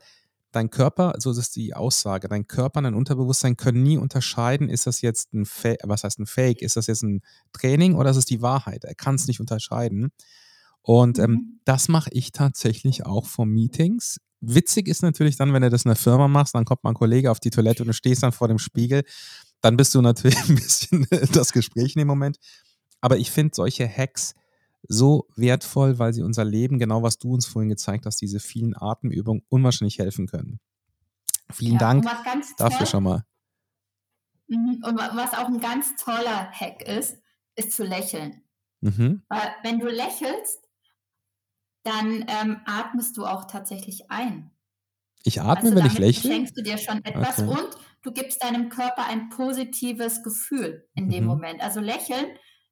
dein 0.51 0.69
Körper, 0.69 1.13
so 1.17 1.31
ist 1.31 1.55
die 1.55 1.75
Aussage, 1.75 2.27
dein 2.27 2.47
Körper 2.47 2.79
und 2.79 2.85
dein 2.85 2.95
Unterbewusstsein 2.95 3.55
können 3.55 3.83
nie 3.83 3.97
unterscheiden, 3.97 4.69
ist 4.69 4.87
das 4.87 5.01
jetzt 5.01 5.33
ein 5.33 5.45
Fake, 5.45 5.79
was 5.83 6.03
heißt 6.03 6.19
ein 6.19 6.25
Fake, 6.25 6.61
ist 6.61 6.75
das 6.75 6.87
jetzt 6.87 7.03
ein 7.03 7.21
Training 7.53 7.95
oder 7.95 8.09
ist 8.09 8.17
es 8.17 8.25
die 8.25 8.41
Wahrheit? 8.41 8.83
Er 8.83 8.95
kann 8.95 9.15
es 9.15 9.27
nicht 9.27 9.39
unterscheiden. 9.39 10.11
Und 10.81 11.19
ähm, 11.19 11.31
mhm. 11.31 11.59
das 11.65 11.87
mache 11.87 12.09
ich 12.13 12.31
tatsächlich 12.31 13.05
auch 13.05 13.27
vor 13.27 13.45
Meetings. 13.45 14.19
Witzig 14.41 14.87
ist 14.87 15.03
natürlich 15.03 15.35
dann, 15.35 15.53
wenn 15.53 15.61
du 15.61 15.69
das 15.69 15.85
in 15.85 15.89
der 15.89 15.97
Firma 15.97 16.27
machst, 16.27 16.55
dann 16.55 16.65
kommt 16.65 16.83
mal 16.83 16.91
ein 16.91 16.95
Kollege 16.95 17.29
auf 17.29 17.39
die 17.39 17.49
Toilette 17.49 17.83
und 17.83 17.87
du 17.87 17.93
stehst 17.93 18.23
dann 18.23 18.31
vor 18.31 18.47
dem 18.47 18.57
Spiegel. 18.57 19.03
Dann 19.61 19.77
bist 19.77 19.93
du 19.93 20.01
natürlich 20.01 20.37
ein 20.49 20.55
bisschen 20.55 21.05
das 21.33 21.51
Gespräch 21.51 21.95
in 21.95 21.99
dem 21.99 22.07
Moment. 22.07 22.37
Aber 23.01 23.17
ich 23.17 23.31
finde 23.31 23.51
solche 23.53 23.87
Hacks 23.87 24.33
so 24.89 25.27
wertvoll, 25.35 25.99
weil 25.99 26.13
sie 26.13 26.23
unser 26.23 26.43
Leben, 26.43 26.79
genau 26.79 27.03
was 27.03 27.19
du 27.19 27.31
uns 27.31 27.45
vorhin 27.45 27.69
gezeigt 27.69 28.05
hast, 28.05 28.19
diese 28.21 28.39
vielen 28.39 28.75
Atemübungen 28.75 29.43
unwahrscheinlich 29.47 29.99
helfen 29.99 30.27
können. 30.27 30.59
Vielen 31.51 31.73
ja, 31.73 31.79
Dank 31.79 32.05
dafür 32.57 32.79
toll, 32.79 32.87
schon 32.87 33.03
mal. 33.03 33.23
Mhm, 34.47 34.83
und 34.83 34.97
was 34.97 35.33
auch 35.33 35.47
ein 35.47 35.59
ganz 35.59 35.95
toller 35.95 36.51
Hack 36.51 36.81
ist, 36.81 37.17
ist 37.55 37.73
zu 37.73 37.83
lächeln. 37.83 38.41
Mhm. 38.81 39.21
Weil 39.29 39.53
wenn 39.63 39.79
du 39.79 39.87
lächelst, 39.87 40.59
dann 41.83 42.25
ähm, 42.27 42.61
atmest 42.65 43.15
du 43.15 43.25
auch 43.25 43.45
tatsächlich 43.45 44.09
ein. 44.09 44.49
Ich 45.23 45.41
atme, 45.41 45.69
also 45.69 45.75
wenn 45.75 45.85
ich 45.85 45.99
lächle? 45.99 46.31
schenkst 46.31 46.57
du 46.57 46.63
dir 46.63 46.77
schon 46.79 47.03
etwas 47.05 47.39
okay. 47.39 47.49
und 47.49 47.69
du 48.01 48.11
gibst 48.11 48.43
deinem 48.43 48.69
Körper 48.69 49.05
ein 49.05 49.29
positives 49.29 50.23
Gefühl 50.23 50.87
in 50.95 51.09
dem 51.09 51.25
mhm. 51.25 51.29
Moment. 51.29 51.61
Also 51.61 51.79
lächeln 51.79 52.25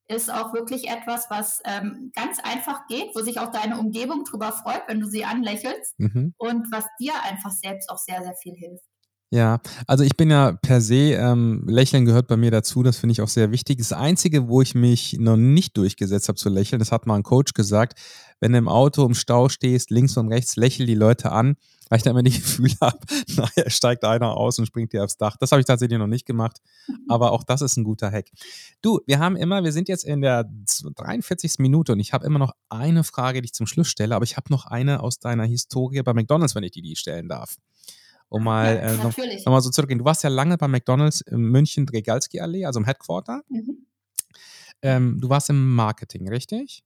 ist 0.07 0.31
auch 0.33 0.53
wirklich 0.53 0.87
etwas, 0.89 1.29
was 1.29 1.61
ähm, 1.65 2.11
ganz 2.15 2.39
einfach 2.39 2.87
geht, 2.87 3.13
wo 3.13 3.21
sich 3.21 3.39
auch 3.39 3.51
deine 3.51 3.77
Umgebung 3.77 4.23
drüber 4.23 4.51
freut, 4.51 4.83
wenn 4.87 4.99
du 4.99 5.07
sie 5.07 5.25
anlächelst 5.25 5.99
mhm. 5.99 6.33
und 6.37 6.71
was 6.71 6.85
dir 6.99 7.13
einfach 7.23 7.51
selbst 7.51 7.89
auch 7.89 7.97
sehr, 7.97 8.23
sehr 8.23 8.35
viel 8.41 8.55
hilft. 8.55 8.86
Ja, 9.29 9.59
also 9.87 10.05
ich 10.05 10.15
bin 10.15 10.29
ja 10.29 10.53
per 10.53 10.79
se, 10.79 11.11
ähm, 11.11 11.65
Lächeln 11.67 12.05
gehört 12.05 12.27
bei 12.27 12.37
mir 12.37 12.49
dazu, 12.49 12.81
das 12.81 12.95
finde 12.95 13.11
ich 13.11 13.21
auch 13.21 13.27
sehr 13.27 13.51
wichtig. 13.51 13.77
Das 13.77 13.91
Einzige, 13.91 14.47
wo 14.47 14.61
ich 14.61 14.73
mich 14.73 15.17
noch 15.19 15.35
nicht 15.35 15.75
durchgesetzt 15.75 16.29
habe 16.29 16.37
zu 16.37 16.47
lächeln, 16.47 16.79
das 16.79 16.93
hat 16.93 17.07
mal 17.07 17.15
ein 17.15 17.23
Coach 17.23 17.51
gesagt, 17.53 17.99
wenn 18.39 18.53
du 18.53 18.57
im 18.57 18.69
Auto 18.69 19.05
im 19.05 19.15
Stau 19.15 19.49
stehst, 19.49 19.91
links 19.91 20.15
und 20.15 20.29
rechts, 20.29 20.55
lächel 20.55 20.85
die 20.85 20.95
Leute 20.95 21.33
an, 21.33 21.57
weil 21.89 21.97
ich 21.97 22.03
dann 22.03 22.11
immer 22.11 22.23
die 22.23 22.31
Gefühle 22.39 22.75
habe, 22.79 22.99
nachher 23.35 23.69
steigt 23.69 24.05
einer 24.05 24.37
aus 24.37 24.59
und 24.59 24.65
springt 24.65 24.93
dir 24.93 25.03
aufs 25.03 25.17
Dach. 25.17 25.35
Das 25.37 25.51
habe 25.51 25.59
ich 25.59 25.65
tatsächlich 25.65 25.99
noch 25.99 26.07
nicht 26.07 26.25
gemacht, 26.25 26.61
aber 27.09 27.33
auch 27.33 27.43
das 27.43 27.61
ist 27.61 27.75
ein 27.75 27.83
guter 27.83 28.09
Hack. 28.09 28.29
Du, 28.81 29.01
wir 29.07 29.19
haben 29.19 29.35
immer, 29.35 29.61
wir 29.61 29.73
sind 29.73 29.89
jetzt 29.89 30.05
in 30.05 30.21
der 30.21 30.49
43. 30.95 31.55
Minute 31.57 31.91
und 31.91 31.99
ich 31.99 32.13
habe 32.13 32.25
immer 32.25 32.39
noch 32.39 32.53
eine 32.69 33.03
Frage, 33.03 33.41
die 33.41 33.47
ich 33.47 33.53
zum 33.53 33.67
Schluss 33.67 33.89
stelle, 33.89 34.15
aber 34.15 34.23
ich 34.23 34.37
habe 34.37 34.49
noch 34.49 34.67
eine 34.67 35.03
aus 35.03 35.19
deiner 35.19 35.43
Historie 35.43 36.01
bei 36.01 36.13
McDonalds, 36.13 36.55
wenn 36.55 36.63
ich 36.63 36.71
die, 36.71 36.81
die 36.81 36.95
stellen 36.95 37.27
darf 37.27 37.57
um 38.29 38.43
mal, 38.43 38.75
ja, 38.75 38.81
äh, 38.81 38.97
noch, 38.97 39.17
noch, 39.17 39.51
mal 39.51 39.61
so 39.61 39.69
zurückgehen. 39.69 39.99
Du 39.99 40.05
warst 40.05 40.23
ja 40.23 40.29
lange 40.29 40.57
bei 40.57 40.67
McDonalds 40.67 41.21
in 41.21 41.39
München 41.39 41.85
Dregalski 41.85 42.39
Allee, 42.39 42.65
also 42.65 42.79
im 42.79 42.85
Headquarter. 42.85 43.41
Mhm. 43.49 43.85
Ähm, 44.81 45.19
du 45.19 45.29
warst 45.29 45.49
im 45.49 45.75
Marketing, 45.75 46.29
richtig? 46.29 46.83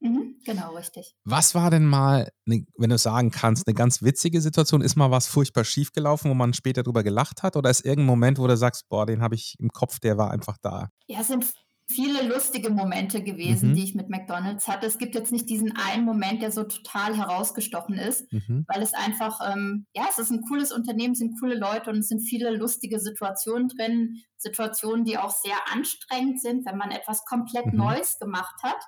Mhm, 0.00 0.36
genau, 0.44 0.76
richtig. 0.76 1.16
Was 1.24 1.54
war 1.54 1.70
denn 1.70 1.84
mal, 1.84 2.30
ne, 2.44 2.66
wenn 2.76 2.90
du 2.90 2.98
sagen 2.98 3.30
kannst, 3.30 3.66
eine 3.66 3.74
ganz 3.74 4.02
witzige 4.02 4.40
Situation? 4.40 4.80
Ist 4.80 4.96
mal 4.96 5.10
was 5.10 5.26
furchtbar 5.26 5.64
schief 5.64 5.92
gelaufen, 5.92 6.30
wo 6.30 6.34
man 6.34 6.54
später 6.54 6.82
drüber 6.82 7.02
gelacht 7.02 7.42
hat? 7.42 7.56
Oder 7.56 7.70
ist 7.70 7.84
irgendein 7.84 8.06
Moment, 8.06 8.38
wo 8.38 8.46
du 8.46 8.56
sagst, 8.56 8.88
boah, 8.88 9.06
den 9.06 9.22
habe 9.22 9.34
ich 9.34 9.56
im 9.58 9.70
Kopf, 9.70 9.98
der 9.98 10.16
war 10.16 10.30
einfach 10.30 10.56
da? 10.62 10.90
Ja, 11.06 11.20
es 11.20 11.28
sind 11.28 11.44
viele 11.90 12.22
lustige 12.28 12.70
Momente 12.70 13.22
gewesen, 13.22 13.70
mhm. 13.70 13.74
die 13.74 13.84
ich 13.84 13.94
mit 13.94 14.10
McDonald's 14.10 14.68
hatte. 14.68 14.86
Es 14.86 14.98
gibt 14.98 15.14
jetzt 15.14 15.32
nicht 15.32 15.48
diesen 15.48 15.74
einen 15.76 16.04
Moment, 16.04 16.42
der 16.42 16.52
so 16.52 16.64
total 16.64 17.16
herausgestochen 17.16 17.96
ist, 17.96 18.30
mhm. 18.32 18.64
weil 18.68 18.82
es 18.82 18.92
einfach, 18.92 19.40
ähm, 19.52 19.86
ja, 19.94 20.04
es 20.10 20.18
ist 20.18 20.30
ein 20.30 20.42
cooles 20.42 20.70
Unternehmen, 20.70 21.12
es 21.12 21.18
sind 21.18 21.40
coole 21.40 21.58
Leute 21.58 21.90
und 21.90 21.98
es 21.98 22.08
sind 22.08 22.20
viele 22.20 22.50
lustige 22.50 23.00
Situationen 23.00 23.68
drin. 23.68 24.22
Situationen, 24.36 25.04
die 25.04 25.18
auch 25.18 25.30
sehr 25.30 25.56
anstrengend 25.72 26.40
sind, 26.40 26.66
wenn 26.66 26.76
man 26.76 26.90
etwas 26.90 27.24
komplett 27.24 27.66
mhm. 27.66 27.78
Neues 27.78 28.18
gemacht 28.18 28.62
hat. 28.62 28.78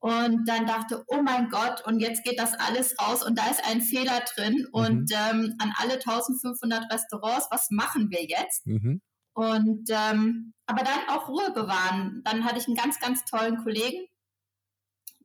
Und 0.00 0.46
dann 0.46 0.66
dachte, 0.66 1.02
oh 1.06 1.22
mein 1.22 1.48
Gott, 1.48 1.82
und 1.86 1.98
jetzt 1.98 2.24
geht 2.24 2.38
das 2.38 2.52
alles 2.52 2.94
raus 3.00 3.24
und 3.26 3.38
da 3.38 3.46
ist 3.46 3.66
ein 3.66 3.80
Fehler 3.80 4.20
drin. 4.36 4.66
Und 4.70 5.10
mhm. 5.10 5.16
ähm, 5.30 5.54
an 5.58 5.72
alle 5.78 5.94
1500 5.94 6.92
Restaurants, 6.92 7.48
was 7.50 7.70
machen 7.70 8.10
wir 8.10 8.22
jetzt? 8.22 8.66
Und 9.34 9.90
ähm, 9.90 10.54
aber 10.66 10.82
dann 10.82 11.08
auch 11.08 11.28
Ruhe 11.28 11.50
bewahren. 11.52 12.22
Dann 12.24 12.44
hatte 12.44 12.58
ich 12.58 12.66
einen 12.66 12.76
ganz, 12.76 12.98
ganz 12.98 13.24
tollen 13.24 13.62
Kollegen 13.62 14.06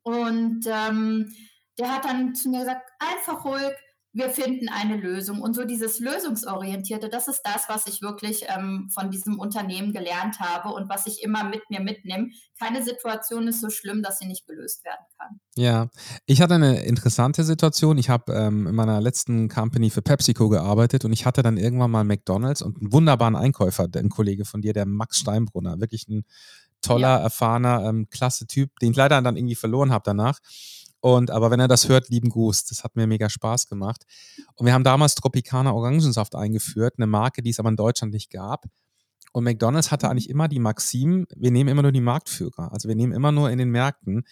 und 0.03 0.65
ähm, 0.65 1.33
der 1.77 1.93
hat 1.93 2.05
dann 2.05 2.35
zu 2.35 2.49
mir 2.49 2.59
gesagt, 2.59 2.89
einfach 2.99 3.45
ruhig, 3.45 3.73
wir 4.11 4.29
finden 4.29 4.69
eine 4.69 4.97
Lösung. 4.97 5.41
Und 5.41 5.55
so 5.55 5.65
dieses 5.65 5.99
Lösungsorientierte, 5.99 7.09
das 7.09 7.27
ist 7.27 7.41
das, 7.43 7.65
was 7.69 7.85
ich 7.87 8.01
wirklich 8.01 8.45
ähm, 8.47 8.89
von 8.91 9.11
diesem 9.11 9.37
Unternehmen 9.37 9.93
gelernt 9.93 10.39
habe 10.39 10.73
und 10.73 10.89
was 10.89 11.05
ich 11.05 11.23
immer 11.23 11.43
mit 11.43 11.69
mir 11.69 11.79
mitnehme. 11.79 12.29
Keine 12.59 12.83
Situation 12.83 13.47
ist 13.47 13.61
so 13.61 13.69
schlimm, 13.69 14.01
dass 14.01 14.19
sie 14.19 14.27
nicht 14.27 14.47
gelöst 14.47 14.83
werden 14.83 15.05
kann. 15.17 15.39
Ja, 15.55 15.89
ich 16.25 16.41
hatte 16.41 16.55
eine 16.55 16.83
interessante 16.83 17.43
Situation. 17.43 17.97
Ich 17.97 18.09
habe 18.09 18.33
ähm, 18.33 18.65
in 18.65 18.75
meiner 18.75 18.99
letzten 18.99 19.47
Company 19.47 19.91
für 19.91 20.01
PepsiCo 20.01 20.49
gearbeitet 20.49 21.05
und 21.05 21.13
ich 21.13 21.25
hatte 21.25 21.43
dann 21.43 21.57
irgendwann 21.57 21.91
mal 21.91 22.03
McDonalds 22.03 22.61
und 22.63 22.79
einen 22.79 22.91
wunderbaren 22.91 23.35
Einkäufer, 23.35 23.87
ein 23.95 24.09
Kollege 24.09 24.45
von 24.45 24.61
dir, 24.61 24.73
der 24.73 24.87
Max 24.87 25.19
Steinbrunner, 25.19 25.79
wirklich 25.79 26.07
ein 26.07 26.25
toller, 26.81 27.17
ja. 27.17 27.23
erfahrener, 27.23 27.85
ähm, 27.85 28.07
klasse 28.09 28.47
Typ, 28.47 28.79
den 28.79 28.91
ich 28.91 28.97
leider 28.97 29.21
dann 29.21 29.37
irgendwie 29.37 29.55
verloren 29.55 29.91
habe 29.91 30.03
danach. 30.05 30.39
Und 31.01 31.31
aber 31.31 31.49
wenn 31.51 31.59
er 31.59 31.67
das 31.67 31.87
hört, 31.87 32.09
lieben 32.09 32.29
Gruß. 32.29 32.65
Das 32.65 32.83
hat 32.83 32.95
mir 32.95 33.07
mega 33.07 33.29
Spaß 33.29 33.67
gemacht. 33.67 34.03
Und 34.55 34.65
wir 34.65 34.73
haben 34.73 34.83
damals 34.83 35.15
Tropicana 35.15 35.71
Orangensaft 35.71 36.35
eingeführt, 36.35 36.95
eine 36.97 37.07
Marke, 37.07 37.41
die 37.41 37.51
es 37.51 37.59
aber 37.59 37.69
in 37.69 37.77
Deutschland 37.77 38.13
nicht 38.13 38.31
gab. 38.31 38.65
Und 39.31 39.43
McDonald's 39.43 39.91
hatte 39.91 40.09
eigentlich 40.09 40.29
immer 40.29 40.47
die 40.47 40.59
Maxim, 40.59 41.27
wir 41.35 41.51
nehmen 41.51 41.69
immer 41.69 41.83
nur 41.83 41.91
die 41.91 42.01
Marktführer. 42.01 42.71
Also 42.73 42.89
wir 42.89 42.95
nehmen 42.95 43.13
immer 43.13 43.31
nur 43.31 43.49
in 43.49 43.59
den 43.59 43.69
Märkten. 43.69 44.23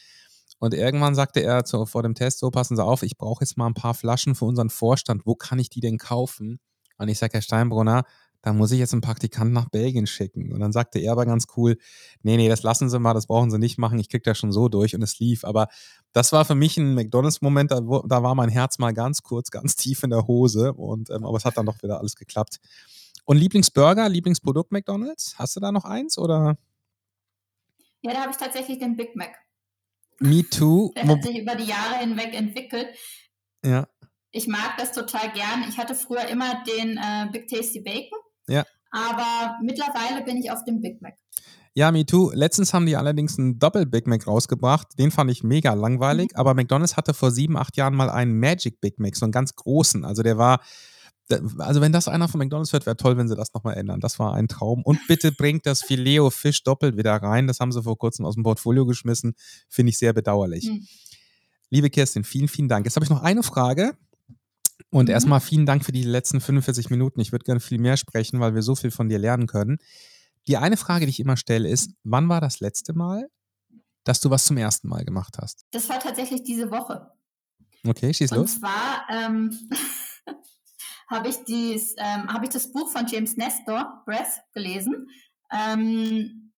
Und 0.59 0.74
irgendwann 0.74 1.13
sagte 1.13 1.41
er 1.41 1.65
zu, 1.65 1.86
vor 1.86 2.01
dem 2.03 2.15
Test 2.15 2.39
so, 2.39 2.49
passen 2.49 2.76
Sie 2.76 2.84
auf, 2.84 3.03
ich 3.03 3.18
brauche 3.18 3.43
jetzt 3.43 3.57
mal 3.57 3.68
ein 3.68 3.76
paar 3.76 3.93
Flaschen 3.93 4.34
für 4.34 4.45
unseren 4.45 4.72
Vorstand. 4.72 5.22
Wo 5.26 5.36
kann 5.36 5.59
ich 5.59 5.70
die 5.70 5.82
denn 5.82 5.97
kaufen? 5.97 6.59
Und 6.97 7.09
ich 7.09 7.20
sage, 7.20 7.34
Herr 7.34 7.41
Steinbrunner, 7.41 8.05
da 8.41 8.53
muss 8.53 8.71
ich 8.71 8.79
jetzt 8.79 8.93
einen 8.93 9.01
Praktikanten 9.01 9.53
nach 9.53 9.69
Belgien 9.69 10.07
schicken. 10.07 10.53
Und 10.53 10.59
dann 10.59 10.71
sagte 10.71 10.99
er 10.99 11.11
aber 11.11 11.25
ganz 11.25 11.47
cool, 11.57 11.77
nee, 12.21 12.38
nee, 12.38 12.49
das 12.49 12.63
lassen 12.63 12.89
Sie 12.89 12.99
mal, 12.99 13.13
das 13.13 13.27
brauchen 13.27 13.51
Sie 13.51 13.57
nicht 13.57 13.77
machen, 13.77 13.99
ich 13.99 14.09
krieg 14.09 14.23
das 14.23 14.38
schon 14.38 14.51
so 14.51 14.69
durch 14.69 14.95
und 14.95 15.01
es 15.01 15.19
lief. 15.19 15.43
Aber 15.43 15.67
das 16.13 16.31
war 16.31 16.45
für 16.45 16.55
mich 16.55 16.77
ein 16.77 16.93
McDonalds-Moment, 16.93 17.71
da, 17.71 17.81
da, 17.81 18.23
war 18.23 18.35
mein 18.35 18.49
Herz 18.49 18.77
mal 18.79 18.93
ganz 18.93 19.23
kurz, 19.23 19.51
ganz 19.51 19.75
tief 19.75 20.03
in 20.03 20.11
der 20.11 20.27
Hose. 20.27 20.73
Und, 20.73 21.09
ähm, 21.09 21.25
aber 21.25 21.38
es 21.38 21.45
hat 21.45 21.57
dann 21.57 21.65
doch 21.65 21.81
wieder 21.81 21.99
alles 21.99 22.15
geklappt. 22.15 22.59
Und 23.25 23.38
Lieblingsburger, 23.38 24.07
Lieblingsprodukt 24.07 24.71
McDonalds? 24.71 25.35
Hast 25.38 25.55
du 25.55 25.59
da 25.59 25.71
noch 25.71 25.83
eins 25.83 26.17
oder? 26.17 26.57
Ja, 28.01 28.13
da 28.13 28.21
habe 28.21 28.31
ich 28.31 28.38
tatsächlich 28.38 28.79
den 28.79 28.95
Big 28.95 29.15
Mac. 29.15 29.35
Me 30.19 30.47
too. 30.47 30.91
Der 30.95 31.07
hat 31.07 31.23
sich 31.23 31.39
über 31.39 31.55
die 31.55 31.65
Jahre 31.65 31.99
hinweg 31.99 32.33
entwickelt. 32.33 32.88
Ja 33.65 33.88
Ich 34.31 34.47
mag 34.47 34.77
das 34.77 34.93
total 34.93 35.31
gern. 35.33 35.65
Ich 35.67 35.77
hatte 35.77 35.95
früher 35.95 36.27
immer 36.27 36.63
den 36.63 36.97
äh, 36.97 37.27
Big 37.31 37.47
Tasty 37.47 37.81
Bacon. 37.81 38.19
Ja. 38.47 38.65
Aber 38.91 39.57
mittlerweile 39.61 40.23
bin 40.23 40.37
ich 40.37 40.51
auf 40.51 40.63
dem 40.63 40.81
Big 40.81 41.01
Mac. 41.01 41.15
Ja, 41.73 41.91
me 41.91 42.05
too. 42.07 42.31
Letztens 42.33 42.73
haben 42.73 42.87
die 42.87 42.95
allerdings 42.95 43.37
einen 43.37 43.59
Doppel-Big 43.59 44.07
Mac 44.07 44.25
rausgebracht. 44.25 44.97
Den 44.97 45.11
fand 45.11 45.29
ich 45.29 45.43
mega 45.43 45.73
langweilig. 45.73 46.31
Mhm. 46.31 46.39
Aber 46.39 46.55
McDonald's 46.55 46.97
hatte 46.97 47.13
vor 47.13 47.29
sieben, 47.29 47.55
acht 47.55 47.77
Jahren 47.77 47.93
mal 47.93 48.09
einen 48.09 48.39
Magic 48.39 48.81
Big 48.81 48.97
Mac, 48.97 49.15
so 49.15 49.25
einen 49.25 49.31
ganz 49.31 49.55
großen. 49.55 50.03
Also 50.03 50.23
der 50.23 50.39
war, 50.39 50.59
also 51.59 51.79
wenn 51.81 51.91
das 51.91 52.07
einer 52.07 52.27
von 52.27 52.39
McDonald's 52.39 52.73
wird, 52.73 52.87
wäre 52.87 52.97
toll, 52.97 53.15
wenn 53.17 53.27
sie 53.27 53.35
das 53.35 53.53
nochmal 53.53 53.75
ändern. 53.75 53.99
Das 53.99 54.17
war 54.17 54.33
ein 54.33 54.47
Traum. 54.47 54.81
Und 54.81 54.99
bitte 55.07 55.31
bringt 55.31 55.67
das 55.67 55.83
Filet 55.83 56.31
Fisch 56.31 56.63
doppelt 56.63 56.97
wieder 56.97 57.13
rein. 57.13 57.45
Das 57.45 57.59
haben 57.59 57.71
sie 57.71 57.83
vor 57.83 57.97
kurzem 57.97 58.25
aus 58.25 58.33
dem 58.33 58.43
Portfolio 58.43 58.87
geschmissen. 58.87 59.35
Finde 59.69 59.91
ich 59.91 59.99
sehr 59.99 60.13
bedauerlich. 60.13 60.65
Mhm. 60.65 60.87
Liebe 61.69 61.91
Kerstin, 61.91 62.23
vielen, 62.23 62.47
vielen 62.47 62.69
Dank. 62.69 62.87
Jetzt 62.87 62.95
habe 62.95 63.03
ich 63.03 63.09
noch 63.11 63.21
eine 63.21 63.43
Frage. 63.43 63.95
Und 64.89 65.05
mhm. 65.05 65.11
erstmal 65.11 65.39
vielen 65.39 65.65
Dank 65.65 65.83
für 65.85 65.91
die 65.91 66.03
letzten 66.03 66.41
45 66.41 66.89
Minuten. 66.89 67.19
Ich 67.19 67.31
würde 67.31 67.45
gerne 67.45 67.59
viel 67.59 67.79
mehr 67.79 67.97
sprechen, 67.97 68.39
weil 68.39 68.55
wir 68.55 68.61
so 68.61 68.75
viel 68.75 68.91
von 68.91 69.09
dir 69.09 69.19
lernen 69.19 69.47
können. 69.47 69.77
Die 70.47 70.57
eine 70.57 70.77
Frage, 70.77 71.05
die 71.05 71.09
ich 71.09 71.19
immer 71.19 71.38
stelle, 71.38 71.69
ist, 71.69 71.91
wann 72.03 72.29
war 72.29 72.39
das 72.39 72.59
letzte 72.61 72.93
Mal, 72.93 73.29
dass 74.05 74.21
du 74.21 74.29
was 74.29 74.45
zum 74.45 74.57
ersten 74.57 74.88
Mal 74.88 75.03
gemacht 75.03 75.38
hast? 75.41 75.65
Das 75.71 75.89
war 75.89 75.99
tatsächlich 75.99 76.43
diese 76.43 76.71
Woche. 76.71 77.11
Okay, 77.85 78.13
schieß 78.13 78.31
los. 78.31 78.53
Und 78.53 78.59
zwar 78.59 79.05
ähm, 79.09 79.69
habe 81.07 81.27
ich, 81.27 81.38
ähm, 81.47 82.33
hab 82.33 82.43
ich 82.43 82.49
das 82.49 82.71
Buch 82.71 82.89
von 82.89 83.05
James 83.07 83.35
Nestor, 83.35 84.03
Breath, 84.05 84.41
gelesen. 84.53 85.09
Ähm, 85.51 86.53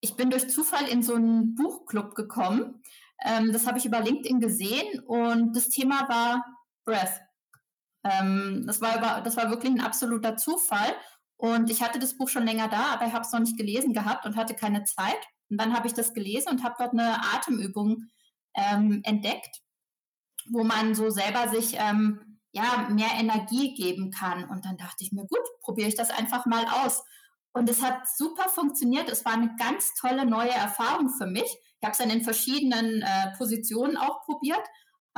ich 0.00 0.16
bin 0.16 0.30
durch 0.30 0.48
Zufall 0.48 0.86
in 0.88 1.02
so 1.02 1.14
einen 1.14 1.54
Buchclub 1.54 2.14
gekommen. 2.14 2.82
Ähm, 3.24 3.52
das 3.52 3.66
habe 3.66 3.78
ich 3.78 3.86
über 3.86 4.00
LinkedIn 4.00 4.40
gesehen 4.40 5.00
und 5.06 5.56
das 5.56 5.68
Thema 5.68 6.08
war 6.08 6.44
Breath. 6.84 7.20
Ähm, 8.04 8.64
das, 8.66 8.80
war 8.80 8.96
über, 8.96 9.20
das 9.22 9.36
war 9.36 9.50
wirklich 9.50 9.72
ein 9.72 9.80
absoluter 9.80 10.36
Zufall. 10.36 10.94
Und 11.36 11.70
ich 11.70 11.82
hatte 11.82 11.98
das 11.98 12.16
Buch 12.16 12.28
schon 12.28 12.44
länger 12.44 12.68
da, 12.68 12.92
aber 12.92 13.06
ich 13.06 13.12
habe 13.12 13.24
es 13.24 13.32
noch 13.32 13.40
nicht 13.40 13.56
gelesen 13.56 13.92
gehabt 13.92 14.26
und 14.26 14.36
hatte 14.36 14.54
keine 14.54 14.84
Zeit. 14.84 15.18
Und 15.50 15.60
dann 15.60 15.74
habe 15.74 15.86
ich 15.86 15.94
das 15.94 16.12
gelesen 16.12 16.50
und 16.50 16.64
habe 16.64 16.74
dort 16.78 16.92
eine 16.92 17.22
Atemübung 17.34 18.08
ähm, 18.54 19.00
entdeckt, 19.04 19.60
wo 20.50 20.64
man 20.64 20.94
so 20.94 21.10
selber 21.10 21.48
sich 21.48 21.76
ähm, 21.78 22.40
ja 22.52 22.88
mehr 22.90 23.12
Energie 23.18 23.74
geben 23.74 24.10
kann. 24.10 24.44
Und 24.44 24.64
dann 24.64 24.76
dachte 24.76 25.04
ich 25.04 25.12
mir, 25.12 25.26
gut, 25.26 25.40
probiere 25.62 25.88
ich 25.88 25.96
das 25.96 26.10
einfach 26.10 26.44
mal 26.46 26.66
aus. 26.84 27.04
Und 27.52 27.68
es 27.68 27.82
hat 27.82 28.06
super 28.16 28.48
funktioniert. 28.48 29.08
Es 29.08 29.24
war 29.24 29.32
eine 29.32 29.54
ganz 29.56 29.94
tolle 29.94 30.26
neue 30.26 30.50
Erfahrung 30.50 31.08
für 31.08 31.26
mich. 31.26 31.44
Ich 31.80 31.84
habe 31.84 31.92
es 31.92 31.98
dann 31.98 32.10
in 32.10 32.22
verschiedenen 32.22 33.02
äh, 33.02 33.36
Positionen 33.36 33.96
auch 33.96 34.22
probiert, 34.22 34.62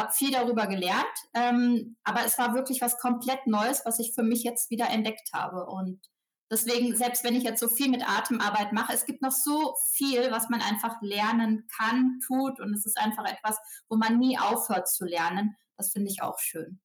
habe 0.01 0.13
viel 0.13 0.33
darüber 0.33 0.67
gelernt, 0.67 1.07
ähm, 1.35 1.97
aber 2.03 2.25
es 2.25 2.39
war 2.39 2.55
wirklich 2.55 2.81
was 2.81 2.99
komplett 2.99 3.47
Neues, 3.47 3.83
was 3.85 4.01
ich 4.01 4.13
für 4.15 4.25
mich 4.25 4.43
jetzt 4.43 4.71
wieder 4.71 4.89
entdeckt 4.89 5.31
habe. 5.33 5.67
Und 5.67 6.01
Deswegen, 6.53 6.97
selbst 6.97 7.23
wenn 7.23 7.37
ich 7.37 7.45
jetzt 7.45 7.61
so 7.61 7.69
viel 7.69 7.89
mit 7.89 8.03
Atemarbeit 8.09 8.73
mache, 8.73 8.93
es 8.93 9.07
gibt 9.07 9.23
noch 9.23 9.31
so 9.31 9.77
viel, 9.93 10.33
was 10.33 10.49
man 10.49 10.61
einfach 10.61 11.01
lernen 11.01 11.69
kann, 11.79 12.19
tut. 12.27 12.59
Und 12.59 12.75
es 12.75 12.85
ist 12.87 12.99
einfach 12.99 13.25
etwas, 13.25 13.57
wo 13.89 13.97
man 13.97 14.19
nie 14.19 14.37
aufhört 14.37 14.89
zu 14.89 15.05
lernen. 15.05 15.57
Das 15.77 15.93
finde 15.93 16.11
ich 16.11 16.23
auch 16.23 16.41
schön. 16.41 16.81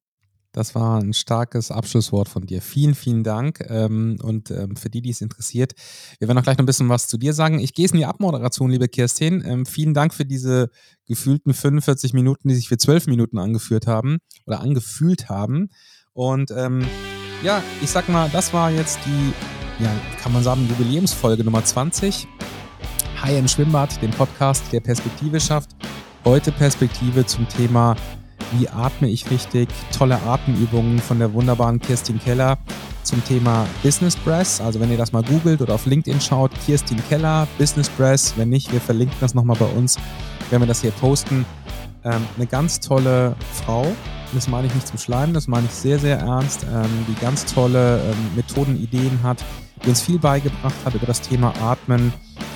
Das 0.56 0.74
war 0.74 0.98
ein 0.98 1.12
starkes 1.12 1.70
Abschlusswort 1.70 2.28
von 2.28 2.46
dir. 2.46 2.62
Vielen, 2.62 2.94
vielen 2.94 3.22
Dank. 3.24 3.64
Ähm, 3.68 4.16
und 4.22 4.50
ähm, 4.50 4.74
für 4.74 4.88
die, 4.88 5.02
die 5.02 5.10
es 5.10 5.20
interessiert, 5.20 5.74
wir 6.18 6.28
werden 6.28 6.38
auch 6.38 6.42
gleich 6.42 6.56
noch 6.56 6.62
ein 6.62 6.66
bisschen 6.66 6.88
was 6.88 7.08
zu 7.08 7.18
dir 7.18 7.34
sagen. 7.34 7.58
Ich 7.58 7.74
gehe 7.74 7.84
es 7.84 7.92
in 7.92 7.98
die 7.98 8.06
Abmoderation, 8.06 8.70
liebe 8.70 8.88
Kirstin. 8.88 9.44
Ähm, 9.46 9.66
vielen 9.66 9.92
Dank 9.92 10.14
für 10.14 10.24
diese 10.24 10.70
gefühlten 11.06 11.52
45 11.52 12.14
Minuten, 12.14 12.48
die 12.48 12.54
sich 12.54 12.68
für 12.68 12.78
12 12.78 13.06
Minuten 13.06 13.38
angeführt 13.38 13.86
haben 13.86 14.16
oder 14.46 14.60
angefühlt 14.60 15.28
haben. 15.28 15.68
Und 16.14 16.50
ja, 17.42 17.62
ich 17.82 17.90
sag 17.90 18.08
mal, 18.08 18.30
das 18.30 18.54
war 18.54 18.70
jetzt 18.70 18.98
die 19.04 19.34
ja, 19.78 19.90
kann 20.22 20.32
man 20.32 20.42
sagen, 20.42 20.66
Jubiläumsfolge 20.68 21.44
Nummer 21.44 21.62
20. 21.62 22.26
Hi 23.22 23.38
im 23.38 23.46
Schwimmbad, 23.46 24.00
dem 24.00 24.10
Podcast, 24.10 24.64
der 24.72 24.80
Perspektive 24.80 25.38
schafft. 25.38 25.70
Heute 26.24 26.50
Perspektive 26.50 27.26
zum 27.26 27.46
Thema, 27.48 27.94
wie 28.52 28.68
atme 28.68 29.08
ich 29.08 29.30
richtig? 29.30 29.68
Tolle 29.96 30.20
Atemübungen 30.22 30.98
von 30.98 31.18
der 31.18 31.32
wunderbaren 31.32 31.80
Kirstin 31.80 32.18
Keller 32.18 32.58
zum 33.02 33.24
Thema 33.24 33.66
Business 33.82 34.16
Breath. 34.16 34.60
Also 34.60 34.80
wenn 34.80 34.90
ihr 34.90 34.98
das 34.98 35.12
mal 35.12 35.22
googelt 35.22 35.60
oder 35.60 35.74
auf 35.74 35.86
LinkedIn 35.86 36.20
schaut, 36.20 36.50
Kirstin 36.64 37.00
Keller, 37.08 37.46
Business 37.58 37.88
Breath. 37.90 38.34
Wenn 38.36 38.48
nicht, 38.48 38.72
wir 38.72 38.80
verlinken 38.80 39.16
das 39.20 39.34
nochmal 39.34 39.56
bei 39.58 39.66
uns, 39.66 39.96
wenn 40.50 40.60
wir 40.60 40.66
das 40.66 40.80
hier 40.80 40.90
posten. 40.92 41.44
Ähm, 42.04 42.22
eine 42.36 42.46
ganz 42.46 42.80
tolle 42.80 43.34
Frau. 43.64 43.86
Das 44.32 44.48
meine 44.48 44.66
ich 44.66 44.74
nicht 44.74 44.88
zum 44.88 44.98
Schleimen, 44.98 45.34
das 45.34 45.46
meine 45.46 45.66
ich 45.66 45.72
sehr, 45.72 45.98
sehr 45.98 46.18
ernst, 46.18 46.64
ähm, 46.64 47.06
die 47.08 47.20
ganz 47.20 47.44
tolle 47.46 48.00
ähm, 48.00 48.34
Methoden, 48.34 48.76
Ideen 48.76 49.20
hat, 49.22 49.42
die 49.84 49.88
uns 49.88 50.02
viel 50.02 50.18
beigebracht 50.18 50.74
hat 50.84 50.94
über 50.94 51.06
das 51.06 51.20
Thema 51.20 51.54
Atmen, 51.62 52.12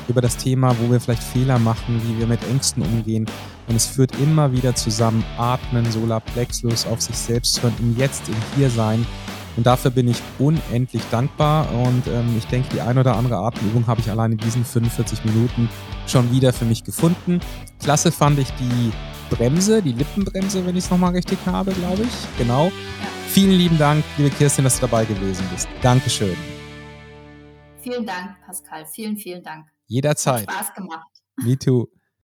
über 0.08 0.20
das 0.20 0.36
Thema, 0.36 0.74
wo 0.80 0.90
wir 0.90 1.00
vielleicht 1.00 1.22
Fehler 1.22 1.58
machen, 1.58 2.00
wie 2.04 2.18
wir 2.18 2.26
mit 2.26 2.40
Ängsten 2.48 2.82
umgehen. 2.82 3.26
Und 3.68 3.76
es 3.76 3.86
führt 3.86 4.18
immer 4.20 4.52
wieder 4.52 4.74
zusammen 4.74 5.24
Atmen, 5.38 5.90
Solarplexus, 5.90 6.86
auf 6.86 7.00
sich 7.00 7.16
selbst 7.16 7.62
hören, 7.62 7.74
im 7.78 7.96
Jetzt, 7.96 8.28
im 8.28 8.34
Hier 8.56 8.70
sein. 8.70 9.06
Und 9.56 9.66
dafür 9.66 9.90
bin 9.90 10.08
ich 10.08 10.16
unendlich 10.38 11.02
dankbar. 11.10 11.70
Und 11.72 12.06
ähm, 12.06 12.34
ich 12.38 12.46
denke, 12.46 12.68
die 12.72 12.80
ein 12.80 12.98
oder 12.98 13.16
andere 13.16 13.36
Atemübung 13.36 13.86
habe 13.86 14.00
ich 14.00 14.10
allein 14.10 14.32
in 14.32 14.38
diesen 14.38 14.64
45 14.64 15.24
Minuten 15.24 15.68
schon 16.06 16.30
wieder 16.32 16.52
für 16.52 16.64
mich 16.64 16.84
gefunden. 16.84 17.40
Klasse 17.82 18.12
fand 18.12 18.38
ich 18.38 18.48
die 18.52 18.92
Bremse, 19.34 19.82
die 19.82 19.92
Lippenbremse, 19.92 20.66
wenn 20.66 20.76
ich 20.76 20.84
es 20.84 20.90
nochmal 20.90 21.12
richtig 21.12 21.38
habe, 21.46 21.72
glaube 21.72 22.02
ich. 22.02 22.38
Genau. 22.38 22.70
Vielen 23.28 23.52
lieben 23.52 23.78
Dank, 23.78 24.04
liebe 24.18 24.30
Kirstin, 24.30 24.64
dass 24.64 24.80
du 24.80 24.86
dabei 24.86 25.04
gewesen 25.04 25.44
bist. 25.52 25.68
Dankeschön. 25.82 26.59
Vielen 27.82 28.04
Dank, 28.06 28.40
Pascal. 28.44 28.86
Vielen, 28.86 29.16
vielen 29.16 29.42
Dank. 29.42 29.66
Jederzeit. 29.86 30.46
Hat 30.48 30.54
Spaß 30.54 30.74
gemacht. 30.74 31.08
Me 31.36 31.56
too. 31.58 31.88